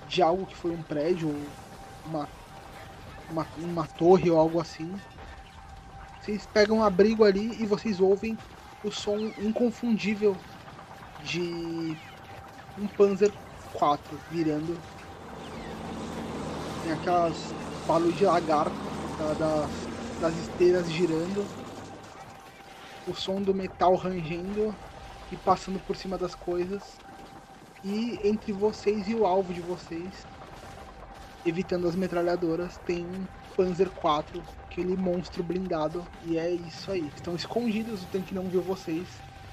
[0.05, 1.29] de algo que foi um prédio,
[2.05, 2.27] uma,
[3.29, 4.99] uma, uma torre ou algo assim.
[6.19, 8.37] Vocês pegam um abrigo ali e vocês ouvem
[8.83, 10.35] o som inconfundível
[11.23, 11.95] de
[12.77, 13.31] um Panzer
[13.71, 14.77] 4 virando
[16.83, 17.37] tem aquelas
[17.87, 18.75] barulho de lagarto
[19.17, 19.71] da- das,
[20.19, 21.45] das esteiras girando,
[23.07, 24.75] o som do metal rangendo
[25.31, 26.81] e passando por cima das coisas,
[27.83, 30.25] e entre vocês e o alvo de vocês,
[31.45, 33.25] evitando as metralhadoras, tem um
[33.55, 37.11] Panzer 4, aquele monstro blindado, e é isso aí.
[37.15, 39.07] Estão escondidos, o tanque não viu vocês,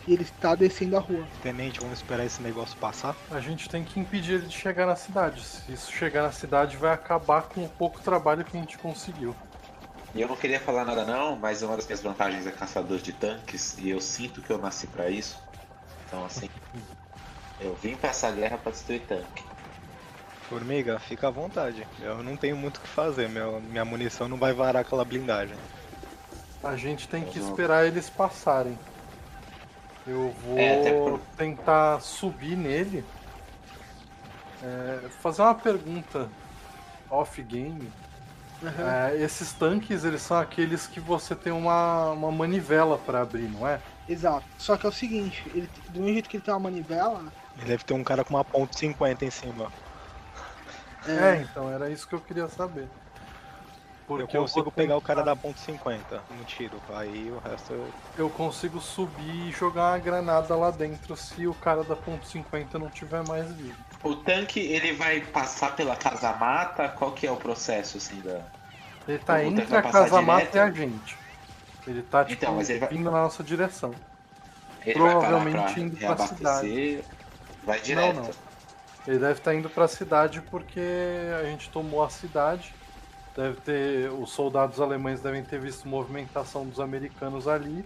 [0.07, 1.27] e ele está descendo a rua.
[1.43, 3.15] Tenente, vamos esperar esse negócio passar.
[3.31, 5.45] A gente tem que impedir ele de chegar na cidade.
[5.45, 9.35] Se isso chegar na cidade, vai acabar com o pouco trabalho que a gente conseguiu.
[10.15, 13.13] E eu não queria falar nada não, mas uma das minhas vantagens é caçador de
[13.13, 15.41] tanques e eu sinto que eu nasci pra isso.
[16.07, 16.49] Então assim,
[17.61, 19.45] eu vim pra essa guerra pra destruir tanque.
[20.49, 21.87] Formiga, fica à vontade.
[22.01, 23.29] Eu não tenho muito o que fazer.
[23.29, 25.55] Meu, minha munição não vai varar aquela blindagem.
[26.63, 28.77] A gente tem que esperar eles passarem.
[30.07, 33.05] Eu vou É, tentar subir nele
[34.63, 36.29] É, fazer uma pergunta
[37.09, 37.91] off-game.
[38.63, 38.91] Aham.
[38.91, 43.67] É, esses tanques, eles são aqueles que você tem uma, uma manivela pra abrir, não
[43.67, 43.81] é?
[44.09, 44.45] Exato.
[44.59, 47.25] Só que é o seguinte, ele, do mesmo jeito que ele tem uma manivela,
[47.57, 49.73] Ele deve ter um cara com uma ponto 50 em cima.
[51.07, 52.83] É, é, então era isso que eu queria saber.
[52.83, 52.89] eu
[54.07, 56.77] Porque consigo vou pegar o cara tentar- da ponto 50 no tiro.
[56.95, 57.89] Aí o resto eu.
[58.19, 62.75] Eu consigo subir e jogar uma granada lá dentro se o cara da ponto .50
[62.79, 63.79] não tiver mais vivo.
[64.03, 66.89] O tanque, ele vai passar pela casa-mata?
[66.89, 68.41] Qual que é o processo, assim, da...
[69.07, 70.57] Ele tá entre a casa mata direto?
[70.57, 71.19] e a gente.
[71.87, 73.95] Ele tá tipo Então, mas ele vai- vindo na nossa direção.
[74.85, 77.05] Ele Provavelmente pra indo pra reabastecer,
[77.65, 78.17] vai direto.
[78.17, 78.31] Não, não.
[79.07, 80.81] Ele deve estar indo pra cidade porque
[81.41, 82.73] a gente tomou a cidade.
[83.37, 84.11] Deve ter.
[84.13, 87.85] Os soldados alemães devem ter visto movimentação dos americanos ali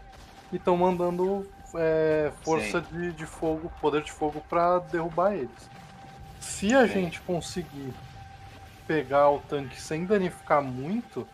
[0.52, 5.50] e estão mandando é, força de, de fogo, poder de fogo pra derrubar eles.
[6.44, 7.92] Se a gente conseguir
[8.86, 11.26] pegar o tanque sem danificar muito,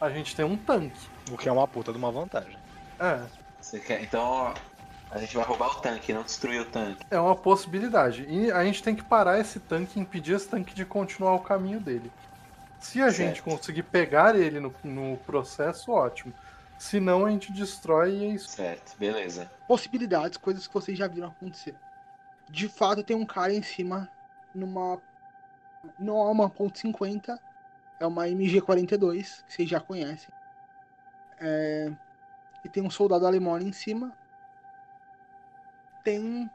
[0.00, 0.98] a gente tem um tanque.
[1.30, 2.56] O que é uma puta de uma vantagem.
[2.98, 3.22] É,
[3.60, 4.02] Você quer...
[4.02, 4.52] Então,
[5.10, 7.06] a gente vai roubar o tanque, não destruir o tanque.
[7.10, 8.26] É uma possibilidade.
[8.28, 11.40] E a gente tem que parar esse tanque e impedir esse tanque de continuar o
[11.40, 12.10] caminho dele.
[12.80, 13.44] Se a gente Certo.
[13.44, 16.32] conseguir pegar ele no, no processo, ótimo.
[16.78, 18.48] Se não, a gente destrói e é isso.
[18.48, 19.50] Certo, beleza.
[19.66, 21.74] possibilidades, coisas que vocês já viram acontecer.
[22.48, 24.08] De fato, tem um cara em cima
[24.58, 25.00] numa.
[25.98, 27.38] Não é uma ponto .50,
[28.00, 30.30] é uma MG42, que vocês já conhecem.
[31.40, 31.92] É,
[32.64, 34.16] E tem um soldado alemão ali em cima.
[36.02, 36.50] Tem.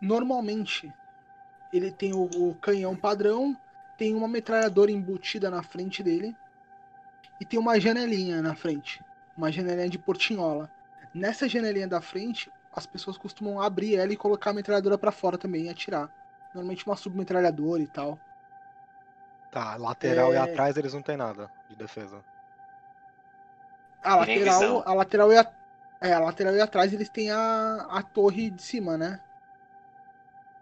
[0.00, 0.92] Normalmente,
[1.72, 3.56] ele tem o, o canhão padrão,
[3.96, 6.36] tem uma metralhadora embutida na frente dele.
[7.40, 9.04] E tem uma janelinha na frente.
[9.36, 10.70] Uma janelinha de portinhola.
[11.14, 15.38] Nessa janelinha da frente, as pessoas costumam abrir ela e colocar a metralhadora pra fora
[15.38, 16.12] também e atirar.
[16.54, 18.18] Normalmente uma submetralhadora e tal.
[19.50, 20.38] Tá, lateral e É.
[20.38, 22.22] atrás eles não tem nada de defesa.
[24.02, 25.52] A E lateral, a lateral e a,
[26.00, 29.20] é, a lateral e atrás eles têm a, a torre de cima, né?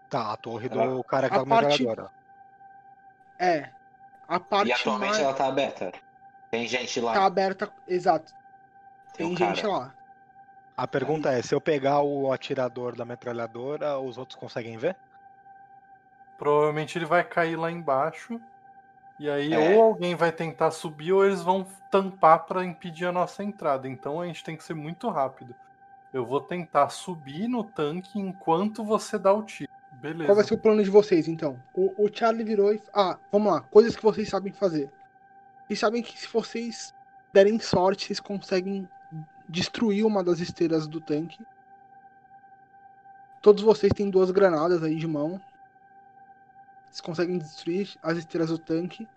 [0.09, 2.11] Tá, a torre do Ela- cara que a tá com parte- agora.
[3.37, 3.69] É.
[4.27, 5.91] A parte E atualmente mais ela tá aberta.
[6.51, 7.13] Tem gente lá.
[7.13, 8.33] tá aberta, exato.
[9.13, 9.55] tem Tem um cara.
[9.55, 9.93] gente lá.
[10.75, 14.95] A pergunta é, se eu pegar o atirador da metralhadora, os outros conseguem ver?
[16.39, 18.39] Provavelmente ele vai cair lá embaixo.
[19.19, 19.75] E aí, É.
[19.75, 23.87] ou alguém vai tentar subir, ou eles vão tampar pra impedir a nossa entrada.
[23.87, 25.53] Então a gente tem que ser muito rápido.
[26.13, 29.69] Eu vou tentar subir no tanque enquanto você dá o tiro.
[29.91, 30.25] Beleza.
[30.25, 31.61] Qual vai ser o plano de vocês, então?
[31.73, 32.81] O, o Charlie virou e.
[32.93, 33.59] Ah, vamos lá.
[33.61, 34.89] Coisas que vocês sabem fazer.
[35.67, 36.95] Vocês sabem que se vocês
[37.33, 38.87] derem sorte, vocês conseguem
[39.47, 41.45] destruir uma das esteiras do tanque.
[43.41, 45.41] Todos vocês têm duas granadas aí de mão.
[46.89, 49.07] Vocês conseguem destruir as esteiras do tanque.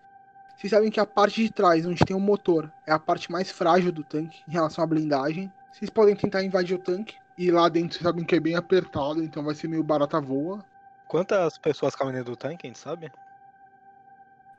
[0.55, 3.51] Vocês sabem que a parte de trás, onde tem o motor, é a parte mais
[3.51, 5.51] frágil do tanque em relação à blindagem.
[5.71, 7.15] Vocês podem tentar invadir o tanque.
[7.37, 10.63] E lá dentro vocês sabem que é bem apertado, então vai ser meio barata voa.
[11.07, 13.11] Quantas pessoas cabem dentro do tanque, a gente sabe?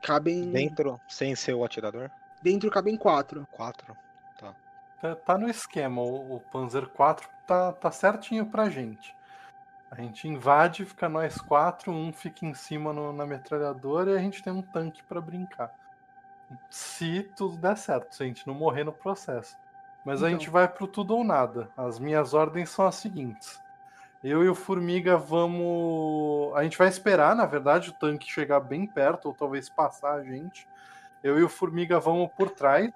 [0.01, 0.51] Cabem.
[0.51, 2.11] Dentro, sem ser o atirador?
[2.41, 3.47] Dentro cabem quatro.
[3.51, 3.95] Quatro.
[5.01, 6.01] Tá, tá no esquema.
[6.01, 9.14] O, o Panzer 4 tá, tá certinho pra gente.
[9.97, 14.19] A gente invade, fica nós quatro, um fica em cima no- na metralhadora e a
[14.19, 15.73] gente tem um tanque pra brincar.
[16.69, 19.57] Se tudo der certo, se a gente não morrer no processo.
[20.03, 20.39] Mas a Então.
[20.39, 21.69] gente vai pro tudo ou nada.
[21.77, 23.59] As minhas ordens são as seguintes.
[24.23, 26.53] Eu e o Formiga vamos.
[26.55, 30.23] A gente vai esperar, na verdade, o tanque chegar bem perto, ou talvez passar a
[30.23, 30.67] gente.
[31.23, 32.91] Eu e o Formiga vamos por trás.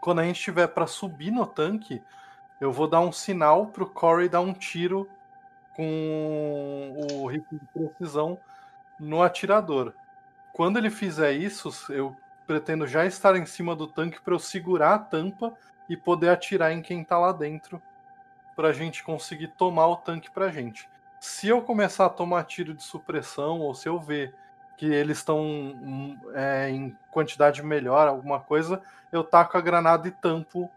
[0.00, 2.02] Quando a gente estiver para subir no tanque,
[2.60, 5.08] eu vou dar um sinal pro Corey dar um tiro
[5.76, 8.38] com o rifle de precisão
[8.98, 9.92] no atirador.
[10.52, 12.16] Quando ele fizer isso, eu
[12.46, 15.52] pretendo já estar em cima do tanque para eu segurar a tampa
[15.88, 17.80] e poder atirar em quem tá lá dentro
[18.54, 20.88] pra gente conseguir tomar o tanque pra gente.
[21.20, 24.34] Se eu começar a tomar tiro de supressão ou se eu ver
[24.78, 28.80] que eles estão hum, é, em quantidade melhor, alguma coisa,
[29.12, 30.70] eu taco a granada e tampo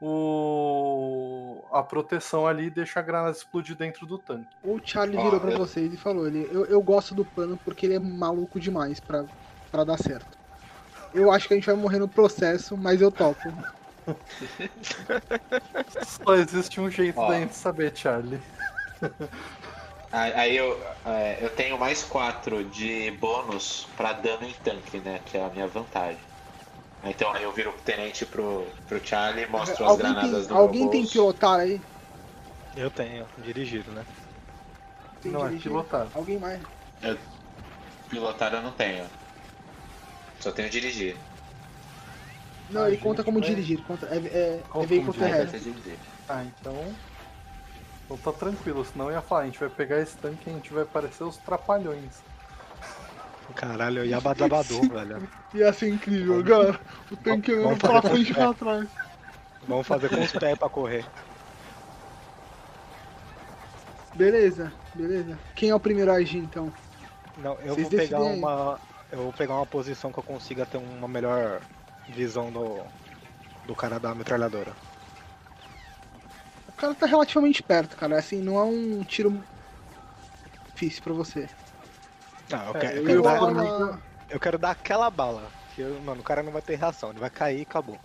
[0.00, 1.62] o...
[1.72, 4.48] a proteção ali e deixo a granada explodir dentro do tanque.
[4.62, 7.58] O Charlie Ó, virou pra eu- vocês e falou: ele, eu, eu gosto do plano
[7.64, 9.24] porque ele é maluco demais pra,
[9.70, 10.36] pra dar certo.
[11.14, 13.52] Eu acho que a gente vai morrer no processo, mas eu topo.
[16.24, 17.28] Só existe um jeito Ó.
[17.28, 18.40] da gente saber, Charlie.
[20.12, 25.20] Aí eu, é, eu tenho mais 4 de bônus pra dano em tanque, né?
[25.26, 26.18] Que é a minha vantagem.
[27.04, 30.82] Então aí eu viro tenente pro, pro Charlie, mostro as alguém granadas tem, no alguém
[30.82, 31.80] meu tem pilotar aí?
[32.76, 34.04] Eu tenho, dirigido, né?
[35.22, 35.70] Tem Não, é dirigir?
[35.70, 36.08] pilotar.
[36.14, 36.60] Alguém mais?
[38.08, 39.04] Pilotar eu não tenho.
[40.40, 41.16] Só tenho dirigir.
[42.70, 43.80] Não, Ah, ele conta como vai- dirigir.
[43.82, 45.72] Conta, é, é, é Confunde, veículo terrestre.
[46.28, 46.94] Ah, então.
[48.04, 50.56] Então tá tranquilo, senão eu ia falar, a gente vai pegar esse tanque e a
[50.56, 52.20] gente vai parecer os trapalhões.
[53.54, 55.28] Caralho, eu ia badabadu, velho.
[55.56, 56.78] Ia ser incrível, galera.
[57.10, 58.88] O tanque andando pra frente e pra trás.
[59.66, 61.04] Vamos fazer com os pés pra correr.
[64.14, 65.38] Beleza, beleza.
[65.54, 66.72] Quem é o primeiro a agir então?
[67.38, 68.80] Não, eu Vocês vou pegar decidem uma.
[69.10, 71.60] Eu vou pegar uma posição que eu consiga ter uma melhor
[72.08, 72.80] visão do,
[73.66, 74.72] do cara da metralhadora.
[76.68, 78.18] O cara tá relativamente perto, cara.
[78.18, 79.42] Assim, não é um tiro
[80.74, 81.48] difícil pra você.
[82.50, 85.48] Não, eu, É, quero, eu eu quero eu quero dar aquela bala.
[85.74, 87.98] Que eu- mano, o cara não vai ter reação, ele vai cair e acabou.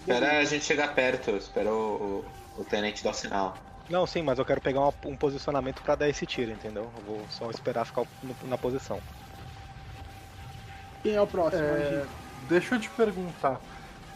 [0.00, 2.24] Espera a gente chegar perto, espera o,
[2.56, 3.56] o, o tenente dar o sinal.
[3.88, 6.90] Não, sim, mas eu quero pegar uma- um posicionamento pra dar esse tiro, entendeu?
[6.96, 9.00] Eu vou só esperar ficar no- na posição.
[11.02, 11.62] Quem é o próximo?
[11.62, 12.06] É,
[12.48, 13.60] deixa eu te perguntar.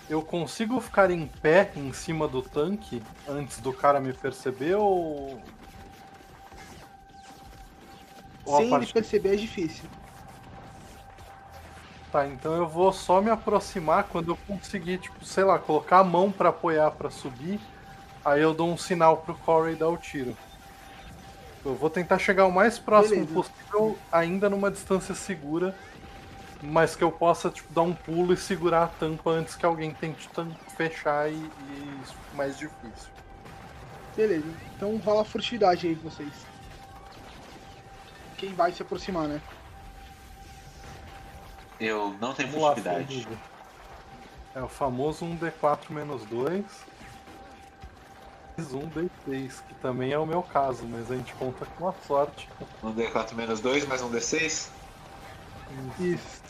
[0.09, 5.41] Eu consigo ficar em pé em cima do tanque antes do cara me perceber ou.
[8.45, 9.85] ou Sem ele partir- perceber é difícil.
[12.15, 16.05] Tá, então eu vou só me aproximar quando eu conseguir, tipo, sei lá, colocar a
[16.05, 17.59] mão pra apoiar pra subir.
[18.25, 20.37] Aí eu dou um sinal pro Corey dar o tiro.
[21.65, 23.35] Eu vou tentar chegar o mais próximo Beleza.
[23.35, 25.77] possível, ainda numa distância segura,
[26.63, 29.91] mas que eu possa, tipo, dar um pulo e segurar a tampa antes que alguém
[29.93, 30.31] tente
[30.77, 33.11] fechar e, e isso fique mais difícil.
[34.15, 34.47] Beleza.
[34.77, 36.47] Então rola a furtividade aí, vocês.
[38.37, 39.41] Quem vai se aproximar, né?
[41.81, 43.27] Eu não tenho furtividade.
[44.55, 46.65] É o famoso 1D4 menos 2.
[48.57, 51.93] Mais um D6, que também é o meu caso, mas a gente conta com a
[52.07, 52.49] sorte.
[52.83, 54.69] Um D4 menos 2, mais um D6.
[55.99, 56.43] Isso.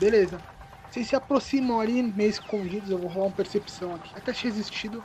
[0.00, 0.40] Beleza.
[0.90, 2.90] Vocês se aproximam ali, meio escondidos.
[2.90, 4.10] Eu vou rolar uma percepção aqui.
[4.16, 5.04] Até tinha existido.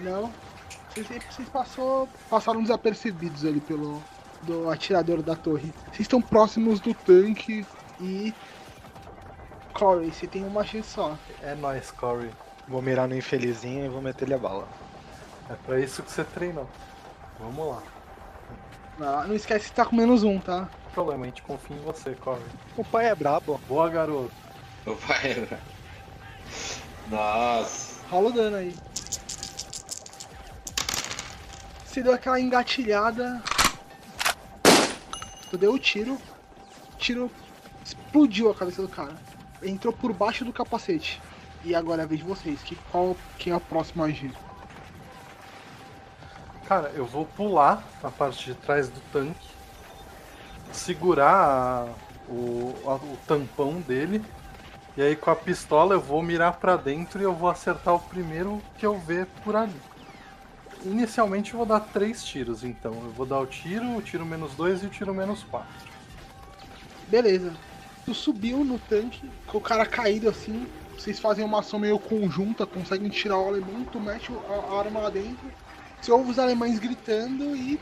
[0.00, 0.30] Não.
[0.90, 4.02] Vocês, vocês passou, passaram desapercebidos ali pelo
[4.44, 5.72] do atirador da torre.
[5.86, 7.66] Vocês estão próximos do tanque
[8.00, 8.32] e.
[9.72, 11.18] Corey, você tem uma chance só.
[11.42, 12.30] É nóis, Corey.
[12.68, 14.68] Vou mirar no infelizinho e vou meter ele a bala.
[15.50, 16.68] É pra isso que você treinou.
[17.38, 17.82] Vamos lá.
[19.00, 20.60] Ah, não esquece que tá com menos um, tá?
[20.60, 22.44] Não tem problema, a gente confia em você, Corey.
[22.76, 23.60] O pai é brabo.
[23.68, 24.30] Boa, garoto.
[24.86, 25.48] O pai.
[27.10, 28.00] Nossa.
[28.08, 28.74] Rola o dano aí.
[31.84, 33.42] Você deu aquela engatilhada.
[35.54, 36.18] Tu deu o tiro.
[36.98, 37.30] Tiro
[37.84, 39.14] explodiu a cabeça do cara.
[39.62, 41.22] Entrou por baixo do capacete.
[41.64, 42.60] E agora é a vez de vocês.
[42.60, 43.60] Que, qual, quem é a
[44.02, 44.32] agir?
[46.66, 49.46] Cara, eu vou pular a parte de trás do tanque,
[50.72, 51.88] segurar a-
[52.28, 54.24] o, a- o tampão dele,
[54.96, 58.00] e aí com a pistola eu vou mirar pra dentro e eu vou acertar o
[58.00, 59.80] primeiro que eu ver por ali.
[60.84, 62.92] Inicialmente eu vou dar três tiros, então.
[62.92, 65.88] Eu vou dar o tiro, o tiro menos dois e o tiro menos quatro.
[67.08, 67.54] Beleza.
[68.04, 70.66] Tu subiu no tanque, com o cara caído assim.
[70.92, 75.10] Vocês fazem uma ação meio conjunta, conseguem tirar o alemão, tu mete a, arma lá
[75.10, 75.50] dentro.
[76.00, 77.80] Você ouve os alemães gritando e.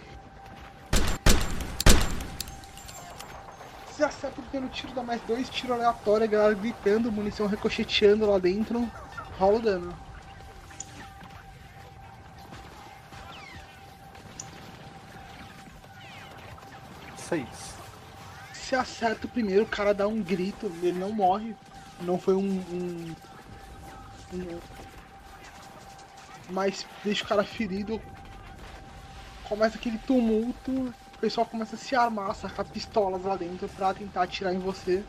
[3.87, 8.27] Você acerta o primeiro tiro, dá mais dois tiros aleatórios, a galera gritando, munição ricocheteando
[8.27, 8.89] lá dentro.
[9.39, 10.12] Rola o dano.
[17.33, 17.75] Seis.
[18.53, 21.57] Você acerta o primeiro, o cara dá um grito, ele não morre.
[22.03, 22.41] Não foi um.
[22.71, 23.15] um,
[24.35, 24.61] um-
[26.51, 28.01] mas deixa o cara ferido.
[29.45, 34.23] Começa aquele tumulto, o pessoal começa a se armar, sacar pistolas lá dentro pra tentar
[34.25, 35.03] atirar em você.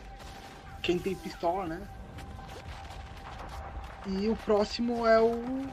[0.81, 1.81] Quem tem pistola, né?
[4.07, 5.65] E o próximo é o.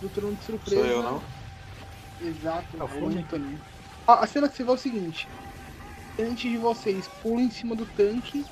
[0.00, 0.82] Do turno de surpresa.
[0.82, 1.22] Sou eu, não?
[2.20, 3.20] Exato, É o Formiga.
[3.20, 3.58] Anthony.
[4.06, 5.28] A, a cena que você vê é o seguinte:
[6.18, 8.44] antes de vocês, pula em cima do tanque,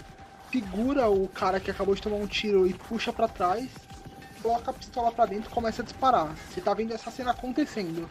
[0.53, 3.69] segura o cara que acabou de tomar um tiro e puxa pra trás,
[4.43, 6.35] coloca a pistola pra dentro e começa a disparar.
[6.49, 8.09] Você tá vendo essa cena acontecendo.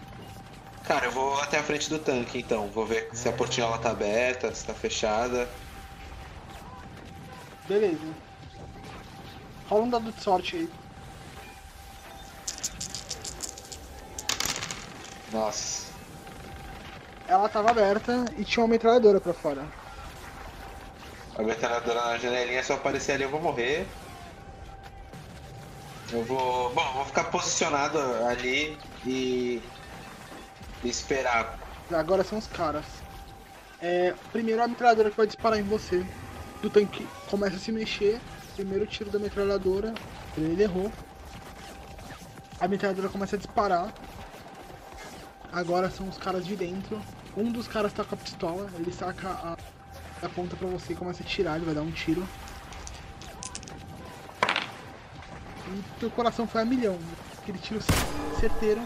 [0.85, 2.67] Cara, eu vou até a frente do tanque então.
[2.67, 5.47] Vou ver se a portinhola tá aberta, se tá fechada.
[7.67, 7.99] Beleza.
[9.67, 10.69] Rola um dado de sorte aí.
[15.31, 15.88] Nossa.
[17.29, 19.63] Ela tava aberta e tinha uma metralhadora pra fora.
[21.37, 23.85] A metralhadora na janelinha, se eu aparecer ali eu vou morrer.
[26.11, 26.73] Eu vou.
[26.73, 28.75] Bom, eu vou ficar posicionado ali
[29.05, 29.61] e.
[30.83, 31.59] esperar.
[31.91, 32.85] Agora são os caras.
[33.79, 36.03] É, primeiro a metralhadora que vai disparar em você.
[36.63, 38.19] Do tanque começa a se mexer.
[38.55, 39.93] Primeiro tiro da metralhadora.
[40.35, 40.91] Ele errou.
[42.59, 43.93] A metralhadora começa a disparar.
[45.51, 46.99] Agora são os caras de dentro.
[47.37, 48.69] Um dos caras tá com a pistola.
[48.77, 49.57] Ele saca a,
[50.25, 51.55] aponta pra você e começa a tirar.
[51.55, 52.25] Ele vai dar um tiro.
[55.67, 56.97] E teu coração foi a milhão.
[57.37, 57.79] Aquele tiro
[58.39, 58.81] certeiro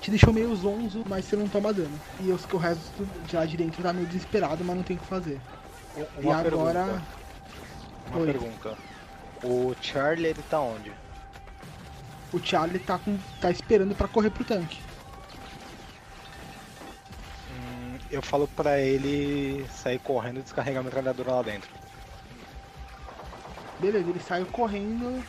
[0.00, 1.98] te deixou meio zonzo, mas você não toma dano.
[2.20, 5.00] E os, o resto de lá de dentro tá meio desesperado, mas não tem o
[5.00, 5.40] que fazer.
[6.18, 6.84] Uma e agora.
[6.84, 7.02] Pergunta.
[8.10, 8.26] Uma Oi.
[8.26, 8.78] pergunta.
[9.42, 10.92] O Charlie, ele tá onde?
[12.32, 14.78] O Charlie tá, com, tá esperando pra correr pro tanque.
[18.10, 21.70] Eu falo pra ele sair correndo e descarregar a metralhadora lá dentro.
[23.78, 25.22] Beleza, ele saiu correndo.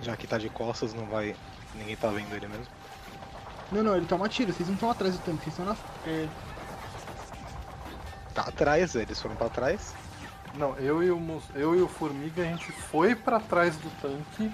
[0.00, 1.34] Já que tá de costas, não vai.
[1.74, 2.66] Ninguém tá vendo ele mesmo.
[3.70, 4.52] Não, não, ele toma tiro.
[4.52, 5.76] Vocês não estão atrás do tanque, vocês estão na.
[6.06, 6.28] É,
[8.38, 9.92] Tá atrás, eles foram pra trás.
[10.54, 14.52] Não, eu e o, eu e o Formiga a gente foi pra trás do tanque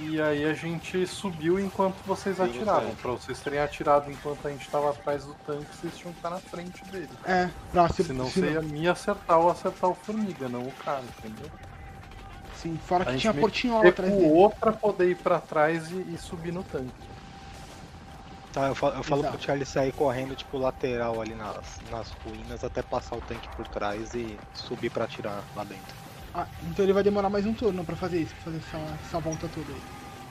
[0.00, 2.94] e aí a gente subiu enquanto vocês Sim, atiravam.
[2.96, 6.30] Pra vocês terem atirado enquanto a gente tava atrás do tanque, vocês tinham que estar
[6.30, 7.08] na frente dele.
[7.24, 10.72] é, pra se, Senão se- você ia me acertar ou acertar o Formiga, não o
[10.84, 11.50] cara, entendeu?
[12.56, 14.24] Sim, fora A que gente tinha portinhola atrás dele.
[14.24, 16.92] Recuou pra poder ir pra trás e, e subir no tanque.
[18.52, 19.36] Tá, eu falo, eu falo Exato.
[19.36, 23.66] pro Charlie sair correndo, tipo, lateral ali nas, nas ruínas até passar o tanque por
[23.68, 25.99] trás e subir pra atirar lá dentro.
[26.34, 29.18] Ah, então ele vai demorar mais um turno pra fazer isso, pra fazer essa, essa
[29.18, 29.82] volta toda aí.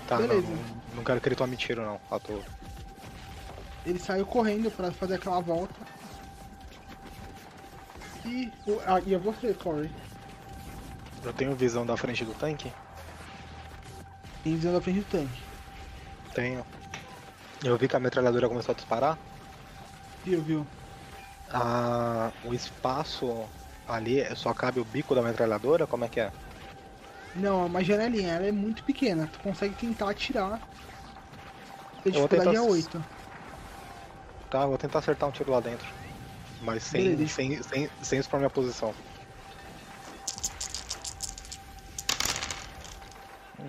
[0.07, 0.47] Tá, não, Beleza.
[0.47, 2.41] não, não quero que ele tome tiro não, à toa.
[3.85, 5.73] Ele saiu correndo pra fazer aquela volta.
[8.25, 8.51] E,
[8.85, 9.89] ah, e é você, Corey.
[11.23, 12.71] Eu tenho visão da frente do tanque?
[14.43, 15.41] Tem visão da frente do tanque.
[16.33, 16.65] Tenho.
[17.63, 19.17] Eu vi que a metralhadora começou a disparar.
[20.23, 20.67] Viu, viu?
[21.51, 23.45] Ah, o espaço
[23.89, 25.85] ali só cabe o bico da metralhadora?
[25.87, 26.31] Como é que é?
[27.35, 29.29] Não, é uma janelinha, ela é muito pequena.
[29.31, 30.53] Tu consegue tentar atirar.
[32.05, 33.05] A dificuldade tentar é s- 8.
[34.49, 35.87] Tá, vou tentar acertar um tiro lá dentro.
[36.61, 37.33] Mas sem, Beleza.
[37.33, 38.93] sem, sem, sem expor minha posição.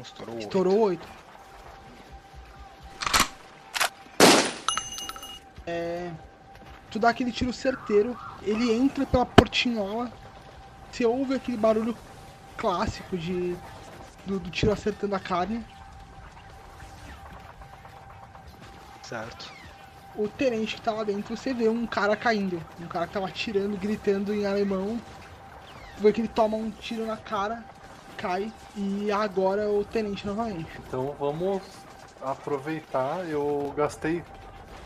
[0.00, 0.38] Estourou.
[0.38, 1.08] Estourou 8.
[5.66, 6.10] É.
[6.90, 10.10] Tu dá aquele tiro certeiro, ele entra pela portinhola.
[10.90, 11.96] Você ouve aquele barulho
[12.56, 13.56] clássico de.
[14.26, 15.64] Do, do tiro acertando a carne.
[19.02, 19.52] Certo.
[20.14, 22.60] O tenente que tá lá dentro, você vê um cara caindo.
[22.80, 25.00] Um cara que tava atirando, gritando em alemão.
[25.96, 27.64] Tu vê que ele toma um tiro na cara,
[28.16, 28.52] cai.
[28.76, 30.70] E agora é o tenente novamente.
[30.86, 31.62] Então vamos
[32.20, 33.28] aproveitar.
[33.28, 34.22] Eu gastei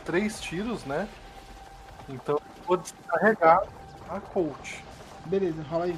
[0.05, 1.09] três tiros, né?
[2.09, 3.63] Então eu vou descarregar
[4.09, 4.83] a Colt.
[5.27, 5.97] Beleza, rola aí.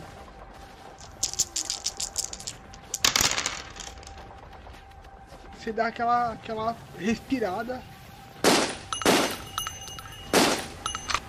[5.59, 7.83] Você dá aquela, aquela respirada.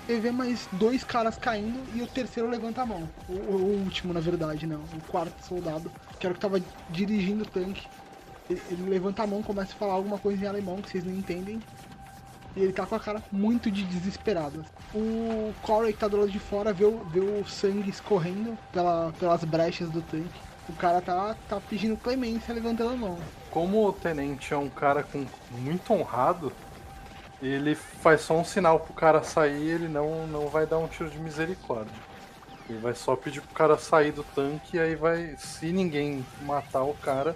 [0.06, 3.10] Você vê mais dois caras caindo e o terceiro levanta a mão.
[3.28, 4.82] O, o último, na verdade, não.
[4.82, 7.88] O quarto soldado, que era o que tava dirigindo o tanque.
[8.50, 11.14] Ele, ele levanta a mão, começa a falar alguma coisa em alemão que vocês não
[11.14, 11.62] entendem.
[12.58, 14.66] E ele tá com a cara muito de desesperado.
[14.92, 19.14] O Corey que tá do lado de fora vê o, vê o sangue escorrendo pela,
[19.20, 20.42] pelas brechas do tanque.
[20.68, 23.20] O cara tá, tá pedindo clemência levantando a mão.
[23.52, 26.52] Como o tenente é um cara com muito honrado,
[27.44, 31.12] ele faz só um sinal pro cara sair ele não, não vai dar um tiro
[31.12, 31.94] de misericórdia.
[32.68, 35.36] Ele vai só pedir pro cara sair do tanque e aí vai.
[35.38, 37.36] Se ninguém matar o cara,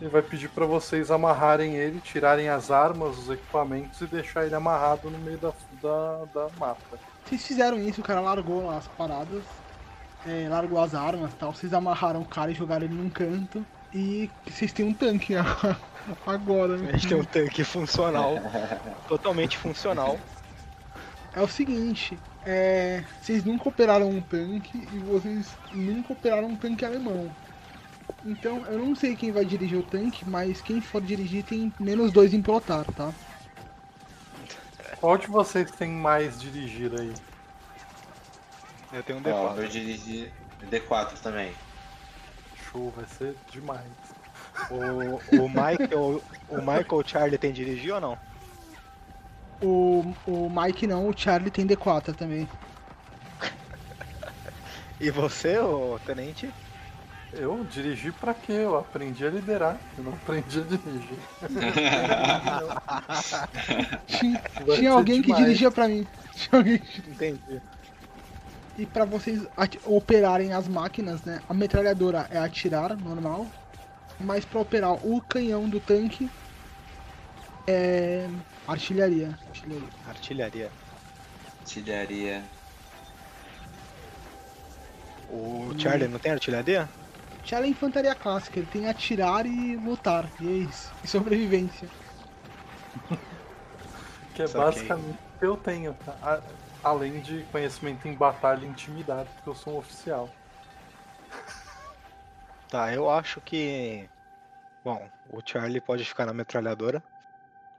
[0.00, 4.54] ele vai pedir pra vocês amarrarem ele, tirarem as armas, os equipamentos e deixar ele
[4.54, 5.52] amarrado no meio da,
[5.82, 6.98] da, da mata.
[7.24, 9.42] Vocês fizeram isso, o cara largou lá as paradas,
[10.26, 11.52] é, largou as armas e tal.
[11.52, 13.64] Vocês amarraram o cara e jogaram ele num canto.
[13.92, 15.34] E vocês têm um tanque
[16.26, 16.74] agora.
[16.74, 18.34] A gente tem um tanque funcional.
[19.08, 20.18] totalmente funcional.
[21.34, 26.84] É o seguinte, é, vocês nunca operaram um tanque e vocês nunca operaram um tanque
[26.84, 27.30] alemão.
[28.24, 32.12] Então eu não sei quem vai dirigir o tanque, mas quem for dirigir tem menos
[32.12, 33.12] dois em pilotar, tá?
[35.00, 37.14] Qual de vocês tem mais dirigir aí?
[38.92, 39.58] Eu tenho um Ó, D4.
[39.58, 40.32] eu dirigi
[40.70, 41.52] D4 também.
[42.70, 43.86] Show, vai ser demais.
[44.70, 46.22] O, o Michael.
[46.48, 48.18] O Michael Charlie tem dirigir ou não?
[49.60, 52.48] O, o Mike não, o Charlie tem D4 também.
[55.00, 56.52] E você, ô tenente?
[57.32, 58.52] Eu dirigi pra quê?
[58.52, 61.18] Eu aprendi a liderar, eu não aprendi a dirigir.
[64.06, 64.42] Tinha,
[64.74, 65.44] tinha alguém que demais.
[65.44, 66.06] dirigia pra mim.
[66.34, 67.10] Tinha alguém que...
[67.10, 67.60] Entendi.
[68.78, 69.42] E pra vocês
[69.84, 71.42] operarem as máquinas, né?
[71.48, 73.46] A metralhadora é atirar, normal.
[74.20, 76.30] Mas pra operar o canhão do tanque
[77.66, 78.26] é
[78.66, 79.38] artilharia.
[79.48, 79.88] artilharia.
[80.08, 80.70] Artilharia.
[81.60, 82.42] Artilharia.
[85.30, 86.88] O Charlie não tem artilharia?
[87.54, 90.32] Ela é infantaria clássica, ele tem atirar e lutar.
[90.40, 90.94] E é isso.
[91.02, 91.90] E sobrevivência.
[94.34, 94.88] Que é Saquei.
[94.88, 96.18] basicamente o que eu tenho, tá?
[96.22, 96.42] A-
[96.82, 100.30] Além de conhecimento em batalha e intimidade, porque eu sou um oficial.
[102.68, 104.10] Tá, eu acho que.
[104.84, 107.02] Bom, o Charlie pode ficar na metralhadora.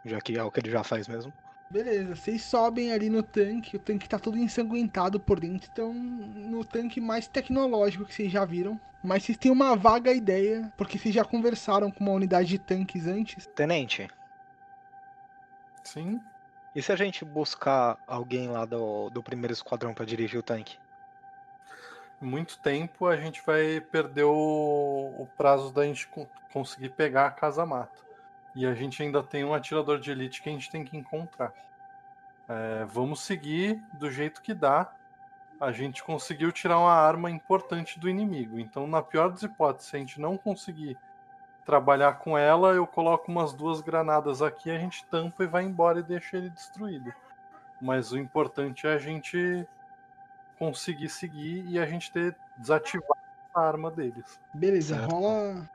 [0.05, 1.33] Já que é o que ele já faz mesmo.
[1.71, 6.65] Beleza, vocês sobem ali no tanque, o tanque tá todo ensanguentado por dentro, então no
[6.65, 8.79] tanque mais tecnológico que vocês já viram.
[9.03, 13.05] Mas vocês têm uma vaga ideia, porque vocês já conversaram com uma unidade de tanques
[13.05, 13.45] antes.
[13.45, 14.09] Tenente,
[15.83, 16.19] Sim,
[16.75, 20.77] e se a gente buscar alguém lá do, do primeiro esquadrão pra dirigir o tanque?
[22.21, 27.31] muito tempo a gente vai perder o, o prazo da gente con- conseguir pegar a
[27.31, 28.08] casa-mata.
[28.55, 31.53] E a gente ainda tem um atirador de elite que a gente tem que encontrar.
[32.47, 34.91] É, vamos seguir do jeito que dá.
[35.59, 38.59] A gente conseguiu tirar uma arma importante do inimigo.
[38.59, 40.97] Então, na pior das hipóteses, se a gente não conseguir
[41.65, 45.99] trabalhar com ela, eu coloco umas duas granadas aqui, a gente tampa e vai embora
[45.99, 47.13] e deixa ele destruído.
[47.79, 49.67] Mas o importante é a gente
[50.57, 53.21] conseguir seguir e a gente ter desativado
[53.53, 54.39] a arma deles.
[54.53, 55.11] Beleza, Certo.
[55.11, 55.69] rola.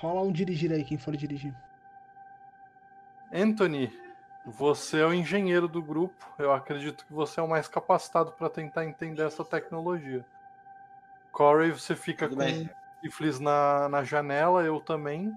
[0.00, 1.54] Rola um dirigir aí, quem for dirigir.
[3.30, 3.92] Anthony,
[4.46, 6.26] você é o engenheiro do grupo.
[6.38, 10.24] Eu acredito que você é o mais capacitado para tentar entender essa tecnologia.
[11.30, 12.70] Corey, você fica Tudo com bem.
[13.02, 15.36] rifles na, na janela, eu também.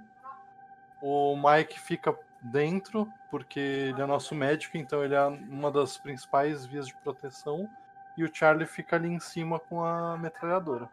[1.01, 6.65] O Mike fica dentro, porque ele é nosso médico, então ele é uma das principais
[6.65, 7.69] vias de proteção.
[8.15, 10.89] E o Charlie fica ali em cima com a metralhadora.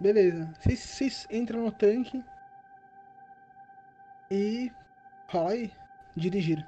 [0.00, 2.24] Beleza, vocês, vocês entram no tanque.
[4.30, 4.72] E.
[5.28, 5.72] Rola aí.
[6.16, 6.66] Dirigir.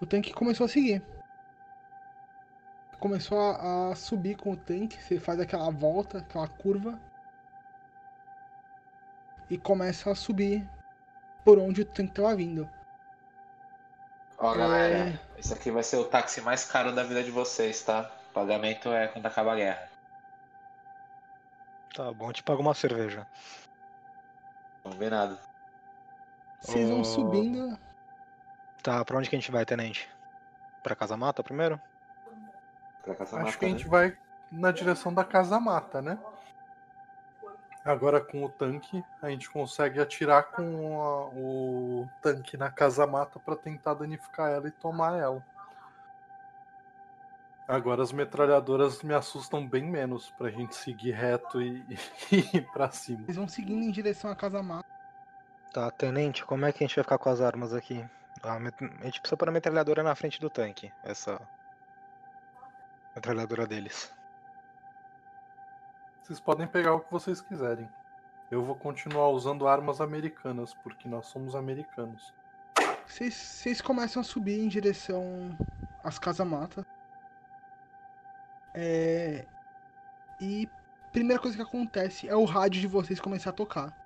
[0.00, 1.02] O tanque começou a seguir.
[2.98, 5.00] Começou a, a subir com o tanque.
[5.02, 6.98] Você faz aquela volta, aquela curva.
[9.48, 10.68] E começa a subir
[11.44, 12.68] por onde o tanque tava vindo.
[14.38, 14.58] Ó, É.
[14.58, 18.10] galera, esse aqui vai ser o táxi mais caro da vida de vocês, tá?
[18.30, 19.88] O pagamento é quando acaba a guerra.
[21.94, 23.26] Tá bom, eu te pago uma cerveja.
[24.82, 25.38] Combinado.
[26.60, 27.78] Vocês vão subindo.
[28.82, 30.08] Tá, pra onde que a gente vai, tenente?
[30.82, 31.80] Pra Casa Mata primeiro?
[33.02, 33.74] Pra Acho mata, que a né?
[33.78, 34.16] gente vai
[34.50, 36.18] na direção da casa mata, né?
[37.84, 43.40] Agora com o tanque, a gente consegue atirar com a- o tanque na casa mata
[43.40, 45.44] para tentar danificar ela e tomar ela.
[47.72, 51.82] Agora as metralhadoras me assustam bem menos pra gente seguir reto e,
[52.30, 53.24] e ir pra cima.
[53.24, 54.86] Vocês vão seguindo em direção à casa mata.
[55.72, 58.04] Tá, tenente, como é que a gente vai ficar com as armas aqui?
[58.42, 60.92] A, met- a gente precisa pôr a metralhadora na frente do tanque.
[61.02, 61.40] Essa.
[63.16, 64.12] Metralhadora deles.
[66.22, 67.88] Vocês podem pegar o que vocês quiserem.
[68.50, 72.34] Eu vou continuar usando armas americanas, porque nós somos americanos.
[73.06, 75.56] Vocês, começam a subir em direção
[76.04, 76.86] às casa-mata.
[78.74, 79.44] É...
[80.40, 80.68] E
[81.12, 83.96] primeira coisa que acontece é o rádio de vocês começar a tocar.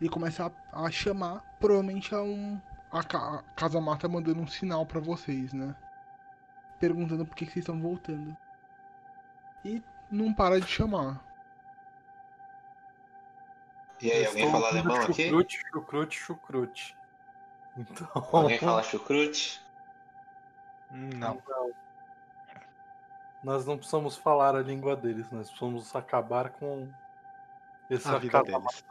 [0.00, 2.60] Ele começa a, a chamar, provavelmente é um.
[2.90, 5.74] A, a casa-mata mandando um sinal pra vocês, né?
[6.78, 8.36] Perguntando por que, que vocês estão voltando.
[9.64, 11.20] E não para de chamar.
[14.00, 15.24] E aí, alguém fala alemão aqui?
[15.24, 16.96] Chucrute, chucrute, chucrute.
[17.76, 18.08] Então.
[18.14, 19.60] Alguém fala chucrute?
[20.92, 21.42] Hum, Não.
[23.46, 26.88] Nós não precisamos falar a língua deles, nós precisamos acabar com
[27.88, 28.84] esse A vida deles.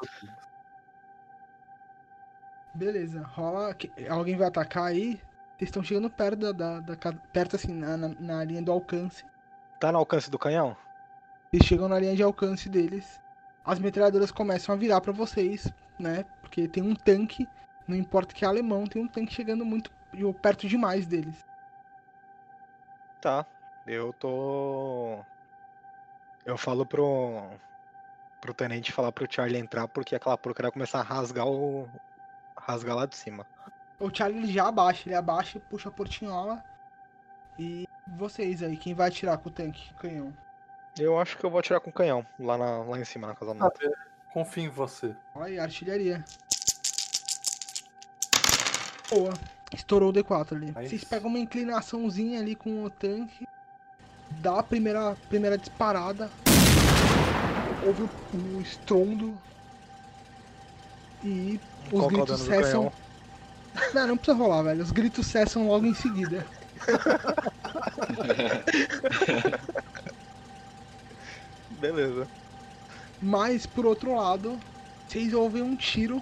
[2.74, 3.76] Beleza, rola.
[4.10, 5.22] Alguém vai atacar aí?
[5.58, 6.96] Vocês estão chegando perto da, da, da.
[7.34, 9.26] Perto assim, na, na, na linha do alcance.
[9.78, 10.78] Tá no alcance do canhão?
[11.52, 13.20] Vocês chegam na linha de alcance deles.
[13.66, 15.70] As metralhadoras começam a virar pra vocês,
[16.00, 16.24] né?
[16.40, 17.46] Porque tem um tanque,
[17.86, 19.92] não importa que é alemão, tem um tanque chegando muito
[20.42, 21.44] perto demais deles.
[23.20, 23.46] Tá.
[23.86, 25.20] Eu tô.
[26.46, 27.50] Eu falo pro.
[28.42, 31.88] pro tenente falar pro Charlie entrar porque aquela porcaria vai começar a rasgar o.
[32.58, 33.46] rasgar lá de cima.
[34.00, 36.64] O Charlie ele já abaixa, ele abaixa, puxa a portinhola.
[37.58, 37.88] E
[38.18, 40.34] vocês aí, quem vai atirar com o tanque, com o canhão?
[41.00, 43.52] Eu acho que eu vou atirar com canhão lá, na- lá em cima, na casa
[43.52, 43.74] Ah, nova.
[43.82, 43.90] é,
[44.34, 45.16] confio em você.
[45.34, 46.24] Olha aí, artilharia.
[49.10, 49.34] Boa.
[49.74, 50.72] Estourou o D4 ali.
[50.76, 53.46] Aí Vocês pegam uma inclinaçãozinha ali com o tanque.
[54.46, 56.30] Dá a primeira, primeira disparada.
[57.84, 58.10] Houve o,
[58.58, 59.36] o estrondo.
[61.24, 62.94] E os Qual é gritos cessam.
[63.92, 64.84] Não, não precisa rolar, velho.
[64.84, 66.46] Os gritos cessam logo em seguida.
[71.82, 72.28] Beleza.
[73.20, 74.60] Mas, por outro lado,
[75.08, 76.22] vocês ouvem um tiro.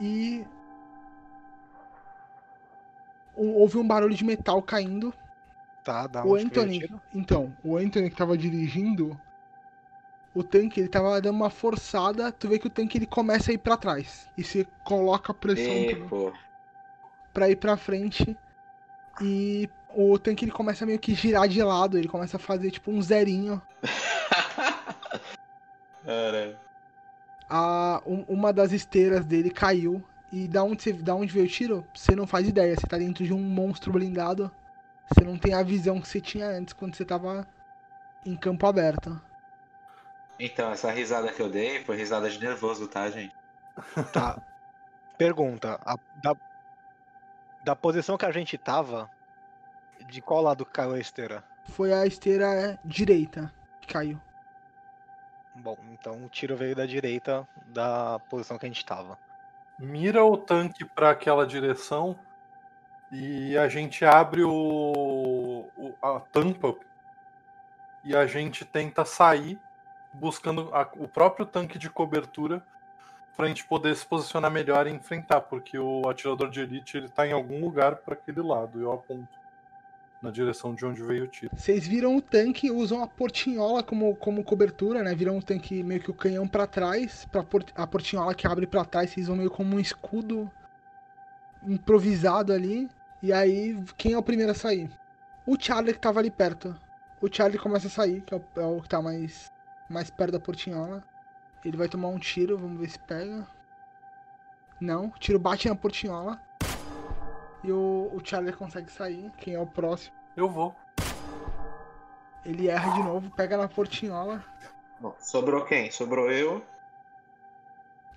[0.00, 0.44] E.
[3.36, 5.14] houve um barulho de metal caindo.
[5.92, 6.88] Tá, dá o Anthony.
[7.12, 9.18] Então, o Anthony que tava dirigindo.
[10.32, 12.30] O tanque, ele tava dando uma forçada.
[12.30, 14.28] Tu vê que o tanque ele começa a ir pra trás.
[14.38, 16.32] E você coloca pressão E, pô.
[17.34, 18.36] pra ir pra frente.
[19.20, 21.98] E o tanque ele começa a meio que girar de lado.
[21.98, 23.60] Ele começa a fazer tipo um zerinho.
[26.04, 26.56] Caralho.
[27.48, 30.02] a, um- uma das esteiras dele caiu.
[30.32, 32.76] E da onde, você, da onde veio o tiro, você não faz ideia.
[32.76, 34.48] Você tá dentro de um monstro blindado.
[35.12, 37.46] Você não tem a visão que você tinha antes quando você tava
[38.24, 39.20] em campo aberto.
[40.38, 43.34] Então, essa risada que eu dei foi risada de nervoso, tá, gente?
[44.12, 44.40] Tá.
[45.18, 45.78] Pergunta.
[45.84, 46.34] a- da,
[47.62, 49.10] da posição que a gente tava,
[50.06, 51.44] de qual lado caiu a esteira?
[51.64, 54.18] Foi a esteira direita que caiu.
[55.54, 59.18] Bom, então o tiro veio da direita da posição que a gente tava.
[59.78, 62.18] Mira o tanque para aquela direção
[63.10, 66.74] e a gente abre o, o- a tampa
[68.04, 69.58] e a gente tenta sair
[70.12, 72.62] buscando a- o próprio tanque de cobertura
[73.36, 77.08] para a gente poder se posicionar melhor e enfrentar, porque o atirador de elite ele
[77.08, 78.80] tá em algum lugar para aquele lado.
[78.80, 79.28] Eu aponto
[80.20, 81.50] na direção de onde veio o tiro.
[81.56, 85.14] Vocês viram o tanque, usam a portinhola como, como cobertura, né?
[85.14, 88.66] Viram o tanque meio que o canhão pra trás, pra por- a portinhola que abre
[88.66, 90.50] pra trás, vocês vão meio como um escudo
[91.66, 92.88] improvisado ali.
[93.22, 94.90] E aí, quem é o primeiro a sair?
[95.46, 96.74] O Charlie que tava ali perto.
[97.20, 99.52] O Charlie começa a sair, que é o, é o que tá mais,
[99.90, 101.04] mais perto da portinhola.
[101.62, 103.46] Ele vai tomar um tiro, vamos ver se pega.
[104.80, 106.40] Não, o tiro bate na portinhola.
[107.62, 109.30] E o, o Charlie consegue sair.
[109.36, 110.16] Quem é o próximo?
[110.34, 110.74] Eu vou.
[112.42, 114.42] Ele erra de novo, pega na portinhola.
[114.98, 115.90] Bom, sobrou quem?
[115.90, 116.64] Sobrou eu.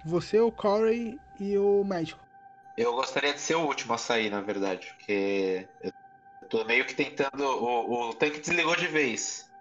[0.06, 2.23] Você, o Corey e o médico.
[2.76, 5.94] Eu gostaria de ser o último a sair, na verdade, porque eu
[6.50, 7.44] tô meio que tentando.
[7.44, 9.52] O, o tanque desligou de vez.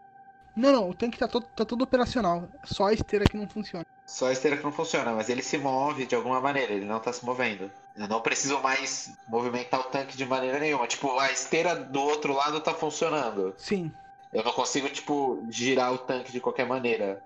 [0.54, 2.48] Não, não, o tanque tá todo, tá todo operacional.
[2.64, 3.86] Só a esteira que não funciona.
[4.06, 7.00] Só a esteira que não funciona, mas ele se move de alguma maneira, ele não
[7.00, 7.70] tá se movendo.
[7.96, 10.86] Eu não preciso mais movimentar o tanque de maneira nenhuma.
[10.86, 13.54] Tipo, a esteira do outro lado tá funcionando.
[13.56, 13.92] Sim,
[14.32, 17.22] Eu não consigo, tipo, girar o tanque de qualquer maneira.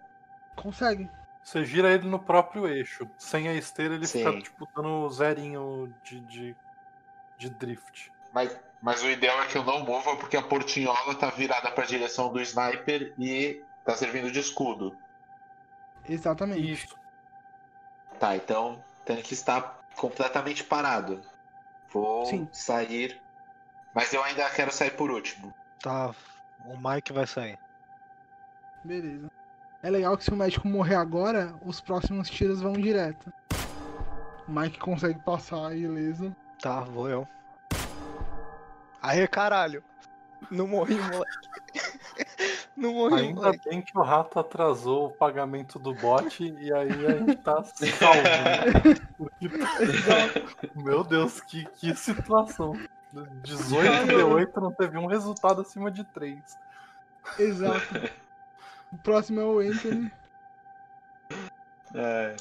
[0.57, 1.11] consegue.
[1.47, 3.09] Você gira ele no próprio eixo.
[3.17, 4.19] Sem a esteira, ele Sim.
[4.19, 6.57] fica tipo, dando zerinho de, de,
[7.39, 8.13] de drift.
[8.35, 11.87] Mas, mas o ideal é que eu não mova porque a portinhola tá virada pra
[11.87, 14.99] direção do sniper e tá servindo de escudo.
[16.09, 16.69] Exatamente.
[16.69, 16.99] Isso.
[18.19, 21.23] Tá, então o tanque está completamente parado.
[21.91, 22.49] Vou Sim.
[22.51, 23.23] sair.
[23.95, 25.55] Mas eu ainda quero sair por último.
[25.81, 26.13] Tá,
[26.65, 27.57] o Mike vai sair.
[28.83, 29.36] Beleza.
[29.87, 33.33] É legal que se o médico morrer agora, os próximos tiros vão direto.
[34.49, 36.35] O Mike consegue passar ileso.
[36.61, 37.29] Tá, vou eu.
[39.01, 39.85] Aê, caralho!
[40.51, 41.39] Não morri, moleque.
[42.77, 43.69] Não morri, Ainda moleque.
[43.71, 48.23] bem que o rato atrasou o pagamento do bot e aí a gente tá salvo.
[48.23, 48.65] né?
[50.75, 52.73] Meu Deus, que, que situação.
[53.45, 56.41] 18 de 8 não teve um resultado acima de 3.
[57.39, 58.26] Exato.
[58.93, 60.11] O próximo é o Anthony.
[61.95, 62.37] É.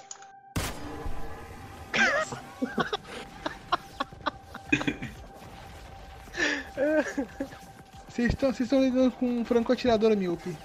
[8.07, 10.55] Vocês estão vocês estão lidando com um franco-atirador míope.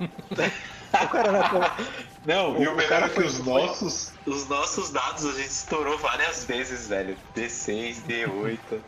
[0.00, 1.86] O cara não é tão-
[2.26, 4.12] Não, e o O melhor é que foi- os nossos.
[4.26, 7.16] Os nossos dados a gente estourou várias vezes, velho.
[7.34, 8.80] D6, D8.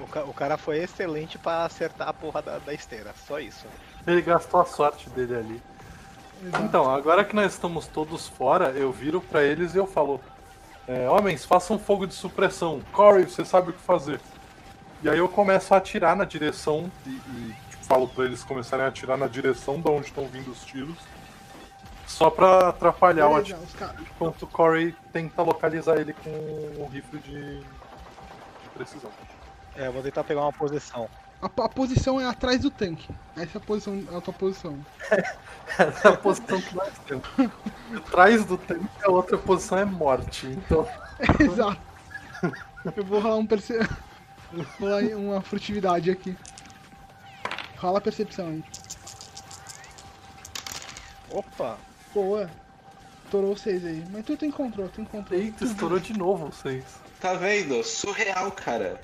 [0.00, 3.12] O, ca- o cara foi excelente pra acertar a porra da, da esteira.
[3.26, 3.66] Só isso.
[4.06, 5.62] Ele gastou a sorte dele ali.
[6.44, 6.64] Exato.
[6.64, 10.20] Então, agora que nós estamos todos fora, eu viro pra eles e eu falo:
[10.86, 12.80] é, Homens, façam fogo de supressão.
[12.92, 14.20] Corey, você sabe o que fazer.
[15.02, 18.84] E aí eu começo a atirar na direção e, e, tipo, falo pra eles começarem
[18.84, 20.96] a atirar na direção de onde estão vindo os tiros.
[22.06, 24.00] Só pra atrapalhar o Beleza, os caras.
[24.00, 29.10] Enquanto o Corey tenta localizar ele com o rifle de, de precisão.
[29.76, 31.08] É, eu vou tentar pegar uma posição.
[31.42, 33.08] A, a posição é atrás do tanque.
[33.36, 34.86] Essa é a posição, a tua posição.
[35.78, 37.26] Essa é a posição que nós temos.
[37.96, 40.46] Atrás do tanque, a outra posição é morte.
[40.46, 40.88] Então,
[41.40, 41.80] Exato.
[42.96, 43.74] Eu vou rolar um perce...
[44.78, 46.36] Vou rolar uma furtividade aqui.
[47.76, 48.64] Rola a percepção aí.
[51.30, 51.76] Opa!
[52.14, 52.48] Boa.
[53.24, 54.04] Estourou vocês aí.
[54.12, 55.38] Mas tu, tu encontrou, tu encontrou.
[55.38, 56.84] eita, estourou de novo vocês.
[57.24, 57.82] Tá vendo?
[57.82, 59.00] Surreal, cara.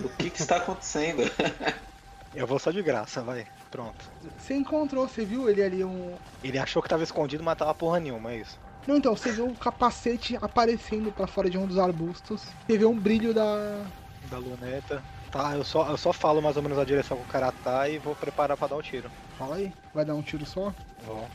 [0.00, 1.22] O que que está acontecendo?
[2.34, 3.46] Eu vou só de graça, vai.
[3.70, 4.10] Pronto.
[4.36, 6.16] Você encontrou, você viu ele ali um.
[6.42, 8.58] Ele achou que tava escondido, mas tava porra nenhuma, é isso.
[8.88, 12.42] Não, então, você viu o capacete aparecendo pra fora de um dos arbustos.
[12.66, 13.86] Você vê um brilho da.
[14.28, 15.00] Da luneta.
[15.30, 17.88] Tá, eu só, eu só falo mais ou menos a direção que o cara tá
[17.88, 19.08] e vou preparar pra dar o tiro.
[19.38, 19.72] Fala aí.
[19.94, 20.74] Vai dar um tiro só?
[21.04, 21.28] Vou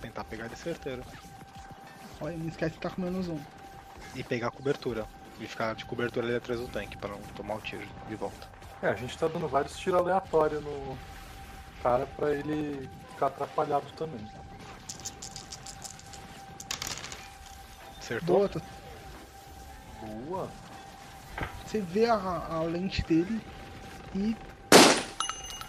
[0.00, 1.04] tentar pegar de certeiro.
[2.20, 3.38] Olha não esquece que tá com menos um.
[4.16, 5.06] E pegar a cobertura.
[5.40, 8.46] E ficar de cobertura ali atrás do tanque pra não tomar o tiro de volta.
[8.82, 10.96] É, a gente tá dando vários tiros aleatórios no
[11.82, 14.26] cara pra ele ficar atrapalhado também.
[17.98, 18.36] Acertou?
[18.36, 18.62] Boa, tu-
[20.02, 20.48] Boa.
[21.66, 23.40] você vê a, a lente dele
[24.14, 24.36] e.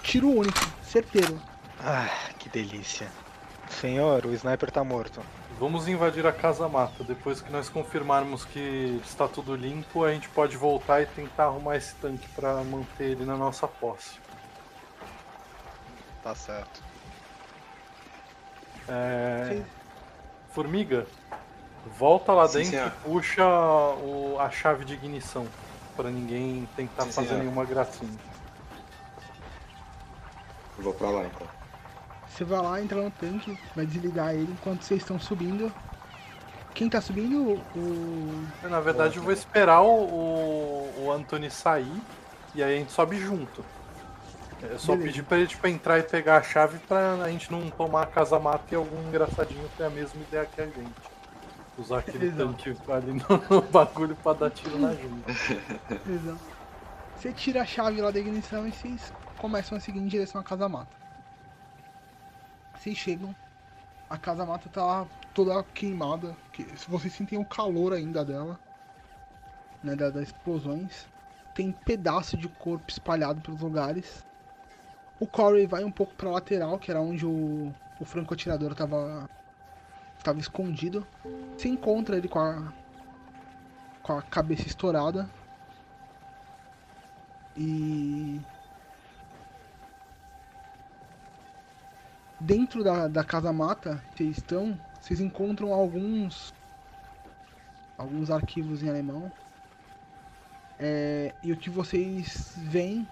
[0.03, 1.41] Tiro único, certeiro.
[1.79, 3.07] Ah, que delícia.
[3.69, 5.21] Senhor, o sniper tá morto.
[5.57, 7.03] Vamos invadir a casa mata.
[7.03, 11.77] Depois que nós confirmarmos que está tudo limpo, a gente pode voltar e tentar arrumar
[11.77, 14.19] esse tanque pra manter ele na nossa posse.
[16.21, 16.83] Tá certo.
[18.87, 19.49] É...
[19.53, 19.65] Sim.
[20.51, 21.05] Formiga,
[21.97, 22.87] volta lá Sim, dentro senhor.
[22.87, 25.45] e puxa o- a chave de ignição
[25.95, 27.39] pra ninguém tentar Sim, fazer senhor.
[27.43, 28.17] nenhuma gracinha.
[30.77, 31.47] Vou pra lá então.
[32.35, 35.71] Você vai lá, entra no tanque, vai desligar ele enquanto vocês estão subindo.
[36.73, 37.53] Quem tá subindo?
[37.73, 38.45] O.
[38.63, 42.01] Na verdade, eu vou esperar o, o, o Anthony sair
[42.53, 43.63] e aí a gente sobe junto.
[44.61, 45.07] É só Beleza.
[45.07, 48.05] pedir pra ele tipo, entrar e pegar a chave pra a gente não tomar a
[48.05, 51.15] casa mata e algum engraçadinho ter a mesma ideia que a gente.
[51.77, 52.53] Usar aquele Exato.
[52.53, 55.59] tanque ali no, no bagulho pra dar tiro na gente.
[56.09, 56.39] Exato.
[57.15, 60.43] Você tira a chave lá da ignição e vocês começam a seguir em direção à
[60.43, 61.04] casa mata.
[62.85, 63.35] Vocês chegam,
[64.07, 66.37] a casa mata tá toda queimada.
[66.53, 68.59] Que, se vocês sentem o calor ainda dela,
[69.81, 71.07] né, da- das explosões.
[71.55, 74.23] Tem pedaço de corpo espalhado pelos lugares.
[75.19, 79.27] O Corey vai um pouco pra lateral, que era onde o, o franco-atirador tava,
[80.23, 81.07] tava escondido.
[81.57, 82.71] Você encontra ele com a,
[84.03, 85.27] com a cabeça estourada.
[87.57, 88.39] E.
[92.39, 96.53] Dentro da, da casa mata que vocês estão, vocês encontram alguns.
[97.97, 99.31] alguns arquivos em alemão.
[100.77, 103.07] É, e o que vocês veem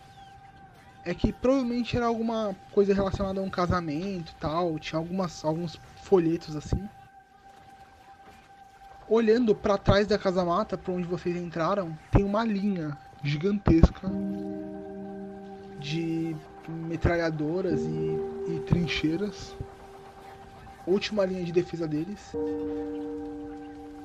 [1.06, 4.78] é que provavelmente era alguma coisa relacionada a um casamento tal.
[4.80, 6.90] Tinha algumas, alguns folhetos assim.
[9.08, 14.10] Olhando pra trás da casa mata, pra onde vocês entraram, tem uma linha gigantesca
[15.80, 16.36] de
[16.68, 19.56] metralhadoras e, e trincheiras.
[20.86, 22.34] Última linha de defesa deles.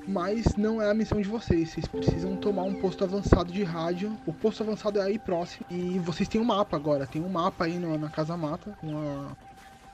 [0.07, 1.69] Mas não é a missão de vocês.
[1.69, 4.17] Vocês precisam tomar um posto avançado de rádio.
[4.25, 5.65] O posto avançado é aí próximo.
[5.69, 7.05] E vocês têm um mapa agora.
[7.05, 8.75] Tem um mapa aí no- na casa mata.
[8.81, 9.37] Uma,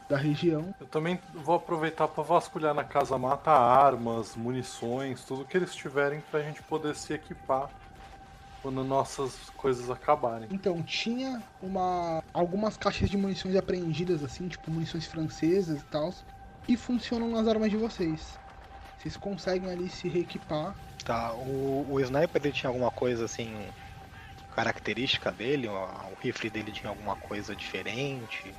[0.07, 0.73] da região.
[0.79, 6.21] Eu também vou aproveitar pra vasculhar na casa mata armas, munições, tudo que eles tiverem
[6.29, 7.69] pra gente poder se equipar
[8.65, 10.49] quando nossas coisas acabarem.
[10.49, 16.11] Então, tinha uma algumas caixas de munições apreendidas, assim, tipo munições francesas e tal,
[16.67, 18.39] e funcionam nas armas de vocês.
[18.97, 20.79] Vocês conseguem ali se reequipar.
[21.03, 23.73] Tá, o, o sniper ele tinha alguma coisa assim.
[24.49, 25.67] característica dele?
[25.69, 28.57] O, o rifle dele tinha alguma coisa diferente?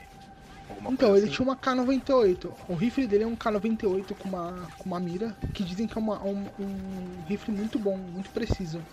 [0.68, 1.28] Alguma então, coisa ele assim?
[1.28, 2.56] tinha uma K98.
[2.68, 6.00] O rifle dele é um K98 com uma, com uma mira, que dizem que é
[6.00, 8.86] uma- um, um rifle muito bom, muito preciso.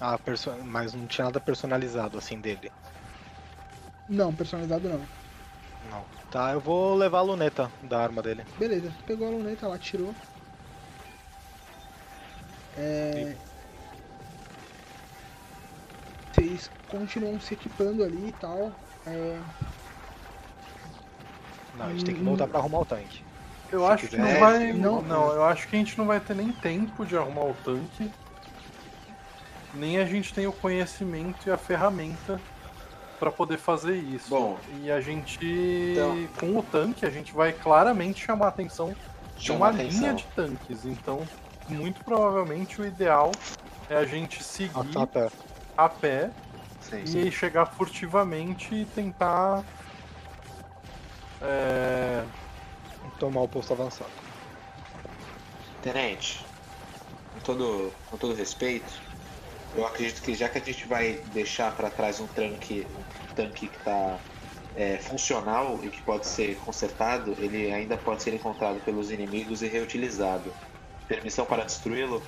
[0.00, 0.52] Ah, perso...
[0.64, 2.70] mas não tinha nada personalizado assim dele.
[4.08, 5.00] Não, personalizado não.
[5.90, 6.04] Não.
[6.30, 8.44] Tá, eu vou levar a luneta da arma dele.
[8.58, 10.14] Beleza, pegou a luneta lá, tirou.
[12.76, 13.34] É...
[16.32, 18.72] Vocês continuam se equipando ali e tal.
[19.06, 19.40] É...
[21.76, 23.22] Não, a gente tem que voltar pra arrumar o tanque.
[23.70, 24.72] Eu Se acho que não quiser, vai.
[24.72, 27.54] não- Não, eu acho que a gente não vai ter nem tempo de arrumar o
[27.64, 28.10] tanque.
[29.74, 32.40] Nem a gente tem o conhecimento e a ferramenta
[33.18, 34.30] pra poder fazer isso.
[34.30, 35.38] Bom, e a gente.
[35.92, 38.94] então- Com o tanque, a gente vai claramente chamar a atenção
[39.36, 40.00] de Chama uma atenção.
[40.00, 40.84] linha de tanques.
[40.84, 41.26] Então,
[41.68, 43.30] muito provavelmente o ideal
[43.90, 45.28] é a gente seguir tá, tá.
[45.76, 46.30] a pé
[46.80, 47.30] Sim, e sim.
[47.30, 49.62] chegar furtivamente e tentar.
[51.42, 52.24] É,
[53.18, 54.10] Tomar o posto avançado.
[55.82, 56.44] Tenente,
[57.34, 58.92] com todo, com todo respeito,
[59.78, 62.86] eu acredito que já que a gente vai deixar para trás um tanque,
[63.30, 64.18] um tanque que está
[65.00, 70.52] funcional e que pode ser consertado, ele ainda pode ser encontrado pelos inimigos e reutilizado.
[71.08, 72.22] Permissão para destruí-lo?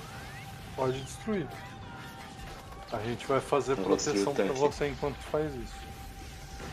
[0.75, 1.47] pode destruir.
[2.91, 4.53] A gente vai fazer destruir proteção tanque.
[4.53, 5.75] você enquanto faz isso.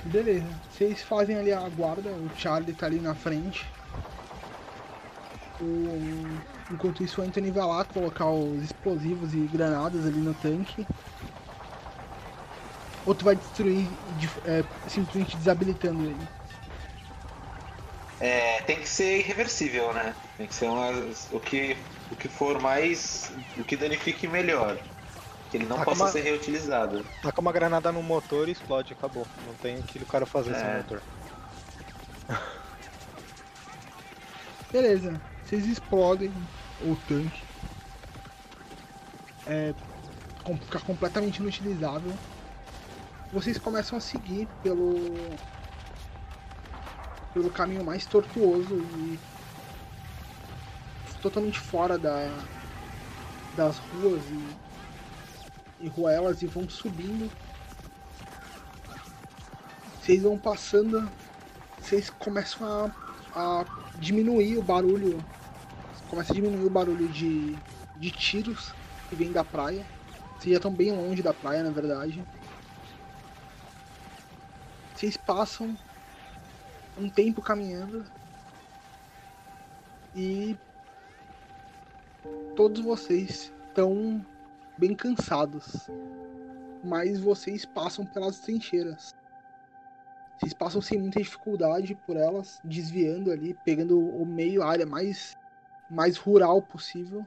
[0.04, 0.46] Beleza.
[0.72, 3.66] Vocês fazem ali a guarda, o Charlie tá ali na frente.
[5.58, 6.42] O...
[6.70, 10.86] Enquanto isso, o Anthony vai lá colocar os explosivos e granadas ali no tanque.
[13.04, 16.30] Ou tu vai destruir de- é, simplesmente desabilitando ele.
[18.20, 20.16] É, tem que ser irreversível, né?
[20.36, 23.30] Tem que ser umas, o, que, o que for mais.
[23.56, 24.84] o que danifique melhor.
[25.48, 27.08] Que ele não Tá possa uma- ser reutilizado.
[27.20, 29.30] Taca uma granada no motor e explode, acabou.
[29.38, 30.76] Não tem o que o cara fazer sem É.
[30.78, 31.02] motor.
[34.70, 35.22] Beleza.
[35.48, 36.30] Vocês explodem
[36.82, 37.42] o tanque.
[39.46, 39.72] É,
[40.44, 42.12] com- fica completamente inutilizável.
[43.32, 44.94] Vocês começam a seguir pelo
[47.32, 49.18] pelo caminho mais tortuoso e
[51.22, 52.28] totalmente fora da
[53.56, 54.56] das ruas e,
[55.86, 57.30] e ruelas e vão subindo.
[60.02, 61.10] Vocês vão passando,
[61.80, 62.92] vocês começam
[63.34, 63.64] a, a
[63.98, 65.24] diminuir o barulho.
[66.08, 67.56] Começa a diminuir o barulho de,
[67.96, 68.72] de tiros
[69.08, 69.84] que vem da praia.
[70.38, 72.24] Vocês já estão bem longe da praia, na verdade.
[74.94, 75.76] Vocês passam
[76.96, 78.04] um tempo caminhando
[80.14, 80.56] e
[82.56, 84.24] todos vocês estão
[84.76, 85.88] bem cansados.
[86.82, 89.14] Mas vocês passam pelas trincheiras.
[90.38, 95.36] Vocês passam sem muita dificuldade por elas, desviando ali, pegando o meio, a área mais,
[95.88, 97.26] mais rural possível.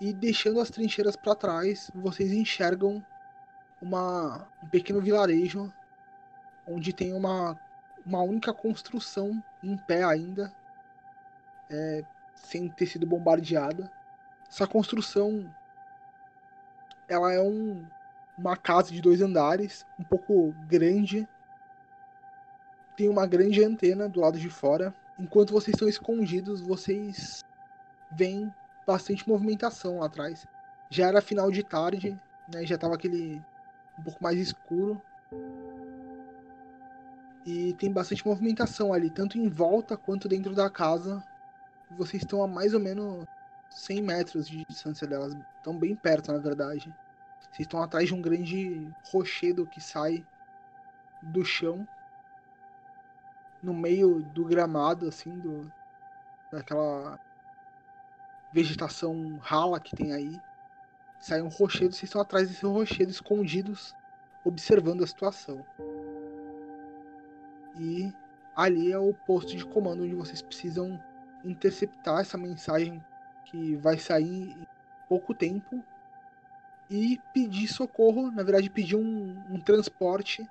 [0.00, 3.04] E deixando as trincheiras para trás, vocês enxergam
[3.80, 5.72] uma, um pequeno vilarejo
[6.66, 7.58] onde tem uma,
[8.04, 10.52] uma única construção em pé ainda,
[11.70, 12.04] é,
[12.34, 13.90] sem ter sido bombardeada.
[14.48, 15.52] Essa construção
[17.08, 17.84] ela é um,
[18.36, 21.26] uma casa de dois andares, um pouco grande.
[22.96, 24.94] Tem uma grande antena do lado de fora.
[25.18, 27.44] Enquanto vocês estão escondidos, vocês
[28.12, 28.52] veem
[28.86, 30.46] bastante movimentação lá atrás.
[30.88, 32.18] Já era final de tarde,
[32.52, 32.64] né?
[32.64, 33.42] Já tava aquele
[33.98, 35.02] um pouco mais escuro.
[37.44, 41.22] E tem bastante movimentação ali, tanto em volta quanto dentro da casa.
[41.90, 43.26] Vocês estão a mais ou menos
[43.70, 45.34] 100 metros de distância delas.
[45.56, 46.94] Estão bem perto, na verdade.
[47.40, 50.24] Vocês estão atrás de um grande rochedo que sai
[51.22, 51.86] do chão.
[53.62, 55.70] No meio do gramado, assim, do,
[56.50, 57.18] daquela
[58.52, 60.40] vegetação rala que tem aí.
[61.20, 63.94] Sai um rochedo, vocês estão atrás desse rochedo, escondidos,
[64.44, 65.64] observando a situação.
[67.78, 68.12] E
[68.54, 71.02] ali é o posto de comando onde vocês precisam
[71.44, 73.04] interceptar essa mensagem
[73.44, 74.66] que vai sair em
[75.08, 75.82] pouco tempo
[76.90, 80.48] e pedir socorro, na verdade pedir um, um transporte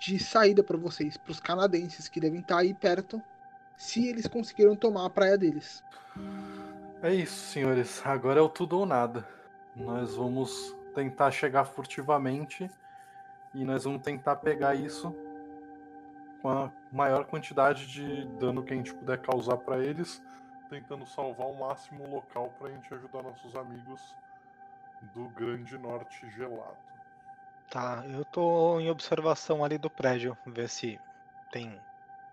[0.00, 3.22] de saída para vocês, para os canadenses que devem estar aí perto,
[3.76, 5.84] se eles conseguiram tomar a praia deles.
[7.02, 8.00] É isso, senhores.
[8.04, 9.28] Agora é o tudo ou nada.
[9.76, 12.68] Nós vamos tentar chegar furtivamente
[13.54, 15.14] e nós vamos tentar pegar isso
[16.40, 20.22] com a maior quantidade de dano que a gente puder causar para eles,
[20.70, 24.16] tentando salvar ao máximo o local para a gente ajudar nossos amigos
[25.14, 26.89] do Grande Norte gelado.
[27.70, 31.00] Tá, eu tô em observação ali do prédio, ver se
[31.50, 31.80] tem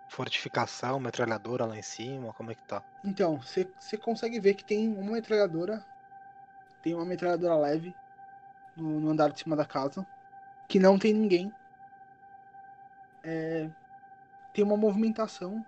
[0.10, 2.84] fortificação, metralhadora lá em cima, como é que tá.
[3.04, 5.86] Então, você consegue ver que tem uma metralhadora,
[6.82, 8.00] tem uma metralhadora leve
[8.76, 10.08] no, no andar de cima da casa,
[10.68, 11.56] que não tem ninguém.
[13.24, 13.72] É,
[14.54, 15.66] tem uma movimentação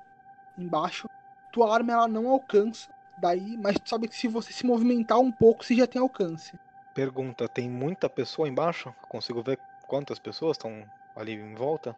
[0.57, 1.07] embaixo.
[1.51, 5.31] Tua arma ela não alcança daí, mas tu sabe que se você se movimentar um
[5.31, 6.59] pouco, você já tem alcance.
[6.99, 8.93] Pergunta, tem muita pessoa embaixo?
[9.07, 9.57] Consigo ver
[9.87, 10.83] quantas pessoas estão
[11.15, 11.95] ali em volta?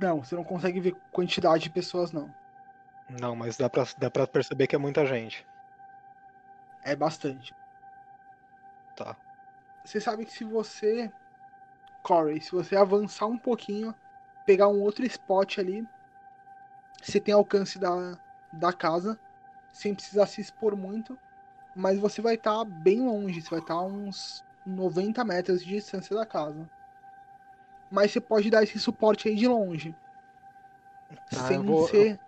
[0.00, 2.30] Não, você não consegue ver quantidade de pessoas não.
[3.20, 5.44] Não, mas dá pra, dá pra perceber que é muita gente.
[6.82, 7.52] É bastante.
[8.96, 9.14] Tá.
[9.84, 11.12] Você sabe que se você,
[12.02, 13.94] Corey, se você avançar um pouquinho,
[14.46, 15.86] pegar um outro spot ali,
[17.02, 18.18] você tem alcance da,
[18.54, 19.20] da casa,
[19.70, 21.18] sem precisar se expor muito.
[21.78, 26.14] Mas você vai estar bem longe, você vai estar a uns 90 metros de distância
[26.14, 26.68] da casa.
[27.90, 29.94] Mas você pode dar esse suporte aí de longe.
[31.30, 32.18] Tá, sem eu vou- ser.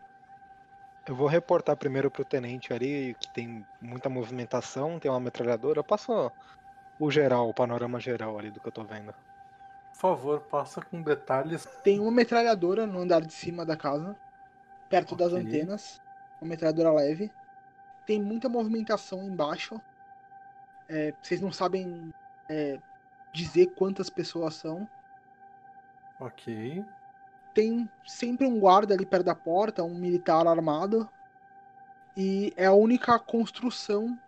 [1.06, 5.80] Eu vou reportar primeiro pro tenente ali, que tem muita movimentação, tem uma metralhadora.
[5.80, 6.30] Eu passo
[6.98, 9.12] o geral, o panorama geral ali do que eu tô vendo.
[9.92, 11.66] Por favor, passa com detalhes.
[11.82, 14.14] Tem uma metralhadora no andar de cima da casa,
[14.88, 15.42] perto das Ok.
[15.42, 16.00] antenas.
[16.40, 17.30] Uma metralhadora leve.
[18.10, 19.80] Tem muita movimentação embaixo.
[20.88, 22.12] É, vocês não sabem
[22.48, 22.76] é,
[23.32, 24.88] dizer quantas pessoas são.
[26.18, 26.84] Ok.
[27.54, 31.08] Tem sempre um guarda ali perto da porta, um militar armado.
[32.16, 34.18] E é a única construção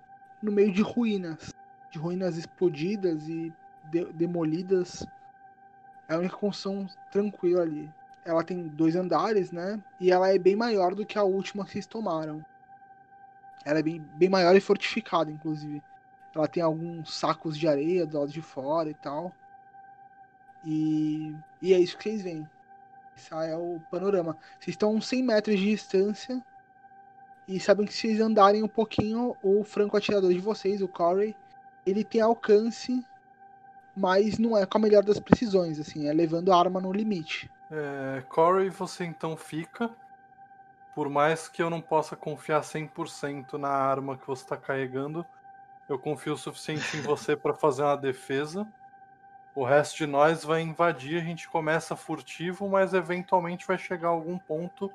[0.41, 1.53] no meio de ruínas.
[1.91, 3.53] De ruínas explodidas e
[3.91, 5.05] de- demolidas.
[6.09, 7.91] É a única construção tranquila ali.
[8.25, 9.83] Ela tem dois andares, né?
[9.99, 12.45] E ela é bem maior do que a última que vocês tomaram.
[13.65, 15.83] Ela é bem, bem maior e fortificada, inclusive.
[16.35, 19.33] Ela tem alguns sacos de areia do lado de fora e tal.
[20.65, 22.49] E, e é isso que vocês veem.
[23.17, 24.37] Esse é o panorama.
[24.59, 26.43] Vocês estão a uns 100 metros de distância.
[27.47, 31.37] E sabem que se vocês andarem um pouquinho, o franco atirador de vocês, o Corey,
[31.85, 33.05] ele tem alcance,
[33.97, 37.51] mas não é com a melhor das precisões, assim, é levando a arma no limite.
[37.71, 39.91] É, Corey, você então fica.
[40.95, 45.25] Por mais que eu não possa confiar 100% na arma que você está carregando,
[45.89, 48.67] eu confio o suficiente em você para fazer uma defesa.
[49.55, 54.39] O resto de nós vai invadir, a gente começa furtivo, mas eventualmente vai chegar algum
[54.39, 54.91] ponto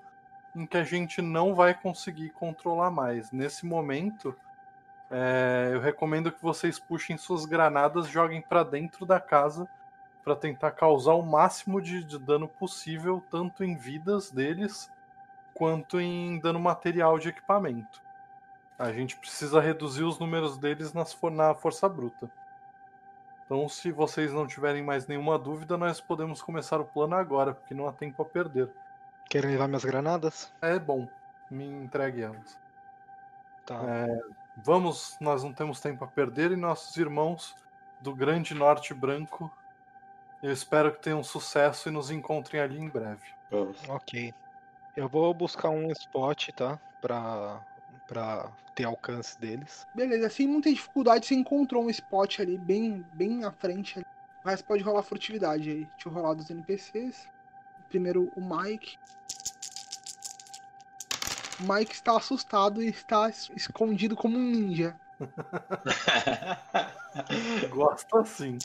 [0.55, 3.31] em que a gente não vai conseguir controlar mais.
[3.31, 4.35] Nesse momento,
[5.11, 9.67] é, eu recomendo que vocês puxem suas granadas, joguem para dentro da casa
[10.23, 14.91] para tentar causar o máximo de, de dano possível, tanto em vidas deles
[15.57, 17.99] quanto em dano material de equipamento.
[18.77, 22.29] A gente precisa reduzir os números deles nas for- na força bruta.
[23.43, 27.73] Então, se vocês não tiverem mais nenhuma dúvida, nós podemos começar o plano agora, porque
[27.73, 28.69] não há tempo a perder.
[29.27, 30.53] Querem levar minhas granadas?
[30.61, 31.07] É bom,
[31.49, 32.59] me entregue elas.
[33.65, 33.81] Tá.
[34.57, 37.55] Vamos, nós não temos tempo a perder e nossos irmãos
[37.99, 39.51] do Grande Norte Branco,
[40.43, 43.23] eu espero que tenham sucesso e nos encontrem ali em breve.
[43.49, 43.89] Vamos.
[43.89, 44.35] Ok.
[44.97, 46.79] Eu vou buscar um spot, tá?
[46.99, 47.61] Pra,
[48.07, 49.85] pra ter alcance deles.
[49.93, 53.99] Beleza, sem muita dificuldade você encontrou um spot ali, bem, bem à frente.
[53.99, 54.05] ali.
[54.43, 55.85] Mas pode rolar furtividade aí.
[55.85, 57.27] Deixa eu rolar dos NPCs.
[57.89, 58.97] Primeiro o Mike.
[61.59, 64.95] O Mike está assustado e está es- escondido como um ninja.
[67.69, 68.57] Gosto assim.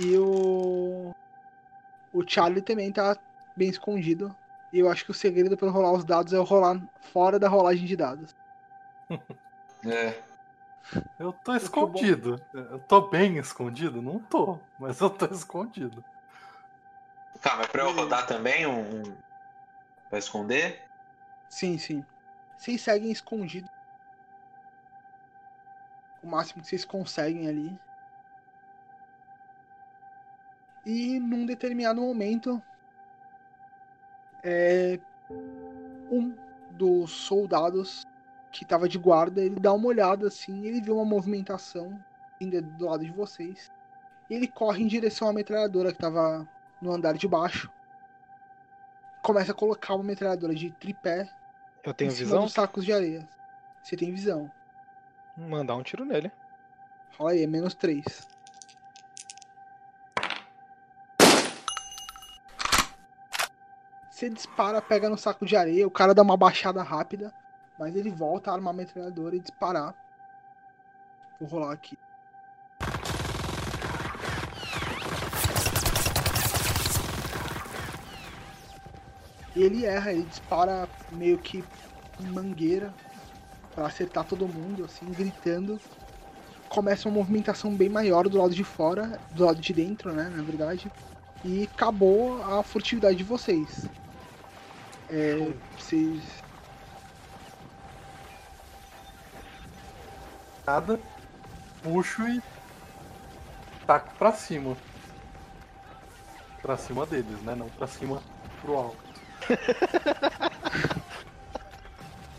[0.00, 1.14] E o.
[2.12, 3.16] O Charlie também tá
[3.56, 4.34] bem escondido.
[4.72, 7.48] E eu acho que o segredo para rolar os dados é eu rolar fora da
[7.48, 8.34] rolagem de dados.
[9.84, 10.20] É.
[11.18, 12.40] Eu tô escondido.
[12.52, 14.02] Eu tô bem escondido?
[14.02, 16.04] Não tô, mas eu tô escondido.
[17.40, 18.80] Calma, é pra eu rodar também um.
[18.80, 19.16] um...
[20.08, 20.82] Pra esconder?
[21.48, 22.04] Sim, sim.
[22.56, 23.68] Vocês seguem escondido.
[26.22, 27.78] O máximo que vocês conseguem ali.
[30.84, 32.62] E num determinado momento.
[34.46, 35.00] É.
[36.08, 36.32] Um
[36.70, 38.06] dos soldados
[38.52, 41.98] que tava de guarda, ele dá uma olhada assim, ele vê uma movimentação
[42.40, 43.70] ainda do lado de vocês.
[44.30, 46.48] E ele corre em direção à metralhadora que tava
[46.80, 47.70] no andar de baixo.
[49.20, 51.28] Começa a colocar uma metralhadora de tripé
[51.82, 52.44] Eu tenho em cima visão?
[52.44, 53.28] dos sacos de areia.
[53.82, 54.50] Você tem visão.
[55.36, 56.30] Mandar um tiro nele.
[57.18, 58.28] Rola aí, é menos 3.
[64.16, 67.30] Você dispara, pega no saco de areia, o cara dá uma baixada rápida,
[67.78, 69.94] mas ele volta a armar a metralhadora e disparar.
[71.38, 71.98] Vou rolar aqui.
[79.54, 81.62] Ele erra, ele dispara meio que
[82.18, 82.94] mangueira
[83.74, 85.78] pra acertar todo mundo, assim, gritando.
[86.70, 90.42] Começa uma movimentação bem maior do lado de fora, do lado de dentro, né, na
[90.42, 90.90] verdade.
[91.44, 93.86] E acabou a furtividade de vocês.
[95.10, 96.22] É, vocês.
[100.66, 100.98] Nada.
[101.82, 102.42] Puxo e.
[103.86, 104.76] Taco pra cima.
[106.60, 107.54] Pra cima deles, né?
[107.54, 108.22] Não pra cima
[108.60, 108.96] pro alto.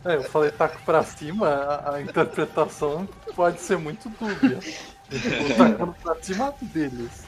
[0.06, 4.57] É, eu falei taco pra cima, a, a interpretação pode ser muito dúbia.
[5.11, 7.26] Eu tô tacando pra cima deles.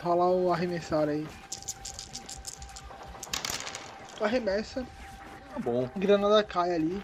[0.00, 1.26] Rola o arremessar aí.
[4.20, 4.84] Arremessa,
[5.52, 5.88] Tá bom.
[5.94, 7.02] a granada cai ali.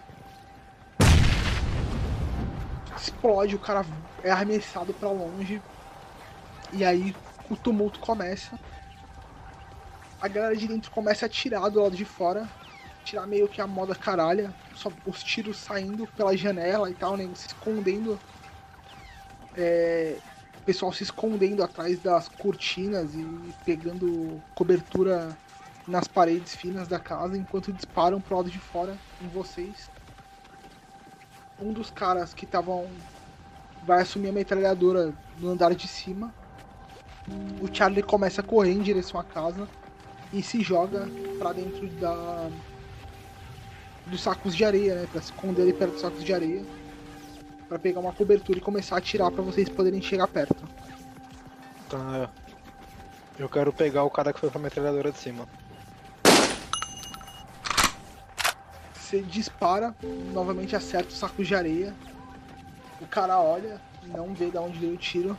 [2.95, 3.85] explode, o cara
[4.23, 5.61] é arremessado pra longe.
[6.73, 7.15] E aí
[7.49, 8.57] o tumulto começa.
[10.19, 12.47] A galera de dentro começa a tirar do lado de fora.
[13.05, 14.53] Tirar meio que a moda caralha.
[14.75, 17.29] Só os tiros saindo pela janela e tal, né?
[17.35, 18.19] Se escondendo.
[19.55, 20.17] É,
[20.59, 25.37] o pessoal se escondendo atrás das cortinas e pegando cobertura
[25.87, 29.89] nas paredes finas da casa enquanto disparam pro lado de fora em vocês.
[31.59, 32.87] Um dos caras que estavam.
[33.83, 36.33] vai assumir a metralhadora no andar de cima.
[37.61, 39.67] O Charlie começa a correr em direção à casa
[40.31, 41.07] e se joga
[41.39, 42.49] para dentro da
[44.05, 46.63] dos sacos de areia, né, para se esconder ali perto dos sacos de areia,
[47.67, 50.63] para pegar uma cobertura e começar a atirar para vocês poderem chegar perto.
[51.89, 52.29] Tá.
[53.37, 55.45] Eu quero pegar o cara que foi pra metralhadora de cima.
[59.07, 59.95] Você dispara,
[60.33, 61.95] novamente acerta os sacos de areia.
[62.99, 65.37] O cara olha, não vê de onde veio o tiro.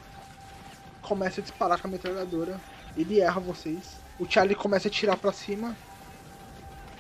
[1.03, 2.59] Começa a disparar com a metralhadora.
[2.97, 4.01] Ele erra vocês.
[4.19, 5.77] O Charlie começa a tirar pra cima.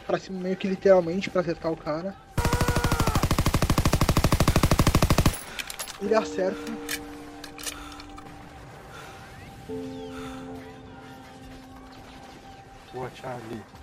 [0.06, 2.14] Pra cima meio que literalmente pra acertar o cara.
[6.02, 6.72] Ele acerta.
[12.92, 13.77] Boa, Charlie.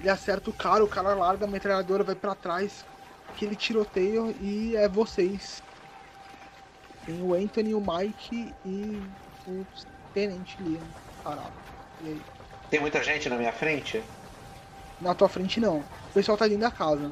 [0.00, 2.86] Ele acerta o cara, o cara larga a metralhadora, vai pra trás.
[3.28, 5.62] Aquele tiroteio e é vocês.
[7.04, 9.02] Tem o Anthony, o Mike e
[9.46, 9.66] o
[10.14, 10.82] Tenente Liam
[11.22, 11.52] parado.
[12.00, 12.22] E aí?
[12.70, 14.02] Tem muita gente na minha frente?
[15.00, 15.78] Na tua frente não.
[15.78, 17.10] O pessoal tá dentro da casa,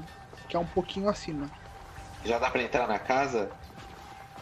[0.48, 1.50] que é um pouquinho acima.
[2.24, 3.50] Já dá pra entrar na casa?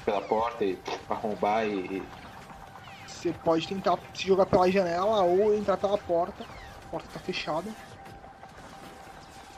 [0.05, 0.78] Pela porta e
[1.09, 2.02] arrombar e.
[3.06, 6.44] Você pode tentar se jogar pela janela ou entrar pela porta.
[6.44, 7.70] A porta tá fechada.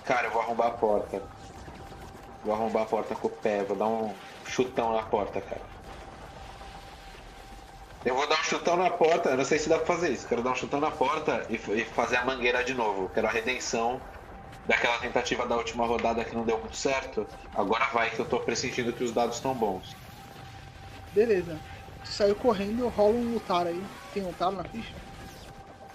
[0.09, 1.22] Cara, eu vou arrombar a porta.
[2.43, 5.60] Vou arrombar a porta com o pé, vou dar um chutão na porta, cara.
[8.02, 10.26] Eu vou dar um chutão na porta, eu não sei se dá pra fazer isso.
[10.26, 13.10] Quero dar um chutão na porta e, e fazer a mangueira de novo.
[13.10, 14.01] Quero a redenção
[14.66, 17.26] daquela tentativa da última rodada que não deu muito certo.
[17.55, 19.94] Agora vai que eu tô pressentindo que os dados estão bons.
[21.12, 21.60] Beleza.
[22.02, 23.82] Você saiu correndo, rola um lutar aí.
[24.14, 24.97] Tem lutar na ficha?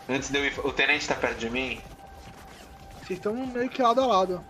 [0.08, 0.60] Antes de eu ir.
[0.60, 1.82] O tenente tá perto de mim?
[3.06, 4.44] Vocês estão meio que lado a lado.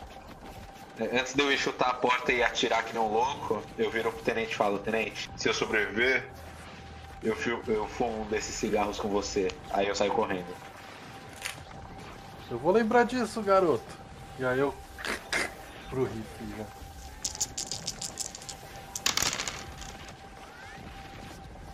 [1.00, 3.90] É, Antes de eu ir chutar a porta e atirar que nem um louco, eu
[3.90, 6.30] viro pro tenente e falo, tenente, se eu sobreviver,
[7.24, 9.50] eu, fio- eu fumo um desses cigarros com você.
[9.72, 10.54] Aí eu saio correndo.
[12.52, 13.84] Eu vou lembrar disso, garoto.
[14.38, 14.74] E aí eu.
[15.90, 16.66] pro rifle já.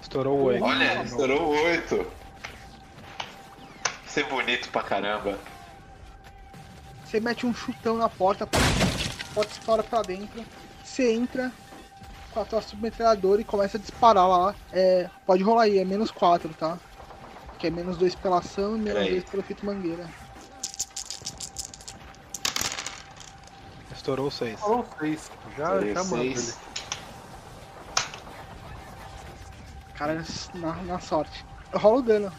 [0.01, 0.64] Estourou o oito.
[0.64, 2.07] Olha, estourou oito.
[4.07, 5.38] Ser bonito pra caramba.
[7.10, 10.45] Você mete um chutão na porta, a porta estoura pra dentro.
[10.84, 11.52] Você entra
[12.31, 14.53] com a tua submetralhadora e começa a disparar lá.
[14.72, 16.77] É, pode rolar aí, é menos 4, tá?
[17.57, 19.10] Que é menos 2 pela ação e menos Peraí.
[19.14, 20.07] 2 pelo efeito mangueira.
[23.91, 24.60] Estourou seis.
[24.60, 25.31] Falou seis.
[25.57, 26.53] Já, Seis, já mando ele.
[29.95, 30.23] Cara,
[30.53, 31.44] na, na sorte.
[31.73, 32.31] Rola o dano.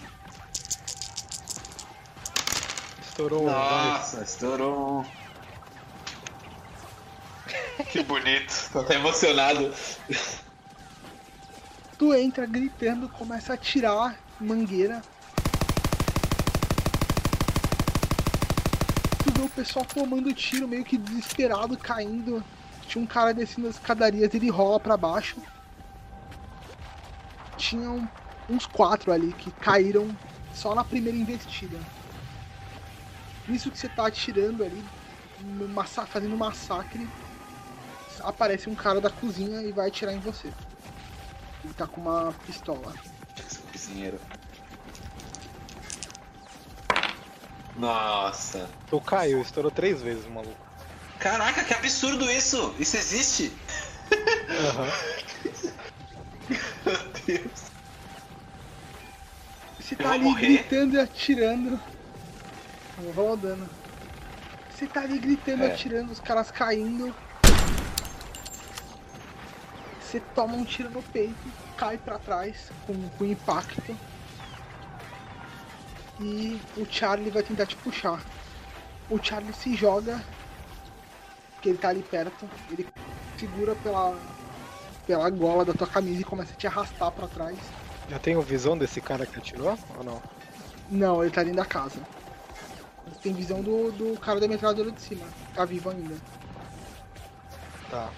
[3.20, 3.46] Estourou um.
[3.46, 3.88] vai.
[3.90, 5.04] Nossa, estourou um.
[7.84, 8.54] Que bonito.
[8.72, 9.74] Tô até emocionado.
[11.98, 15.02] Tu entra gritando, começa a atirar mangueira.
[19.22, 22.42] Tu vê o pessoal tomando tiro, meio que desesperado, caindo.
[22.88, 25.36] Tinha um cara descendo as escadarias, ele rola pra baixo.
[27.58, 28.08] Tinham
[28.48, 30.16] uns quatro ali que caíram
[30.54, 31.78] só na primeira investida.
[33.50, 34.84] Nisso que você tá atirando ali,
[35.68, 37.10] massa- fazendo um massacre,
[38.20, 40.52] aparece um cara da cozinha e vai atirar em você.
[41.64, 42.94] Ele tá com uma pistola.
[43.72, 44.20] Cozinheiro.
[47.76, 48.70] Nossa.
[48.88, 50.56] Tu caiu, estourou três vezes, maluco.
[51.18, 52.72] Caraca, que absurdo isso!
[52.78, 53.50] Isso existe?
[54.60, 54.86] Aham.
[56.86, 57.62] Meu Deus.
[59.80, 60.46] Você tá ali morrer?
[60.58, 61.89] gritando e atirando.
[63.00, 63.68] Vou rolar o dano.
[64.74, 65.72] Você tá ali gritando É.
[65.72, 67.14] atirando, os caras caindo.
[70.00, 71.34] Você toma um tiro no peito,
[71.76, 73.96] cai pra trás com, com impacto.
[76.20, 78.20] E o Charlie vai tentar te puxar.
[79.08, 80.22] O Charlie se joga,
[81.54, 82.48] porque ele tá ali perto.
[82.70, 82.86] Ele
[83.38, 84.16] segura pela,
[85.06, 87.58] pela gola da tua camisa e começa a te arrastar pra trás.
[88.08, 90.22] Já tenho visão desse cara que atirou ou não?
[90.90, 92.00] Não, ele tá dentro da casa.
[93.22, 95.26] Tem visão do, do cara da metralhadora de cima.
[95.54, 96.14] Tá vivo ainda.
[97.90, 98.10] Tá.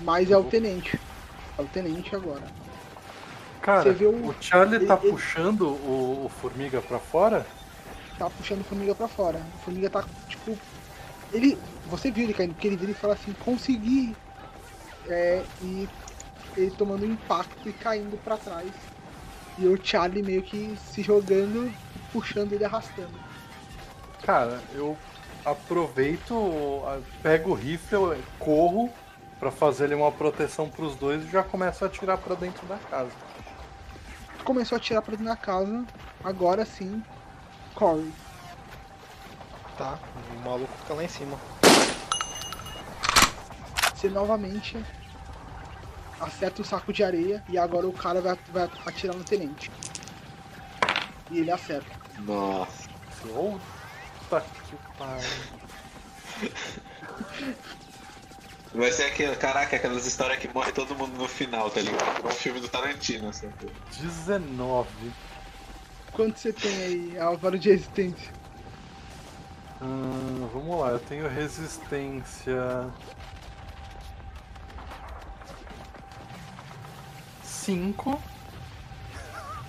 [0.00, 0.98] Mas é o tenente.
[1.58, 2.42] É o tenente agora.
[3.62, 7.46] Cara, Você vê o- o Charlie tá ele- ele- puxando o, o Formiga pra fora?
[8.18, 9.38] Tá puxando o Formiga pra fora.
[9.38, 10.56] O Formiga tá, tipo.
[11.32, 11.58] Ele.
[11.86, 14.16] Você viu ele caindo, porque ele vira e fala assim, consegui!
[15.08, 15.88] É, e
[16.56, 18.70] ele tomando um impacto e caindo pra trás.
[19.58, 21.70] E o Charlie meio que se jogando,
[22.12, 23.29] puxando ele arrastando.
[24.22, 24.96] Cara, eu
[25.44, 26.82] aproveito,
[27.22, 28.92] pego o rifle, corro
[29.38, 32.76] pra fazer ali uma proteção pros dois e já começo a atirar pra dentro da
[32.76, 33.10] casa.
[34.44, 35.86] Começou a atirar pra dentro da casa,
[36.22, 37.02] agora sim,
[37.74, 38.12] Corey.
[39.78, 39.98] Tá,
[40.36, 41.38] o maluco fica lá em cima.
[43.94, 44.82] Você novamente
[46.20, 49.70] acerta o saco de areia e agora o cara vai, vai atirar no tenente.
[51.30, 51.90] E ele acerta.
[52.18, 52.90] Nossa.
[54.30, 55.28] Puta que pariu.
[58.72, 62.18] Vai ser aquele, caraca, aquelas histórias que morre todo mundo no final, tá ligado?
[62.20, 63.50] Igual um filme do Tarantino, assim.
[63.98, 64.88] 19.
[66.12, 68.32] Quanto você tem aí, Álvaro, de resistência?
[69.82, 72.88] Hum, vamos lá, eu tenho resistência.
[77.42, 78.22] 5.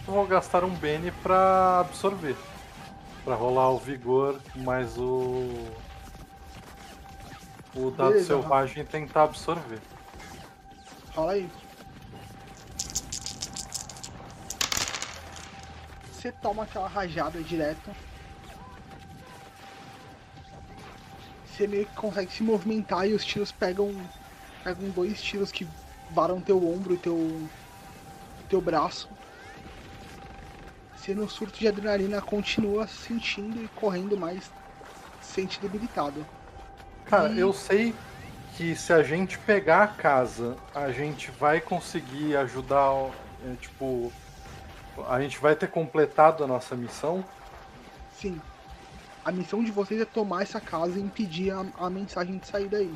[0.05, 2.35] Vou gastar um Bene pra absorver.
[3.23, 5.47] Pra rolar o vigor mais o.
[7.75, 9.79] O dado Beleza, selvagem e tentar absorver.
[11.13, 11.49] Rola aí.
[16.11, 17.91] Você toma aquela rajada direto.
[21.45, 23.95] Você meio que consegue se movimentar e os tiros pegam.
[24.63, 25.67] Pegam dois tiros que
[26.09, 27.47] varam teu ombro e teu.
[28.49, 29.07] teu braço.
[31.01, 34.43] Você no surto de adrenalina continua sentindo e correndo, mas
[35.19, 36.23] se sente debilitado.
[37.05, 37.95] Cara, E- eu sei
[38.55, 43.09] que se a gente pegar a casa, a gente vai conseguir ajudar.
[43.43, 44.11] é, tipo.
[45.09, 47.25] A gente vai ter completado a nossa missão.
[48.13, 48.39] Sim.
[49.25, 52.67] A missão de vocês é tomar essa casa e impedir a, a mensagem de sair
[52.67, 52.93] daí.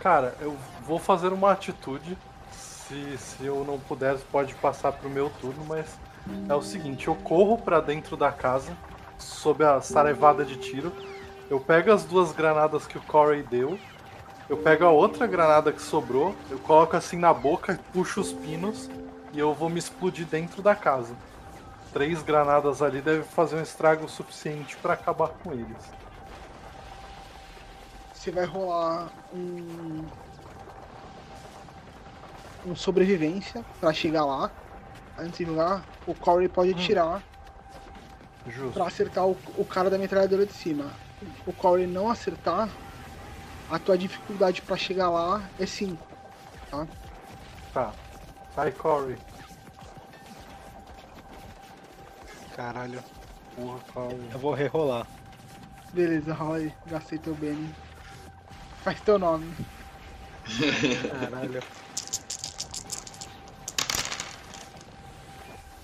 [0.00, 2.16] Cara, eu vou fazer uma atitude.
[2.52, 5.86] Se, se eu não puder, pode passar pro meu turno, mas
[6.48, 8.76] é o seguinte, eu corro pra dentro da casa,
[9.18, 10.92] sob a sarevada de tiro.
[11.50, 13.78] Eu pego as duas granadas que o Corey deu.
[14.48, 18.90] Eu pego a outra granada que sobrou, eu coloco assim na boca, puxo os pinos
[19.32, 21.14] e eu vou me explodir dentro da casa.
[21.92, 25.92] Três granadas ali devem fazer um estrago suficiente pra acabar com eles.
[28.14, 30.04] Você vai rolar um.
[32.64, 34.50] Um sobrevivência pra chegar lá.
[35.18, 37.22] Antes de jogar, o Corey pode atirar
[38.46, 38.72] Justo.
[38.72, 40.90] pra acertar o, o cara da metralhadora de cima.
[41.46, 42.68] O Corey não acertar,
[43.70, 45.96] a tua dificuldade pra chegar lá é 5.
[47.72, 47.92] Tá.
[48.56, 49.16] Vai, Corey.
[52.56, 53.02] Caralho.
[53.54, 54.28] Porra, Corey.
[54.32, 55.06] Eu vou rerolar.
[55.92, 56.74] Beleza, rola aí.
[56.86, 57.74] Gastei teu bem.
[58.82, 59.54] Faz teu nome.
[61.20, 61.62] Caralho.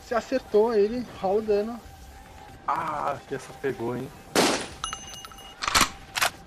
[0.08, 1.80] Você acertou ele, rola o dano.
[2.66, 4.08] Ah, que essa pegou, hein?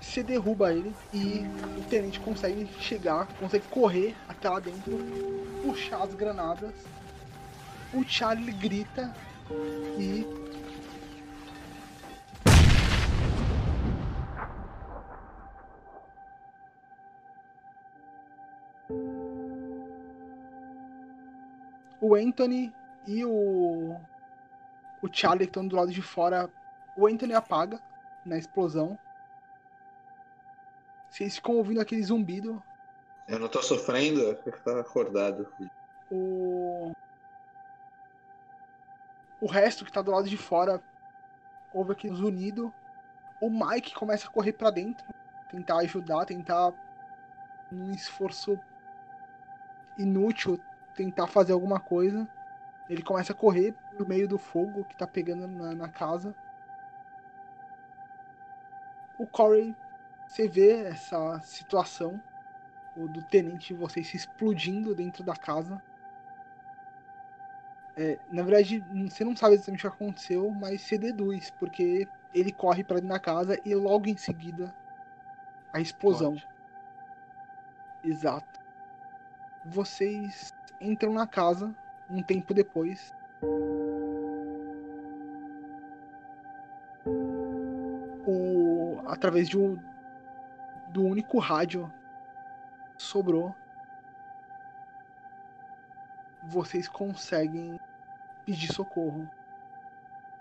[0.00, 1.46] Você derruba ele e
[1.78, 4.98] o tenente consegue chegar, consegue correr até lá dentro,
[5.62, 6.72] puxar as granadas.
[7.94, 9.14] O Charlie grita
[9.96, 10.26] e.
[22.00, 22.72] O Anthony
[23.06, 23.96] e o.
[25.02, 26.48] O Charlie que estão do lado de fora.
[26.96, 27.80] O Anthony apaga
[28.24, 28.98] na explosão.
[31.08, 32.62] Vocês ficam ouvindo aquele zumbido.
[33.28, 35.52] Eu não tô sofrendo, eu tava acordado.
[36.10, 36.92] O.
[39.40, 40.80] O resto que tá do lado de fora
[41.74, 42.72] ouve aquele zunido.
[43.40, 45.04] O Mike começa a correr pra dentro,
[45.50, 46.72] tentar ajudar, tentar,
[47.70, 48.58] num esforço
[49.98, 50.60] inútil,
[50.94, 52.28] tentar fazer alguma coisa.
[52.88, 56.34] Ele começa a correr no meio do fogo que tá pegando na, na casa.
[59.18, 59.74] O Corey,
[60.26, 62.20] você vê essa situação
[62.96, 65.80] o do tenente de vocês se explodindo dentro da casa.
[67.96, 72.52] É, na verdade, você não sabe exatamente o que aconteceu, mas você deduz, porque ele
[72.52, 74.74] corre pra dentro da casa e logo em seguida
[75.72, 76.34] a explosão.
[76.34, 76.52] Explode.
[78.04, 78.60] Exato.
[79.64, 81.74] Vocês entram na casa
[82.10, 83.12] um tempo depois.
[88.26, 89.78] O, através de um,
[90.90, 91.92] do único rádio
[92.96, 93.54] sobrou.
[96.44, 97.78] vocês conseguem
[98.44, 99.28] pedir socorro.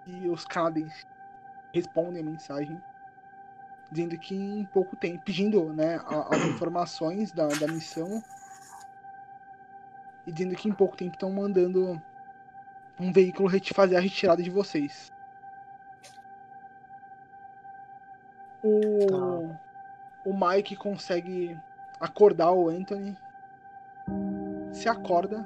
[0.06, 1.06] E os canadenses
[1.72, 2.82] respondem a mensagem
[3.92, 8.24] dizendo que em pouco tempo, pedindo né, as informações da, da missão
[10.32, 12.02] e dizendo que em pouco tempo estão mandando
[12.98, 15.12] um veículo fazer a retirada de vocês.
[18.64, 19.50] O,
[20.26, 21.60] o Mike consegue
[22.00, 23.18] acordar o Anthony.
[24.72, 25.46] Se acorda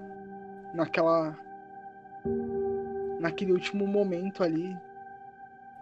[0.73, 1.35] naquela.
[3.19, 4.77] naquele último momento ali.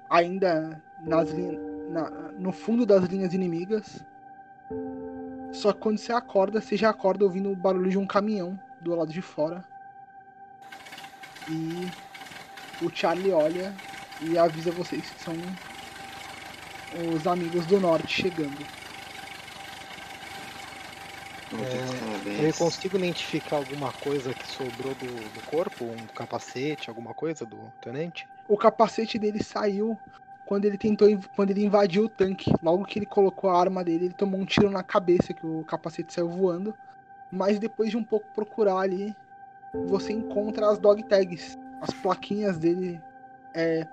[0.10, 1.60] Ainda nas lin-
[1.90, 4.06] na- no fundo das linhas inimigas.
[5.52, 8.96] Só que quando você acorda, você já acorda ouvindo o barulho de um caminhão do
[8.96, 9.64] lado de fora.
[11.50, 11.88] E
[12.84, 13.74] o Charlie olha
[14.22, 15.34] e avisa vocês que são
[17.14, 18.66] os amigos do norte chegando.
[21.52, 25.86] Muitos Eu consigo identificar alguma coisa que sobrou do, do corpo?
[25.86, 28.28] Um capacete, alguma coisa do tenente?
[28.48, 29.98] O capacete dele saiu
[30.46, 32.52] quando ele tentou quando ele invadiu o tanque.
[32.62, 35.64] Logo que ele colocou a arma dele, ele tomou um tiro na cabeça que o
[35.64, 36.76] capacete saiu voando.
[37.34, 39.16] Mas depois de um pouco procurar ali,
[39.88, 43.02] você encontra as dog tags, as plaquinhas dele
[43.56, 43.88] é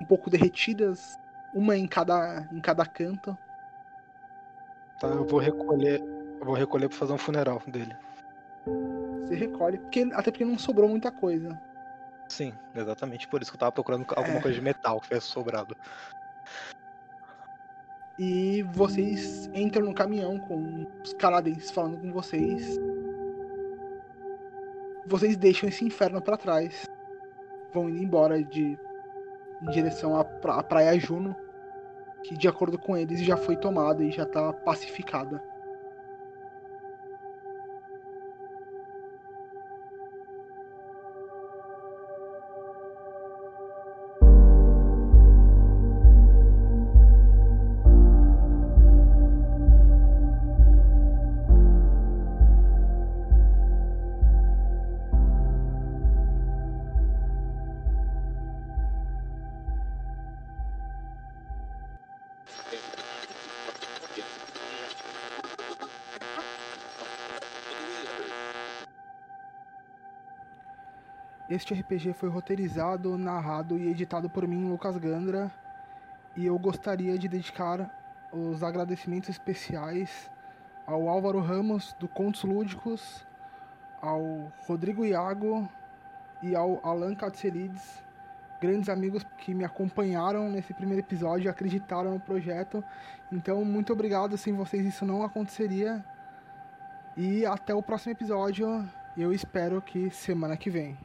[0.00, 1.18] um pouco derretidas,
[1.52, 3.36] uma em cada em cada canto.
[4.98, 6.00] Tá, eu vou recolher.
[6.40, 7.94] Eu vou recolher pra fazer um funeral dele.
[9.20, 11.60] Você recolhe, porque, até porque não sobrou muita coisa.
[12.28, 14.42] Sim, exatamente por isso que eu tava procurando alguma É.
[14.42, 15.76] coisa de metal que tivesse sobrado.
[18.18, 22.78] E vocês entram no caminhão com os canadenses falando com vocês.
[25.06, 26.86] Vocês deixam esse inferno pra trás.
[27.72, 28.78] Vão indo embora de
[29.62, 31.34] em direção à, pra- à praia Juno,
[32.22, 35.42] que de acordo com eles já foi tomada e já tá pacificada.
[71.56, 75.50] Este RPG foi roteirizado, narrado e editado por mim, Lucas Gandra,
[76.36, 77.90] e eu gostaria de dedicar
[78.30, 80.30] os agradecimentos especiais
[80.86, 83.26] ao Álvaro Ramos, do Contos Lúdicos,
[84.02, 85.66] ao Rodrigo Iago
[86.42, 88.04] e ao Alan Katselides,
[88.60, 92.84] grandes amigos que me acompanharam nesse primeiro episódio e acreditaram no projeto.
[93.32, 96.04] Então, muito obrigado, sem vocês isso não aconteceria.
[97.16, 98.86] E até o próximo episódio,
[99.16, 100.98] eu espero que semana que vem.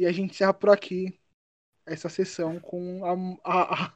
[0.00, 1.20] E a gente encerra por aqui
[1.84, 3.12] essa sessão com a,
[3.44, 3.94] a,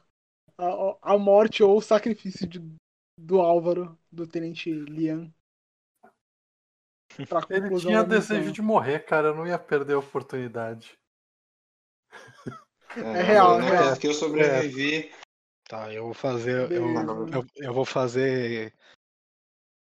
[0.55, 2.61] a, a morte ou o sacrifício de,
[3.19, 5.33] do Álvaro, do Tenente Lian.
[7.17, 9.29] Ele tinha desejo de morrer, cara.
[9.29, 10.95] Eu não ia perder a oportunidade.
[12.95, 13.97] É, real, é real.
[13.97, 15.11] que eu sobrevivi.
[15.67, 16.71] Tá, eu vou fazer.
[16.71, 16.93] Eu,
[17.31, 18.71] eu, eu vou fazer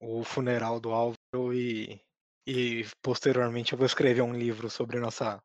[0.01, 2.01] o funeral do Álvaro e,
[2.47, 5.43] e posteriormente eu vou escrever um livro sobre nossa,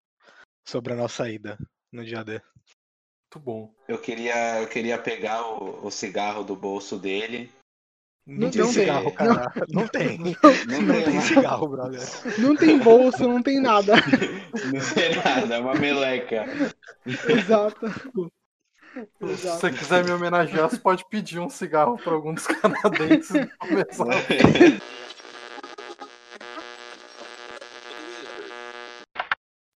[0.67, 1.57] sobre a nossa ida
[1.91, 2.33] no dia D.
[2.33, 3.73] Muito bom.
[3.87, 7.49] Eu queria, eu queria pegar o, o cigarro do bolso dele.
[8.25, 9.53] Não, Não tem cigarro, cara.
[9.69, 10.17] Não, tem.
[10.17, 12.01] Não Não tem tem cigarro, brother.
[12.37, 13.93] Não tem bolso, não tem nada.
[14.73, 16.45] Não tem nada, é uma meleca.
[17.05, 17.89] Exato.
[19.35, 23.47] Se você quiser me homenagear, você pode pedir um cigarro para algum dos canadenses e
[23.57, 24.07] começar.